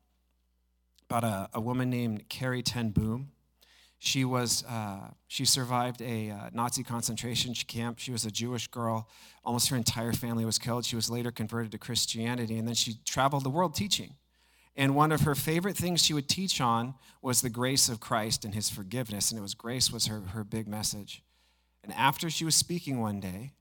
about 1.08 1.24
a, 1.24 1.50
a 1.54 1.60
woman 1.60 1.90
named 1.90 2.24
Corrie 2.30 2.62
Ten 2.62 2.90
Boom. 2.90 3.30
She 4.04 4.24
was 4.24 4.64
uh, 4.64 5.12
she 5.28 5.44
survived 5.44 6.02
a 6.02 6.30
uh, 6.30 6.50
Nazi 6.52 6.82
concentration 6.82 7.54
camp. 7.54 8.00
She 8.00 8.10
was 8.10 8.24
a 8.24 8.32
Jewish 8.32 8.66
girl. 8.66 9.08
Almost 9.44 9.68
her 9.68 9.76
entire 9.76 10.12
family 10.12 10.44
was 10.44 10.58
killed. 10.58 10.84
She 10.84 10.96
was 10.96 11.08
later 11.08 11.30
converted 11.30 11.70
to 11.70 11.78
Christianity, 11.78 12.58
and 12.58 12.66
then 12.66 12.74
she 12.74 12.94
traveled 13.04 13.44
the 13.44 13.48
world 13.50 13.76
teaching. 13.76 14.16
And 14.74 14.96
one 14.96 15.12
of 15.12 15.20
her 15.20 15.36
favorite 15.36 15.76
things 15.76 16.04
she 16.04 16.14
would 16.14 16.28
teach 16.28 16.60
on 16.60 16.94
was 17.22 17.42
the 17.42 17.48
grace 17.48 17.88
of 17.88 18.00
Christ 18.00 18.44
and 18.44 18.56
His 18.56 18.68
forgiveness. 18.68 19.30
And 19.30 19.38
it 19.38 19.42
was 19.42 19.54
grace 19.54 19.92
was 19.92 20.06
her 20.06 20.18
her 20.18 20.42
big 20.42 20.66
message. 20.66 21.22
And 21.84 21.92
after 21.92 22.28
she 22.28 22.44
was 22.44 22.56
speaking 22.56 22.98
one 22.98 23.20
day, 23.20 23.52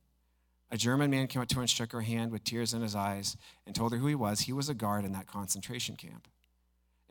a 0.71 0.77
German 0.77 1.11
man 1.11 1.27
came 1.27 1.43
up 1.43 1.49
to 1.49 1.55
her 1.57 1.61
and 1.61 1.69
shook 1.69 1.91
her 1.91 2.01
hand 2.01 2.31
with 2.31 2.43
tears 2.43 2.73
in 2.73 2.81
his 2.81 2.95
eyes 2.95 3.37
and 3.67 3.75
told 3.75 3.91
her 3.91 3.99
who 3.99 4.07
he 4.07 4.15
was. 4.15 4.39
He 4.39 4.53
was 4.53 4.69
a 4.69 4.73
guard 4.73 5.05
in 5.05 5.11
that 5.11 5.27
concentration 5.27 5.97
camp. 5.97 6.27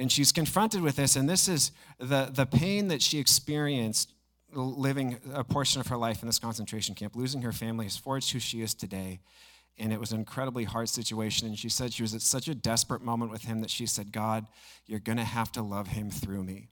And 0.01 0.11
she's 0.11 0.33
confronted 0.33 0.81
with 0.81 0.97
this, 0.97 1.15
and 1.15 1.29
this 1.29 1.47
is 1.47 1.73
the, 1.99 2.31
the 2.33 2.47
pain 2.47 2.89
that 2.89 3.03
she 3.03 3.19
experienced 3.19 4.15
living 4.51 5.19
a 5.35 5.45
portion 5.45 5.79
of 5.79 5.89
her 5.89 5.97
life 5.99 6.23
in 6.23 6.27
this 6.27 6.39
concentration 6.39 6.95
camp. 6.95 7.15
Losing 7.15 7.43
her 7.43 7.53
family 7.53 7.85
has 7.85 7.99
forged 7.99 8.33
who 8.33 8.39
she 8.39 8.63
is 8.63 8.73
today. 8.75 9.21
And 9.79 9.93
it 9.93 10.01
was 10.01 10.13
an 10.13 10.19
incredibly 10.19 10.65
hard 10.65 10.89
situation. 10.89 11.47
And 11.47 11.59
she 11.59 11.69
said 11.69 11.93
she 11.93 12.03
was 12.03 12.15
at 12.15 12.23
such 12.23 12.49
a 12.49 12.55
desperate 12.55 13.03
moment 13.03 13.31
with 13.31 13.45
him 13.45 13.61
that 13.61 13.69
she 13.69 13.85
said, 13.85 14.11
God, 14.11 14.47
you're 14.87 15.01
going 15.01 15.19
to 15.19 15.25
have 15.25 15.53
to 15.53 15.63
love 15.63 15.89
him 15.89 16.11
through 16.11 16.45
me. 16.45 16.71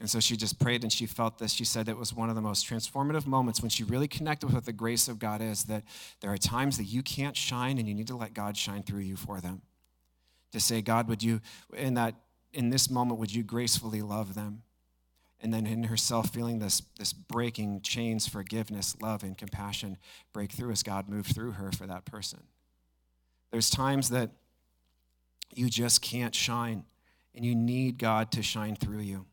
And 0.00 0.10
so 0.10 0.18
she 0.18 0.36
just 0.36 0.58
prayed 0.58 0.82
and 0.82 0.92
she 0.92 1.06
felt 1.06 1.38
this. 1.38 1.52
She 1.52 1.64
said 1.64 1.88
it 1.88 1.96
was 1.96 2.12
one 2.12 2.28
of 2.28 2.34
the 2.34 2.42
most 2.42 2.68
transformative 2.68 3.26
moments 3.26 3.62
when 3.62 3.70
she 3.70 3.84
really 3.84 4.08
connected 4.08 4.46
with 4.46 4.56
what 4.56 4.64
the 4.64 4.72
grace 4.72 5.06
of 5.06 5.20
God 5.20 5.40
is 5.40 5.64
that 5.64 5.84
there 6.20 6.32
are 6.32 6.36
times 6.36 6.78
that 6.78 6.84
you 6.84 7.04
can't 7.04 7.36
shine 7.36 7.78
and 7.78 7.86
you 7.86 7.94
need 7.94 8.08
to 8.08 8.16
let 8.16 8.34
God 8.34 8.56
shine 8.56 8.82
through 8.82 9.02
you 9.02 9.14
for 9.14 9.40
them 9.40 9.62
to 10.52 10.60
say, 10.60 10.80
God, 10.82 11.08
would 11.08 11.22
you, 11.22 11.40
in 11.74 11.94
that, 11.94 12.14
in 12.52 12.70
this 12.70 12.90
moment, 12.90 13.18
would 13.18 13.34
you 13.34 13.42
gracefully 13.42 14.02
love 14.02 14.34
them? 14.34 14.62
And 15.40 15.52
then 15.52 15.66
in 15.66 15.84
herself, 15.84 16.30
feeling 16.30 16.60
this, 16.60 16.82
this 16.98 17.12
breaking 17.12 17.80
chains, 17.80 18.28
forgiveness, 18.28 18.96
love, 19.02 19.24
and 19.24 19.36
compassion 19.36 19.98
break 20.32 20.52
through 20.52 20.70
as 20.70 20.82
God 20.82 21.08
moved 21.08 21.34
through 21.34 21.52
her 21.52 21.72
for 21.72 21.86
that 21.86 22.04
person. 22.04 22.40
There's 23.50 23.68
times 23.68 24.10
that 24.10 24.30
you 25.54 25.68
just 25.68 26.00
can't 26.00 26.34
shine, 26.34 26.84
and 27.34 27.44
you 27.44 27.54
need 27.54 27.98
God 27.98 28.30
to 28.32 28.42
shine 28.42 28.76
through 28.76 29.00
you. 29.00 29.26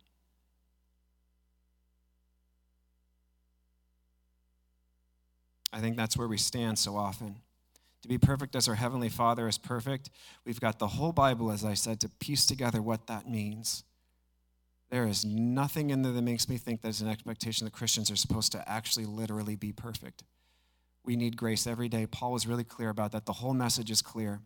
I 5.72 5.80
think 5.80 5.96
that's 5.96 6.18
where 6.18 6.28
we 6.28 6.38
stand 6.38 6.80
so 6.80 6.98
often 6.98 7.38
to 8.02 8.08
be 8.08 8.18
perfect 8.18 8.56
as 8.56 8.68
our 8.68 8.76
Heavenly 8.76 9.10
Father 9.10 9.48
is 9.48 9.58
perfect. 9.58 10.10
We've 10.46 10.60
got 10.60 10.80
the 10.80 10.88
whole 10.88 11.12
Bible, 11.12 11.52
as 11.52 11.66
I 11.66 11.74
said, 11.74 12.00
to 12.02 12.10
piece 12.10 12.46
together 12.46 12.82
what 12.82 13.08
that 13.08 13.30
means. 13.30 13.84
There 14.90 15.06
is 15.06 15.24
nothing 15.24 15.90
in 15.90 16.02
there 16.02 16.14
that 16.14 16.22
makes 16.22 16.50
me 16.50 16.58
think 16.58 16.82
there's 16.82 17.02
an 17.02 17.10
expectation 17.10 17.66
that 17.66 17.74
Christians 17.74 18.10
are 18.10 18.16
supposed 18.16 18.52
to 18.54 18.70
actually 18.70 19.06
literally 19.06 19.56
be 19.56 19.72
perfect. 19.72 20.24
We 21.04 21.16
need 21.16 21.38
grace 21.38 21.68
every 21.68 21.90
day. 21.90 22.08
Paul 22.08 22.32
was 22.32 22.48
really 22.48 22.64
clear 22.64 22.90
about 22.90 23.12
that. 23.12 23.26
The 23.26 23.34
whole 23.34 23.54
message 23.54 23.92
is 23.92 24.02
clear. 24.02 24.42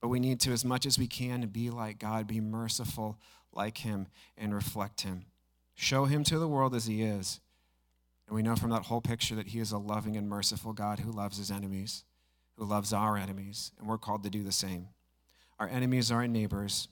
But 0.00 0.08
we 0.08 0.18
need 0.18 0.40
to, 0.40 0.52
as 0.52 0.64
much 0.64 0.86
as 0.86 0.98
we 0.98 1.06
can, 1.06 1.46
be 1.48 1.70
like 1.70 1.98
God, 1.98 2.26
be 2.26 2.40
merciful 2.40 3.20
like 3.52 3.78
Him, 3.78 4.08
and 4.36 4.54
reflect 4.54 5.02
Him. 5.02 5.26
Show 5.74 6.06
Him 6.06 6.24
to 6.24 6.38
the 6.38 6.48
world 6.48 6.74
as 6.74 6.86
He 6.86 7.02
is. 7.02 7.40
And 8.26 8.34
we 8.34 8.42
know 8.42 8.56
from 8.56 8.70
that 8.70 8.84
whole 8.84 9.00
picture 9.00 9.34
that 9.34 9.48
He 9.48 9.60
is 9.60 9.70
a 9.70 9.78
loving 9.78 10.16
and 10.16 10.28
merciful 10.28 10.72
God 10.72 11.00
who 11.00 11.12
loves 11.12 11.38
His 11.38 11.50
enemies 11.50 12.04
who 12.62 12.68
loves 12.68 12.92
our 12.92 13.16
enemies, 13.16 13.72
and 13.80 13.88
we're 13.88 13.98
called 13.98 14.22
to 14.22 14.30
do 14.30 14.44
the 14.44 14.52
same. 14.52 14.86
Our 15.58 15.66
enemies 15.68 16.12
are 16.12 16.20
our 16.20 16.28
neighbors, 16.28 16.86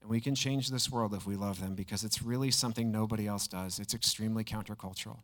and 0.00 0.08
we 0.08 0.20
can 0.20 0.36
change 0.36 0.70
this 0.70 0.88
world 0.92 1.12
if 1.12 1.26
we 1.26 1.34
love 1.34 1.60
them 1.60 1.74
because 1.74 2.04
it's 2.04 2.22
really 2.22 2.52
something 2.52 2.92
nobody 2.92 3.26
else 3.26 3.48
does. 3.48 3.80
It's 3.80 3.94
extremely 3.94 4.44
countercultural. 4.44 5.18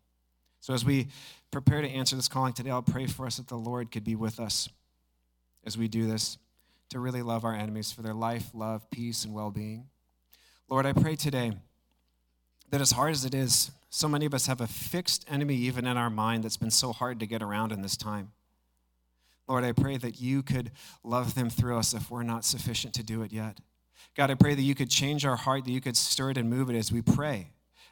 So, 0.58 0.74
as 0.74 0.84
we 0.84 1.06
prepare 1.52 1.80
to 1.80 1.88
answer 1.88 2.16
this 2.16 2.26
calling 2.26 2.54
today, 2.54 2.70
I'll 2.70 2.82
pray 2.82 3.06
for 3.06 3.24
us 3.24 3.36
that 3.36 3.46
the 3.46 3.54
Lord 3.54 3.92
could 3.92 4.02
be 4.02 4.16
with 4.16 4.40
us 4.40 4.68
as 5.64 5.78
we 5.78 5.86
do 5.86 6.08
this 6.08 6.38
to 6.88 6.98
really 6.98 7.22
love 7.22 7.44
our 7.44 7.54
enemies 7.54 7.92
for 7.92 8.02
their 8.02 8.14
life, 8.14 8.50
love, 8.52 8.90
peace, 8.90 9.24
and 9.24 9.32
well 9.32 9.52
being. 9.52 9.86
Lord, 10.68 10.86
I 10.86 10.92
pray 10.92 11.14
today 11.14 11.52
that 12.70 12.80
as 12.80 12.90
hard 12.90 13.12
as 13.12 13.24
it 13.24 13.34
is, 13.34 13.70
so 13.90 14.08
many 14.08 14.26
of 14.26 14.34
us 14.34 14.46
have 14.46 14.60
a 14.60 14.66
fixed 14.66 15.24
enemy 15.30 15.54
even 15.54 15.86
in 15.86 15.96
our 15.96 16.10
mind 16.10 16.42
that's 16.42 16.56
been 16.56 16.72
so 16.72 16.92
hard 16.92 17.20
to 17.20 17.28
get 17.28 17.42
around 17.42 17.70
in 17.70 17.80
this 17.80 17.96
time. 17.96 18.32
Lord, 19.46 19.64
I 19.64 19.72
pray 19.72 19.96
that 19.98 20.20
you 20.20 20.42
could 20.42 20.70
love 21.02 21.34
them 21.34 21.50
through 21.50 21.76
us 21.76 21.92
if 21.92 22.10
we're 22.10 22.22
not 22.22 22.44
sufficient 22.44 22.94
to 22.94 23.02
do 23.02 23.22
it 23.22 23.32
yet. 23.32 23.58
God, 24.16 24.30
I 24.30 24.34
pray 24.34 24.54
that 24.54 24.62
you 24.62 24.74
could 24.74 24.90
change 24.90 25.24
our 25.26 25.36
heart, 25.36 25.64
that 25.64 25.72
you 25.72 25.80
could 25.80 25.96
stir 25.96 26.30
it 26.30 26.38
and 26.38 26.48
move 26.48 26.70
it 26.70 26.76
as 26.76 26.92
we 26.92 27.02
pray, 27.02 27.48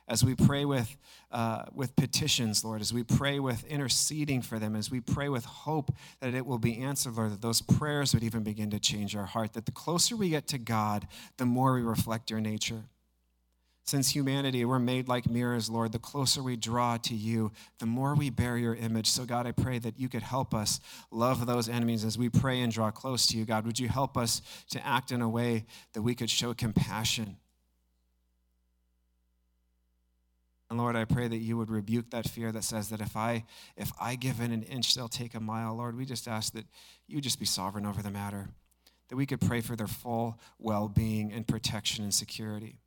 as 0.09 0.25
we 0.25 0.35
pray 0.35 0.65
with, 0.65 0.97
uh, 1.31 1.65
with 1.75 1.97
petitions, 1.97 2.65
Lord, 2.65 2.81
as 2.81 2.93
we 2.93 3.03
pray 3.03 3.39
with 3.39 3.65
interceding 3.65 4.41
for 4.41 4.59
them, 4.59 4.77
as 4.77 4.91
we 4.91 5.01
pray 5.01 5.29
with 5.29 5.45
hope 5.45 5.95
that 6.21 6.35
it 6.35 6.47
will 6.47 6.59
be 6.59 6.79
answered, 6.79 7.17
Lord, 7.17 7.33
that 7.33 7.43
those 7.43 7.61
prayers 7.61 8.15
would 8.15 8.23
even 8.23 8.43
begin 8.43 8.71
to 8.71 8.79
change 8.79 9.17
our 9.17 9.27
heart, 9.27 9.53
that 9.55 9.67
the 9.67 9.73
closer 9.73 10.17
we 10.17 10.31
get 10.31 10.47
to 10.49 10.59
God, 10.59 11.09
the 11.39 11.47
more 11.47 11.75
we 11.75 11.83
reflect 11.83 12.31
your 12.31 12.41
nature. 12.41 12.85
Since 13.85 14.11
humanity, 14.11 14.65
we're 14.65 14.79
made 14.79 15.09
like 15.09 15.29
mirrors, 15.29 15.69
Lord. 15.69 15.91
The 15.91 15.99
closer 15.99 16.43
we 16.43 16.57
draw 16.57 16.99
to 16.99 17.15
you, 17.15 17.51
the 17.79 17.87
more 17.87 18.15
we 18.15 18.31
bear 18.31 18.57
your 18.57 18.77
image. 18.77 19.09
So, 19.09 19.25
God, 19.25 19.45
I 19.47 19.53
pray 19.53 19.81
that 19.81 19.99
you 19.99 20.09
could 20.09 20.23
help 20.23 20.55
us 20.55 20.79
love 21.11 21.47
those 21.47 21.69
enemies 21.69 22.05
as 22.05 22.17
we 22.17 22.29
pray 22.29 22.61
and 22.61 22.73
draw 22.73 22.93
close 22.93 23.27
to 23.29 23.37
you, 23.37 23.45
God. 23.45 23.67
Would 23.67 23.81
you 23.81 23.89
help 23.89 24.17
us 24.17 24.41
to 24.71 24.87
act 24.87 25.11
in 25.11 25.21
a 25.21 25.29
way 25.29 25.67
that 25.95 26.03
we 26.03 26.15
could 26.15 26.31
show 26.31 26.55
compassion? 26.55 27.37
And 30.71 30.79
Lord, 30.79 30.95
I 30.95 31.05
pray 31.05 31.27
that 31.27 31.37
you 31.37 31.59
would 31.59 31.69
rebuke 31.69 32.11
that 32.13 32.27
fear 32.27 32.53
that 32.53 32.65
says 32.65 32.89
that 32.91 33.01
if 33.03 33.17
I 33.17 33.45
if 33.77 33.93
I 34.01 34.15
give 34.15 34.41
in 34.41 34.53
an 34.53 34.63
inch, 34.63 34.95
they'll 34.95 35.09
take 35.09 35.35
a 35.35 35.41
mile. 35.41 35.75
Lord, 35.75 35.97
we 35.97 36.07
just 36.07 36.27
ask 36.27 36.55
that 36.55 36.65
you 37.09 37.21
just 37.21 37.39
be 37.39 37.45
sovereign 37.45 37.85
over 37.85 38.01
the 38.01 38.11
matter, 38.11 38.49
that 39.09 39.17
we 39.17 39.27
could 39.27 39.41
pray 39.41 39.61
for 39.61 39.77
their 39.77 39.89
full 39.89 40.39
well-being 40.59 41.33
and 41.33 41.47
protection 41.47 42.05
and 42.05 42.15
security. 42.15 42.79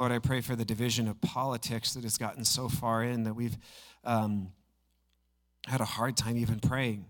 Lord, 0.00 0.12
I 0.12 0.18
pray 0.18 0.40
for 0.40 0.56
the 0.56 0.64
division 0.64 1.08
of 1.08 1.20
politics 1.20 1.92
that 1.92 2.04
has 2.04 2.16
gotten 2.16 2.42
so 2.46 2.70
far 2.70 3.04
in 3.04 3.24
that 3.24 3.34
we've 3.34 3.58
um, 4.02 4.50
had 5.66 5.82
a 5.82 5.84
hard 5.84 6.16
time 6.16 6.38
even 6.38 6.58
praying. 6.58 7.04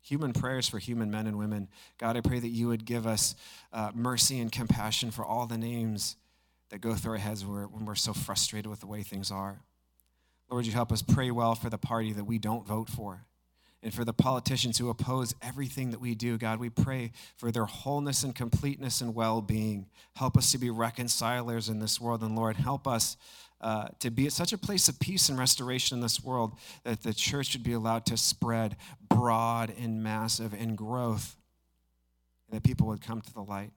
Human 0.00 0.32
prayers 0.32 0.66
for 0.66 0.78
human 0.78 1.10
men 1.10 1.26
and 1.26 1.36
women. 1.36 1.68
God, 1.98 2.16
I 2.16 2.22
pray 2.22 2.38
that 2.38 2.48
you 2.48 2.68
would 2.68 2.86
give 2.86 3.06
us 3.06 3.34
uh, 3.74 3.90
mercy 3.94 4.40
and 4.40 4.50
compassion 4.50 5.10
for 5.10 5.22
all 5.22 5.46
the 5.46 5.58
names 5.58 6.16
that 6.70 6.80
go 6.80 6.94
through 6.94 7.12
our 7.12 7.18
heads 7.18 7.44
when 7.44 7.84
we're 7.84 7.94
so 7.94 8.14
frustrated 8.14 8.70
with 8.70 8.80
the 8.80 8.86
way 8.86 9.02
things 9.02 9.30
are. 9.30 9.60
Lord, 10.48 10.64
you 10.64 10.72
help 10.72 10.90
us 10.92 11.02
pray 11.02 11.30
well 11.30 11.54
for 11.54 11.68
the 11.68 11.76
party 11.76 12.14
that 12.14 12.24
we 12.24 12.38
don't 12.38 12.66
vote 12.66 12.88
for 12.88 13.26
and 13.82 13.94
for 13.94 14.04
the 14.04 14.12
politicians 14.12 14.78
who 14.78 14.90
oppose 14.90 15.34
everything 15.40 15.90
that 15.90 16.00
we 16.00 16.14
do. 16.14 16.36
God, 16.36 16.60
we 16.60 16.68
pray 16.68 17.12
for 17.36 17.50
their 17.50 17.64
wholeness 17.64 18.22
and 18.22 18.34
completeness 18.34 19.00
and 19.00 19.14
well 19.14 19.40
being. 19.40 19.86
Help 20.16 20.36
us 20.36 20.52
to 20.52 20.58
be 20.58 20.70
reconcilers 20.70 21.68
in 21.68 21.78
this 21.78 22.00
world. 22.00 22.22
And 22.22 22.36
Lord, 22.36 22.56
help 22.56 22.86
us 22.86 23.16
uh, 23.60 23.88
to 23.98 24.10
be 24.10 24.26
at 24.26 24.32
such 24.32 24.52
a 24.52 24.58
place 24.58 24.88
of 24.88 24.98
peace 25.00 25.28
and 25.28 25.38
restoration 25.38 25.98
in 25.98 26.02
this 26.02 26.22
world 26.22 26.54
that 26.84 27.02
the 27.02 27.12
church 27.12 27.48
should 27.48 27.62
be 27.62 27.72
allowed 27.72 28.06
to 28.06 28.16
spread 28.16 28.76
broad 29.08 29.72
and 29.80 30.02
massive 30.02 30.54
in 30.54 30.74
growth, 30.74 31.36
and 32.48 32.56
that 32.56 32.62
people 32.62 32.86
would 32.86 33.02
come 33.02 33.20
to 33.20 33.32
the 33.32 33.42
light. 33.42 33.70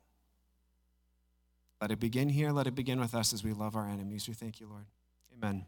Let 1.82 1.92
it 1.92 2.00
begin 2.00 2.30
here. 2.30 2.52
Let 2.52 2.66
it 2.66 2.76
begin 2.76 3.00
with 3.00 3.14
us 3.14 3.34
as 3.34 3.44
we 3.44 3.52
love 3.52 3.76
our 3.76 3.88
enemies. 3.88 4.28
We 4.28 4.34
thank 4.34 4.62
you, 4.62 4.68
Lord. 4.68 4.86
Amen. 5.36 5.66